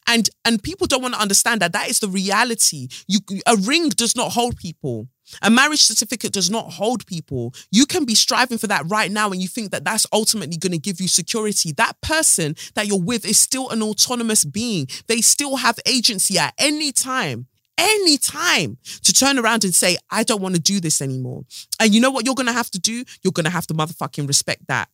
[0.07, 2.87] And and people don't want to understand that that is the reality.
[3.07, 5.07] You a ring does not hold people.
[5.41, 7.53] A marriage certificate does not hold people.
[7.71, 10.71] You can be striving for that right now and you think that that's ultimately going
[10.71, 11.71] to give you security.
[11.71, 14.87] That person that you're with is still an autonomous being.
[15.07, 17.47] They still have agency at any time
[17.77, 21.45] any time to turn around and say, I don't want to do this anymore.
[21.79, 23.03] And you know what you're going to have to do?
[23.23, 24.89] You're going to have to motherfucking respect that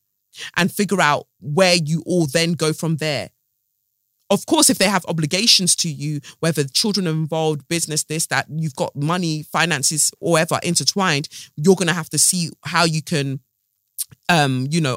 [0.58, 3.30] and figure out where you all then go from there.
[4.30, 8.45] Of course, if they have obligations to you, whether children are involved, business, this, that,
[8.49, 11.28] you've got money, finances, or ever intertwined,
[11.58, 13.41] you're going to have to see how you can,
[14.30, 14.95] um, you know,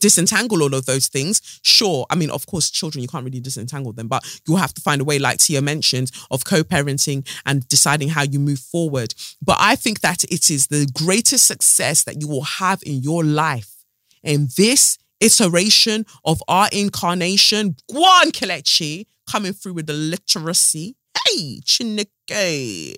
[0.00, 1.60] disentangle all of those things.
[1.62, 2.06] Sure.
[2.10, 5.00] I mean, of course, children, you can't really disentangle them, but you'll have to find
[5.00, 9.14] a way, like Tia mentioned, of co parenting and deciding how you move forward.
[9.40, 13.24] But I think that it is the greatest success that you will have in your
[13.24, 13.84] life.
[14.24, 20.96] And this iteration of our incarnation, Guan Kelechi, coming through with the literacy.
[21.26, 22.96] Hey, Chineke.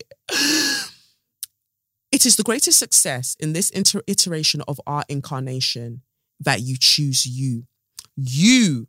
[2.13, 6.03] It is the greatest success in this inter- iteration of our incarnation
[6.43, 7.65] that you choose you.
[8.17, 8.89] You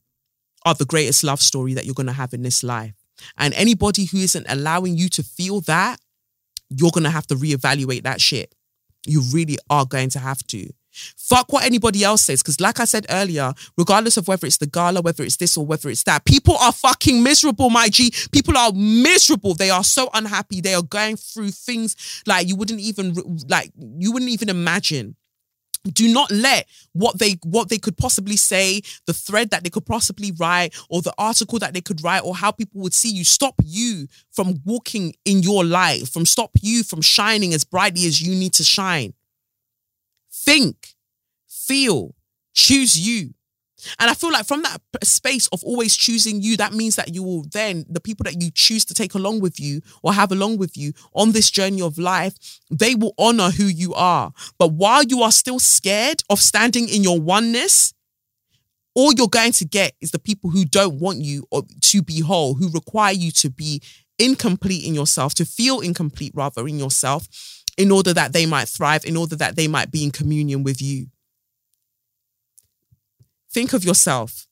[0.65, 2.93] are the greatest love story that you're going to have in this life.
[3.37, 5.99] And anybody who isn't allowing you to feel that,
[6.69, 8.53] you're going to have to reevaluate that shit.
[9.05, 10.69] You really are going to have to.
[11.17, 12.41] Fuck what anybody else says.
[12.41, 15.65] Because, like I said earlier, regardless of whether it's the gala, whether it's this or
[15.65, 18.13] whether it's that, people are fucking miserable, my G.
[18.31, 19.55] People are miserable.
[19.55, 20.61] They are so unhappy.
[20.61, 23.15] They are going through things like you wouldn't even,
[23.49, 25.15] like, you wouldn't even imagine
[25.91, 29.85] do not let what they what they could possibly say the thread that they could
[29.85, 33.23] possibly write or the article that they could write or how people would see you
[33.25, 38.21] stop you from walking in your light from stop you from shining as brightly as
[38.21, 39.13] you need to shine.
[40.31, 40.95] Think
[41.47, 42.15] feel
[42.53, 43.33] choose you
[43.99, 47.23] and I feel like from that space of always choosing you, that means that you
[47.23, 50.57] will then, the people that you choose to take along with you or have along
[50.57, 52.33] with you on this journey of life,
[52.71, 54.31] they will honor who you are.
[54.57, 57.93] But while you are still scared of standing in your oneness,
[58.95, 61.45] all you're going to get is the people who don't want you
[61.81, 63.81] to be whole, who require you to be
[64.19, 67.27] incomplete in yourself, to feel incomplete rather in yourself,
[67.77, 70.81] in order that they might thrive, in order that they might be in communion with
[70.81, 71.07] you.
[73.53, 74.47] Think of yourself.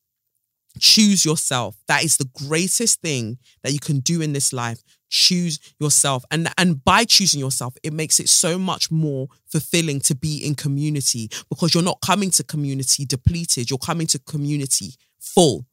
[0.80, 1.76] Choose yourself.
[1.88, 4.82] That is the greatest thing that you can do in this life.
[5.10, 6.24] Choose yourself.
[6.32, 10.56] And, and by choosing yourself, it makes it so much more fulfilling to be in
[10.56, 13.70] community because you're not coming to community depleted.
[13.70, 15.66] You're coming to community full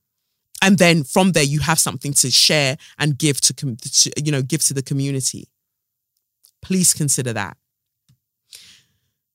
[0.62, 4.42] and then from there you have something to share and give to, to, you know
[4.42, 5.48] give to the community
[6.62, 7.56] please consider that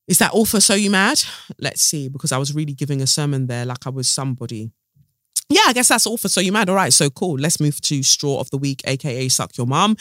[0.07, 1.23] is that all for So You Mad?
[1.59, 4.71] Let's see, because I was really giving a sermon there like I was somebody.
[5.49, 6.69] Yeah, I guess that's all for So You Mad.
[6.69, 7.37] All right, so cool.
[7.37, 9.95] Let's move to Straw of the Week, aka Suck Your Mum.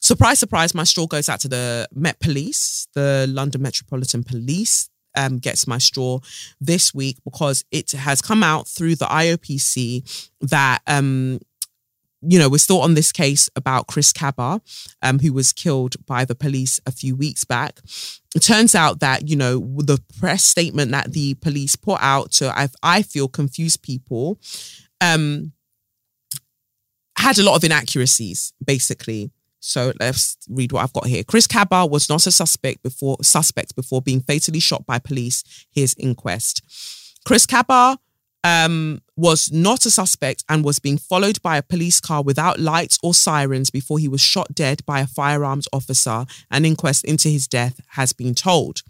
[0.00, 4.88] Surprise, surprise, my straw goes out to the Met Police, the London Metropolitan Police.
[5.16, 6.20] Um, gets my straw
[6.60, 11.40] this week because it has come out through the IOPC that um,
[12.20, 14.60] you know, we're still on this case about Chris Kaba,
[15.02, 17.80] um, who was killed by the police a few weeks back.
[18.34, 22.48] It turns out that, you know, the press statement that the police put out to,
[22.48, 24.38] I, I feel, confuse people,
[25.00, 25.52] um,
[27.16, 29.30] had a lot of inaccuracies, basically.
[29.60, 31.24] So let's read what I've got here.
[31.24, 35.66] Chris Kaba was not a suspect before suspect before being fatally shot by police.
[35.70, 36.62] Hears inquest.
[37.26, 37.98] Chris Kaba
[38.44, 42.98] um, was not a suspect and was being followed by a police car without lights
[43.02, 46.24] or sirens before he was shot dead by a firearms officer.
[46.50, 48.82] An inquest into his death has been told.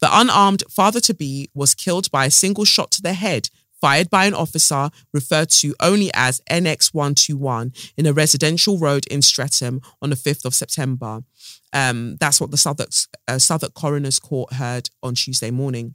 [0.00, 3.50] The unarmed father to be was killed by a single shot to the head
[3.80, 9.80] fired by an officer referred to only as NX121 in a residential road in Streatham
[10.02, 11.20] on the 5th of September.
[11.72, 12.90] Um, that's what the Southwark,
[13.26, 15.94] uh, Southwark Coroner's Court heard on Tuesday morning.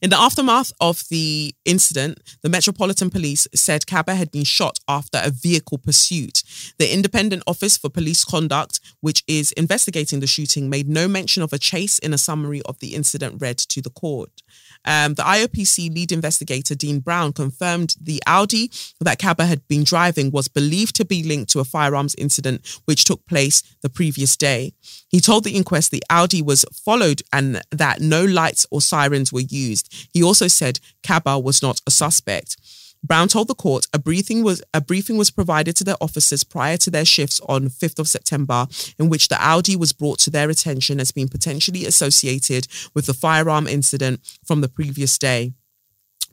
[0.00, 5.20] In the aftermath of the incident, the Metropolitan Police said Kaba had been shot after
[5.22, 6.42] a vehicle pursuit.
[6.78, 11.52] The Independent Office for Police Conduct, which is investigating the shooting, made no mention of
[11.52, 14.42] a chase in a summary of the incident read to the court.
[14.84, 18.70] Um, the IOPC lead investigator, Dean Brown, confirmed the Audi
[19.00, 23.04] that Kaba had been driving was believed to be linked to a firearms incident which
[23.04, 24.72] took place the previous day.
[25.14, 29.42] He told the inquest the Audi was followed and that no lights or sirens were
[29.42, 30.08] used.
[30.12, 32.56] He also said Kaba was not a suspect.
[33.00, 36.76] Brown told the court a briefing was a briefing was provided to their officers prior
[36.78, 38.66] to their shifts on 5th of September
[38.98, 43.14] in which the Audi was brought to their attention as being potentially associated with the
[43.14, 45.52] firearm incident from the previous day.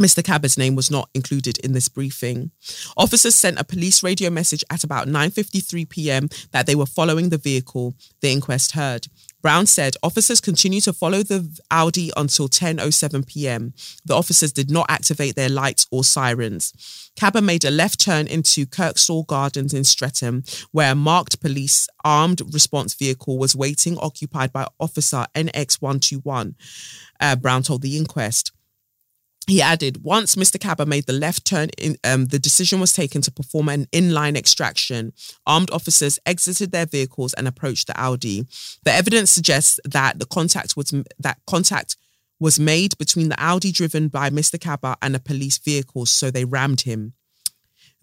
[0.01, 0.23] Mr.
[0.23, 2.51] Kaba's name was not included in this briefing.
[2.97, 6.29] Officers sent a police radio message at about 9:53 p.m.
[6.51, 9.07] that they were following the vehicle, the inquest heard.
[9.41, 13.73] Brown said officers continued to follow the Audi until 10:07 p.m.
[14.05, 16.73] The officers did not activate their lights or sirens.
[17.19, 22.41] Kaba made a left turn into Kirkstall Gardens in Streatham, where a marked police armed
[22.53, 26.55] response vehicle was waiting, occupied by Officer NX121.
[27.19, 28.51] Uh, Brown told the inquest.
[29.47, 30.61] He added, once Mr.
[30.61, 34.37] Kaba made the left turn, in, um, the decision was taken to perform an inline
[34.37, 35.13] extraction.
[35.47, 38.45] Armed officers exited their vehicles and approached the Audi.
[38.83, 41.97] The evidence suggests that the contact was that contact
[42.39, 44.59] was made between the Audi driven by Mr.
[44.59, 47.13] Kaba and a police vehicle, so they rammed him.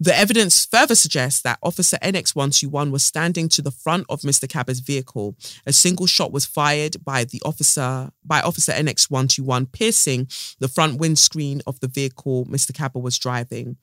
[0.01, 4.47] The evidence further suggests that Officer NX121 was standing to the front of Mr.
[4.47, 5.35] Kaba's vehicle.
[5.65, 10.27] A single shot was fired by the officer by Officer NX121, piercing
[10.59, 12.73] the front windscreen of the vehicle Mr.
[12.73, 13.75] Kaba was driving.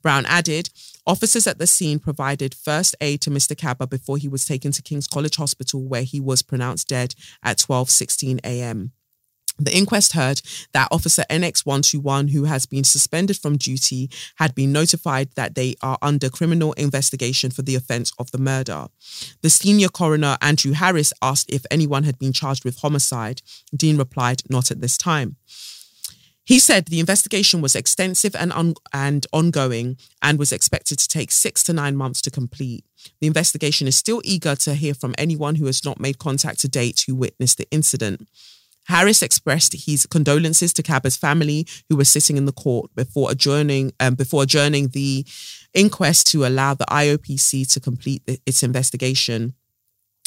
[0.00, 0.70] Brown added,
[1.08, 3.60] officers at the scene provided first aid to Mr.
[3.60, 7.58] Kaba before he was taken to King's College Hospital, where he was pronounced dead at
[7.58, 8.92] 12:16 a.m.
[9.58, 15.30] The inquest heard that Officer NX121, who has been suspended from duty, had been notified
[15.36, 18.88] that they are under criminal investigation for the offence of the murder.
[19.42, 23.42] The senior coroner, Andrew Harris, asked if anyone had been charged with homicide.
[23.74, 25.36] Dean replied, not at this time.
[26.46, 31.32] He said the investigation was extensive and, un- and ongoing and was expected to take
[31.32, 32.84] six to nine months to complete.
[33.20, 36.68] The investigation is still eager to hear from anyone who has not made contact to
[36.68, 38.28] date who witnessed the incident.
[38.86, 43.92] Harris expressed his condolences to Kaba's family, who were sitting in the court before adjourning
[44.00, 45.24] um, before adjourning the
[45.72, 49.54] inquest to allow the IOPC to complete its investigation.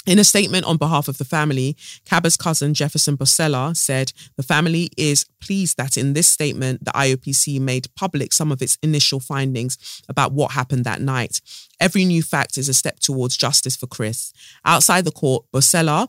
[0.08, 1.76] In a statement on behalf of the family,
[2.06, 7.60] Kaba's cousin Jefferson Bosela said the family is pleased that in this statement, the IOPC
[7.60, 11.42] made public some of its initial findings about what happened that night.
[11.82, 14.32] Every new fact is a step towards justice for Chris.
[14.64, 16.08] Outside the court, Bosela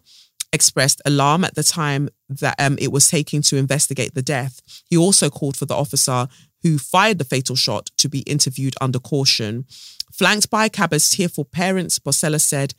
[0.53, 4.61] expressed alarm at the time that um, it was taking to investigate the death.
[4.89, 6.29] He also called for the officer
[6.63, 9.67] who fired the fatal shot to be interviewed under caution.
[10.13, 12.75] Flanked by Kaba's tearful parents, Bosela said,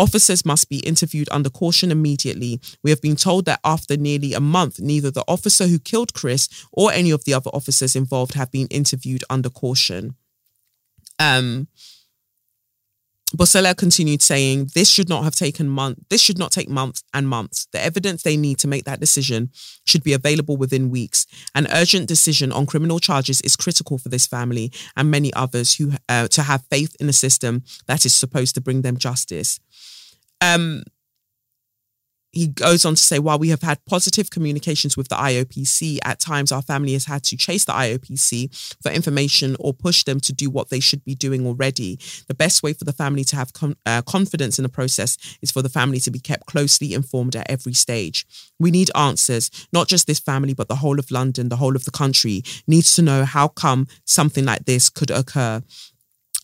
[0.00, 2.58] Officers must be interviewed under caution immediately.
[2.82, 6.48] We have been told that after nearly a month, neither the officer who killed Chris
[6.72, 10.14] or any of the other officers involved have been interviewed under caution.
[11.18, 11.68] Um,
[13.36, 16.02] Bosela continued saying, This should not have taken months.
[16.10, 17.66] This should not take months and months.
[17.72, 19.50] The evidence they need to make that decision
[19.86, 21.26] should be available within weeks.
[21.54, 25.92] An urgent decision on criminal charges is critical for this family and many others who
[26.08, 29.60] uh, to have faith in a system that is supposed to bring them justice.
[30.40, 30.82] Um,
[32.32, 36.20] he goes on to say, while we have had positive communications with the IOPC, at
[36.20, 40.32] times our family has had to chase the IOPC for information or push them to
[40.32, 41.98] do what they should be doing already.
[42.28, 45.50] The best way for the family to have com- uh, confidence in the process is
[45.50, 48.26] for the family to be kept closely informed at every stage.
[48.58, 51.84] We need answers, not just this family, but the whole of London, the whole of
[51.84, 55.62] the country needs to know how come something like this could occur.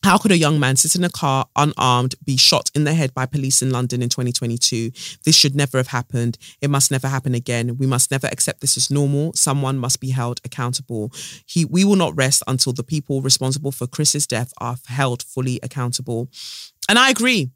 [0.06, 3.12] How could a young man sit in a car unarmed be shot in the head
[3.12, 4.92] by police in London in 2022?
[5.24, 6.38] This should never have happened.
[6.60, 7.76] It must never happen again.
[7.76, 9.32] We must never accept this as normal.
[9.32, 11.10] Someone must be held accountable.
[11.44, 15.58] He, we will not rest until the people responsible for Chris's death are held fully
[15.64, 16.28] accountable.
[16.88, 17.50] And I agree.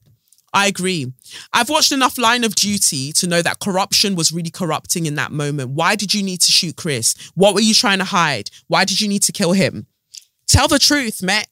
[0.53, 1.13] I agree.
[1.53, 5.31] I've watched enough Line of Duty to know that corruption was really corrupting in that
[5.31, 5.71] moment.
[5.71, 7.15] Why did you need to shoot Chris?
[7.37, 8.51] What were you trying to hide?
[8.67, 9.87] Why did you need to kill him?
[10.49, 11.47] Tell the truth, Met.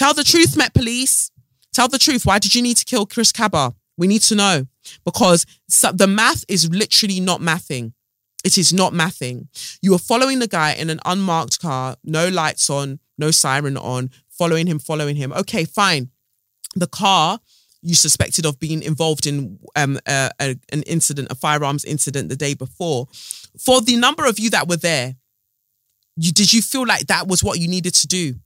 [0.00, 1.30] Tell the truth, Met Police.
[1.74, 2.24] Tell the truth.
[2.24, 3.74] Why did you need to kill Chris Kaba?
[3.98, 4.66] We need to know
[5.04, 5.44] because
[5.92, 7.92] the math is literally not mathing.
[8.42, 9.48] It is not mathing.
[9.82, 14.08] You are following the guy in an unmarked car, no lights on, no siren on,
[14.30, 15.34] following him, following him.
[15.34, 16.08] Okay, fine.
[16.74, 17.38] The car
[17.82, 22.54] you suspected of being involved in um, a, an incident, a firearms incident the day
[22.54, 23.06] before.
[23.62, 25.16] For the number of you that were there,
[26.16, 28.36] you did you feel like that was what you needed to do?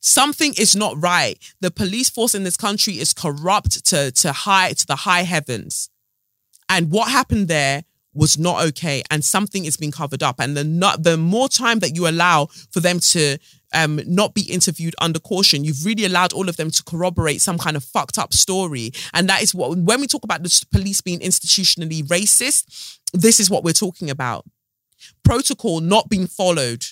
[0.00, 1.38] Something is not right.
[1.60, 5.90] The police force in this country is corrupt to, to high to the high heavens.
[6.68, 9.02] And what happened there was not okay.
[9.10, 10.36] And something is being covered up.
[10.40, 13.38] And the not the more time that you allow for them to
[13.72, 15.64] um, not be interviewed under caution.
[15.64, 18.92] You've really allowed all of them to corroborate some kind of fucked up story.
[19.14, 23.50] And that is what, when we talk about the police being institutionally racist, this is
[23.50, 24.44] what we're talking about.
[25.24, 26.84] Protocol not being followed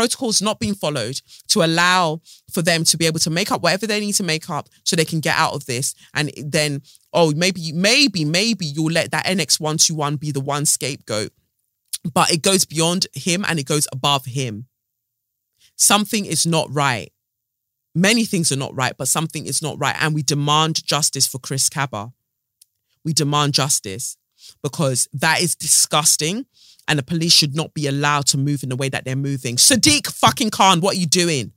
[0.00, 3.86] protocols not being followed to allow for them to be able to make up whatever
[3.86, 5.94] they need to make up so they can get out of this.
[6.14, 6.80] And then
[7.12, 11.32] oh maybe maybe maybe you'll let that NX121 be the one scapegoat.
[12.14, 14.68] But it goes beyond him and it goes above him.
[15.76, 17.12] Something is not right.
[17.94, 19.96] Many things are not right but something is not right.
[20.00, 22.14] And we demand justice for Chris Kaba
[23.04, 24.16] we demand justice
[24.62, 26.46] because that is disgusting
[26.90, 29.54] and the police should not be allowed to move in the way that they're moving.
[29.54, 31.52] Sadiq fucking Khan, what are you doing?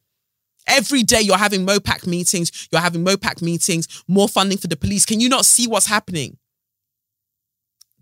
[0.67, 5.05] Every day you're having MOPAC meetings, you're having MOPAC meetings, more funding for the police.
[5.05, 6.37] Can you not see what's happening?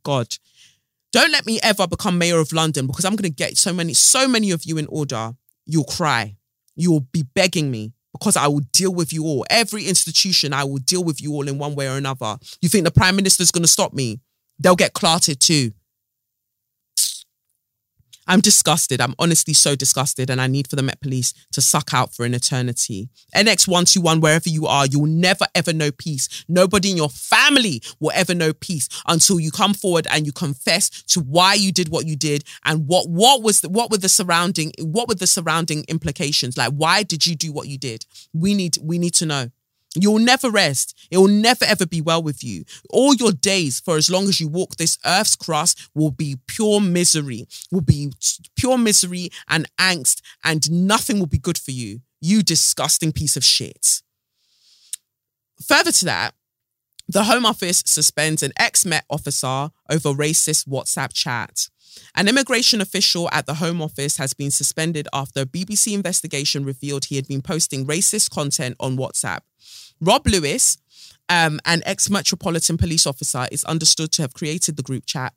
[0.04, 0.28] God,
[1.14, 3.94] don't let me ever become mayor of London because I'm going to get so many,
[3.94, 5.32] so many of you in order.
[5.66, 6.36] You'll cry.
[6.76, 9.46] You will be begging me because I will deal with you all.
[9.50, 12.38] Every institution, I will deal with you all in one way or another.
[12.62, 14.20] You think the prime minister is going to stop me?
[14.60, 15.72] They'll get clarted too.
[18.28, 19.02] I'm disgusted.
[19.02, 22.26] I'm honestly so disgusted, and I need for the Met Police to suck out for
[22.26, 23.10] an eternity.
[23.36, 26.46] NX121, wherever you are, you'll never ever know peace.
[26.48, 30.90] Nobody in your family will ever know peace until you come forward and you confess
[31.04, 34.10] to why you did what you did and what what was the, what were the
[34.10, 36.58] surrounding what were the surrounding implications.
[36.58, 38.06] Like, why did you do what you did?
[38.34, 39.52] We need we need to know.
[39.96, 40.98] You'll never rest.
[41.12, 42.64] It will never ever be well with you.
[42.90, 46.80] All your days, for as long as you walk this earth's crust, will be pure
[46.80, 48.14] misery, will be
[48.56, 52.02] pure misery and angst, and nothing will be good for you.
[52.22, 54.02] You disgusting piece of shit.
[55.68, 56.36] Further to that,
[57.08, 61.68] the Home Office suspends an ex Met officer over racist WhatsApp chat.
[62.16, 67.06] An immigration official at the Home Office has been suspended after a BBC investigation revealed
[67.06, 69.40] he had been posting racist content on WhatsApp.
[70.00, 70.78] Rob Lewis,
[71.30, 75.34] um, an ex Metropolitan Police officer, is understood to have created the group chat,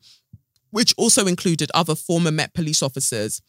[0.70, 3.42] which also included other former Met police officers.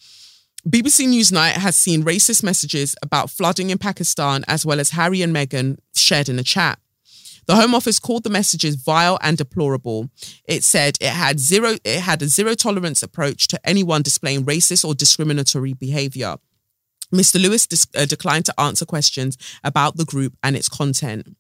[0.68, 5.36] BBC Newsnight has seen racist messages about flooding in Pakistan, as well as Harry and
[5.36, 6.80] Meghan shared in a chat.
[7.48, 10.10] The Home Office called the messages vile and deplorable.
[10.46, 14.84] It said it had zero it had a zero tolerance approach to anyone displaying racist
[14.84, 16.38] or discriminatory behavior.
[17.14, 17.42] Mr.
[17.42, 21.36] Lewis dis- uh, declined to answer questions about the group and its content.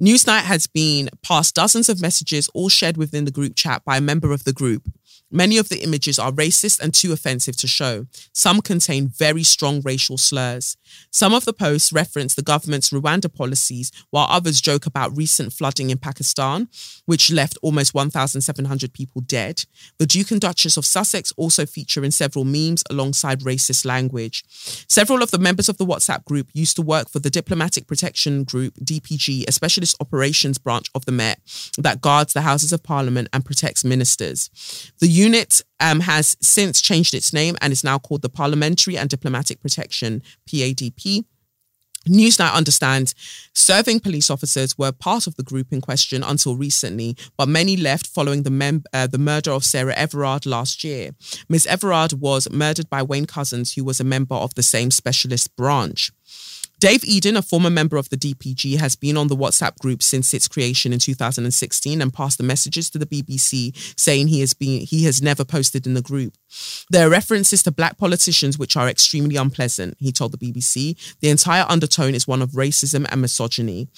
[0.00, 4.00] Newsnight has been past dozens of messages, all shared within the group chat by a
[4.00, 4.90] member of the group.
[5.36, 8.06] Many of the images are racist and too offensive to show.
[8.32, 10.76] Some contain very strong racial slurs.
[11.10, 15.90] Some of the posts reference the government's Rwanda policies, while others joke about recent flooding
[15.90, 16.68] in Pakistan,
[17.06, 19.64] which left almost 1,700 people dead.
[19.98, 24.44] The Duke and Duchess of Sussex also feature in several memes alongside racist language.
[24.88, 28.44] Several of the members of the WhatsApp group used to work for the Diplomatic Protection
[28.44, 31.40] Group, DPG, a specialist operations branch of the Met
[31.76, 34.48] that guards the Houses of Parliament and protects ministers.
[35.00, 39.08] The unit um, has since changed its name and is now called the Parliamentary and
[39.08, 41.24] Diplomatic Protection, PADP.
[42.06, 43.14] Newsnight understands
[43.54, 48.06] serving police officers were part of the group in question until recently, but many left
[48.06, 51.12] following the, mem- uh, the murder of Sarah Everard last year.
[51.48, 51.66] Ms.
[51.66, 56.12] Everard was murdered by Wayne Couzens, who was a member of the same specialist branch.
[56.84, 60.34] Dave Eden, a former member of the DPG, has been on the WhatsApp group since
[60.34, 64.82] its creation in 2016 and passed the messages to the BBC saying he has been
[64.82, 66.34] he has never posted in the group.
[66.90, 70.94] There are references to black politicians which are extremely unpleasant, he told the BBC.
[71.20, 73.88] The entire undertone is one of racism and misogyny.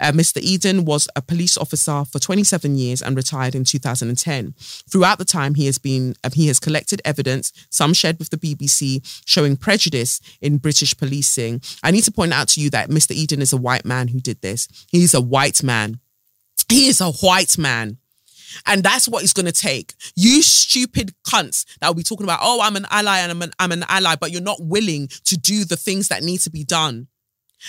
[0.00, 0.42] Uh, Mr.
[0.42, 4.54] Eden was a police officer for 27 years and retired in 2010.
[4.90, 8.36] Throughout the time, he has been uh, he has collected evidence, some shared with the
[8.36, 11.60] BBC, showing prejudice in British policing.
[11.84, 13.12] I need to point out to you that Mr.
[13.12, 14.68] Eden is a white man who did this.
[14.90, 16.00] He's a white man.
[16.68, 17.98] He is a white man.
[18.66, 19.94] And that's what it's going to take.
[20.14, 23.52] You stupid cunts that will be talking about, oh, I'm an ally and I'm an,
[23.58, 26.64] I'm an ally, but you're not willing to do the things that need to be
[26.64, 27.08] done.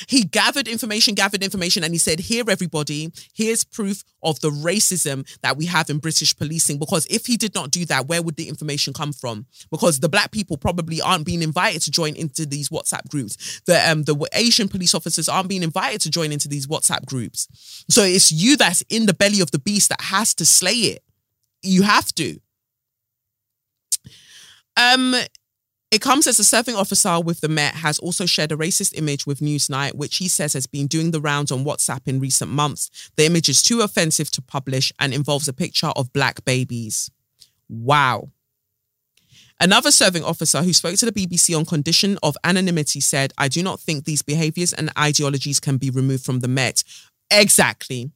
[0.07, 5.28] He gathered information, gathered information, and he said, Here, everybody, here's proof of the racism
[5.41, 6.80] that we have in British policing.
[6.80, 9.45] Because if he did not do that, where would the information come from?
[9.72, 13.61] Because the black people probably aren't being invited to join into these WhatsApp groups.
[13.65, 17.48] The um the Asian police officers aren't being invited to join into these WhatsApp groups.
[17.90, 21.03] So it's you that's in the belly of the beast that has to slay it.
[21.61, 22.40] You have to.
[24.76, 25.15] Um,
[25.94, 29.28] it comes as a serving officer with the Met has also shared a racist image
[29.28, 33.11] with Newsnight, which he says has been doing the rounds on WhatsApp in recent months.
[33.15, 37.11] The image is too offensive to publish and involves a picture of black babies.
[37.70, 38.30] Wow.
[39.60, 43.61] Another serving officer who spoke to the BBC on condition of anonymity said, I do
[43.61, 46.84] not think these behaviours and ideologies can be removed from the Met.
[47.30, 48.10] Exactly.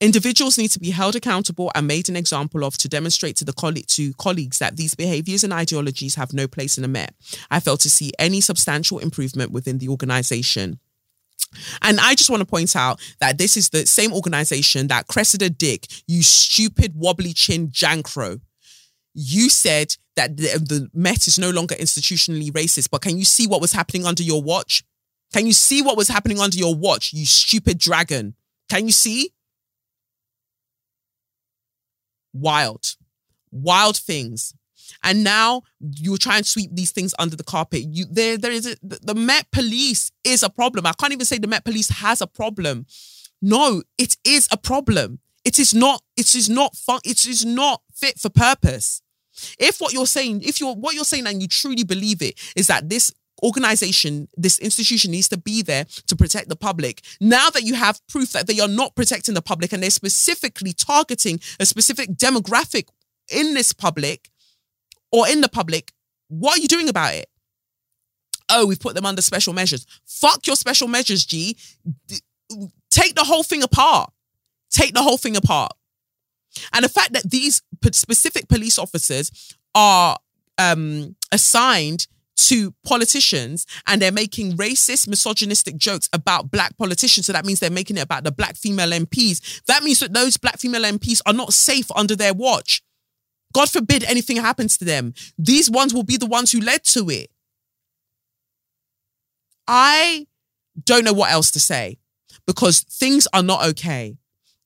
[0.00, 3.52] Individuals need to be held accountable and made an example of to demonstrate to the
[3.52, 7.14] coll- to colleagues that these behaviors and ideologies have no place in the Met.
[7.50, 10.80] I failed to see any substantial improvement within the organization.
[11.82, 15.50] And I just want to point out that this is the same organization that Cressida
[15.50, 18.40] Dick, you stupid wobbly chin jankro,
[19.12, 23.46] you said that the, the Met is no longer institutionally racist, but can you see
[23.46, 24.82] what was happening under your watch?
[25.32, 28.34] Can you see what was happening under your watch, you stupid dragon?
[28.68, 29.32] Can you see?
[32.32, 32.96] Wild,
[33.50, 34.54] wild things.
[35.04, 37.84] And now you're trying to sweep these things under the carpet.
[37.88, 40.84] You there, there is a, the Met Police is a problem.
[40.84, 42.86] I can't even say the Met Police has a problem.
[43.40, 45.20] No, it is a problem.
[45.44, 46.02] It is not.
[46.16, 47.00] It is not fun.
[47.04, 49.00] It is not fit for purpose.
[49.58, 52.66] If what you're saying, if you're what you're saying, and you truly believe it, is
[52.66, 53.12] that this
[53.42, 57.02] organization, this institution needs to be there to protect the public.
[57.20, 60.72] Now that you have proof that they are not protecting the public and they're specifically
[60.72, 62.88] targeting a specific demographic
[63.30, 64.30] in this public
[65.12, 65.92] or in the public,
[66.28, 67.26] what are you doing about it?
[68.48, 69.86] Oh, we've put them under special measures.
[70.06, 71.56] Fuck your special measures, G.
[72.90, 74.12] Take the whole thing apart.
[74.70, 75.72] Take the whole thing apart.
[76.72, 77.62] And the fact that these
[77.92, 80.18] specific police officers are
[80.58, 82.08] um, assigned
[82.48, 87.26] to politicians and they're making racist, misogynistic jokes about black politicians.
[87.26, 89.62] So that means they're making it about the black female MPs.
[89.66, 92.82] That means that those black female MPs are not safe under their watch.
[93.52, 95.14] God forbid anything happens to them.
[95.38, 97.30] These ones will be the ones who led to it.
[99.66, 100.26] I
[100.84, 101.98] don't know what else to say
[102.46, 104.16] because things are not okay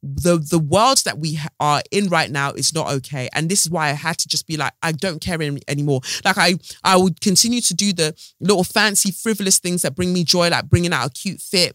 [0.07, 3.71] the the world that we are in right now is not okay and this is
[3.71, 6.55] why i had to just be like i don't care any, anymore like i
[6.85, 10.69] i would continue to do the little fancy frivolous things that bring me joy like
[10.69, 11.75] bringing out a cute fit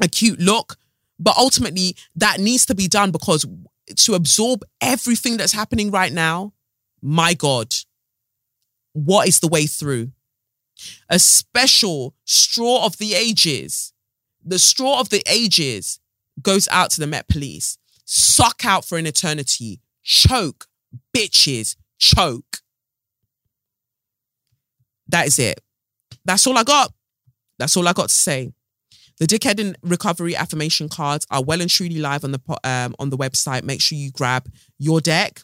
[0.00, 0.78] a cute look
[1.20, 3.46] But ultimately, that needs to be done because
[3.94, 6.54] to absorb everything that's happening right now,
[7.02, 7.68] my God,
[8.94, 10.12] what is the way through?
[11.10, 13.92] A special straw of the ages.
[14.42, 15.99] The straw of the ages
[16.42, 17.78] goes out to the Met Police.
[18.04, 19.80] Suck out for an eternity.
[20.02, 20.66] Choke.
[21.16, 21.76] Bitches.
[21.98, 22.58] Choke.
[25.08, 25.60] That is it.
[26.24, 26.92] That's all I got.
[27.58, 28.52] That's all I got to say.
[29.18, 33.10] The Dickhead and Recovery affirmation cards are well and truly live on the um, on
[33.10, 33.64] the website.
[33.64, 34.48] Make sure you grab
[34.78, 35.42] your deck.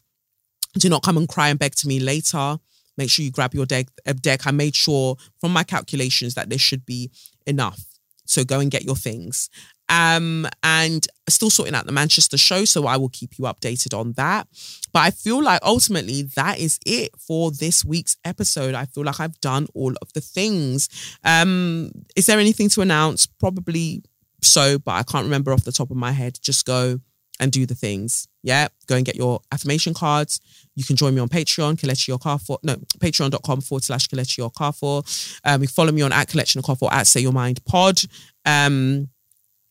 [0.79, 2.59] Do not come and cry and beg to me later.
[2.97, 3.89] Make sure you grab your deck.
[4.07, 4.47] Uh, deck.
[4.47, 7.11] I made sure from my calculations that there should be
[7.47, 7.85] enough.
[8.25, 9.51] So go and get your things.
[9.89, 14.13] Um, and still sorting out the Manchester show, so I will keep you updated on
[14.15, 14.49] that.
[14.93, 18.75] But I feel like ultimately that is it for this week's episode.
[18.75, 20.89] I feel like I've done all of the things.
[21.25, 23.27] Um, is there anything to announce?
[23.27, 24.03] Probably
[24.43, 26.39] so, but I can't remember off the top of my head.
[26.43, 27.01] Just go
[27.39, 28.29] and do the things.
[28.43, 30.41] Yeah, go and get your affirmation cards.
[30.75, 35.03] You can join me on Patreon, Kelechi for No, patreon.com forward slash Kelechi for.
[35.45, 38.01] Um, you follow me on at Kelechi Okafor at Say Your Mind Pod.
[38.45, 39.09] Um,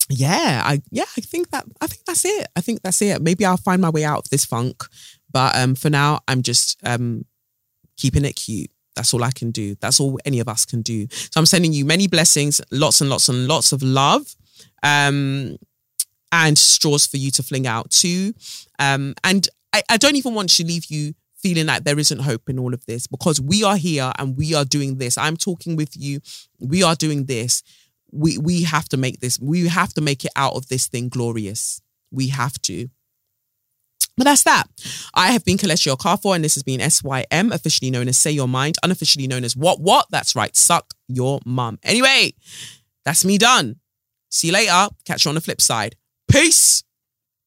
[0.10, 2.48] yeah, I yeah, I think that I think that's it.
[2.56, 3.22] I think that's it.
[3.22, 4.84] Maybe I'll find my way out of this funk.
[5.32, 7.26] But um for now, I'm just um
[7.98, 8.70] keeping it cute.
[8.96, 9.76] That's all I can do.
[9.82, 11.08] That's all any of us can do.
[11.10, 14.36] So I'm sending you many blessings, lots and lots and lots of love.
[14.84, 15.58] Um
[16.32, 18.34] and straws for you to fling out too.
[18.80, 22.50] Um, and I, I don't even want to leave you feeling like there isn't hope
[22.50, 25.18] in all of this because we are here and we are doing this.
[25.18, 26.20] I'm talking with you.
[26.60, 27.64] We are doing this
[28.16, 31.10] we we have to make this we have to make it out of this thing
[31.10, 31.82] glorious
[32.12, 32.90] we have to
[34.18, 34.64] but that's that.
[35.14, 38.48] I have been Kelechi Okafor, and this has been SYM, officially known as Say Your
[38.48, 40.08] Mind, unofficially known as What What?
[40.10, 41.80] That's right, Suck Your Mum.
[41.84, 42.34] Anyway,
[43.04, 43.76] that's me done.
[44.30, 44.88] See you later.
[45.06, 45.96] Catch you on the flip side.
[46.32, 46.84] Peace.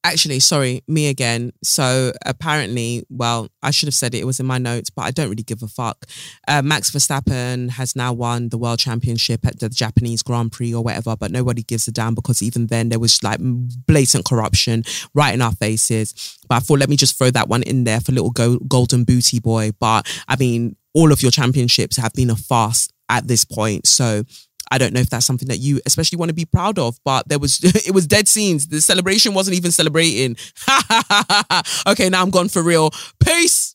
[0.05, 1.53] Actually, sorry, me again.
[1.63, 4.19] So apparently, well, I should have said it.
[4.19, 6.07] It was in my notes, but I don't really give a fuck.
[6.47, 10.85] Uh, Max Verstappen has now won the world championship at the Japanese Grand Prix or
[10.85, 14.85] whatever, but nobody gives a damn because even then there was like blatant corruption
[15.15, 16.39] right in our faces.
[16.49, 19.03] But I thought, let me just throw that one in there for little go- golden
[19.03, 19.73] booty boy.
[19.81, 23.87] But I mean, all of your championships have been a farce at this point.
[23.87, 24.23] So
[24.71, 27.29] I don't know if that's something that you especially want to be proud of, but
[27.29, 28.69] there was it was dead scenes.
[28.69, 30.37] The celebration wasn't even celebrating.
[31.87, 32.91] okay, now I'm gone for real.
[33.25, 33.75] Peace.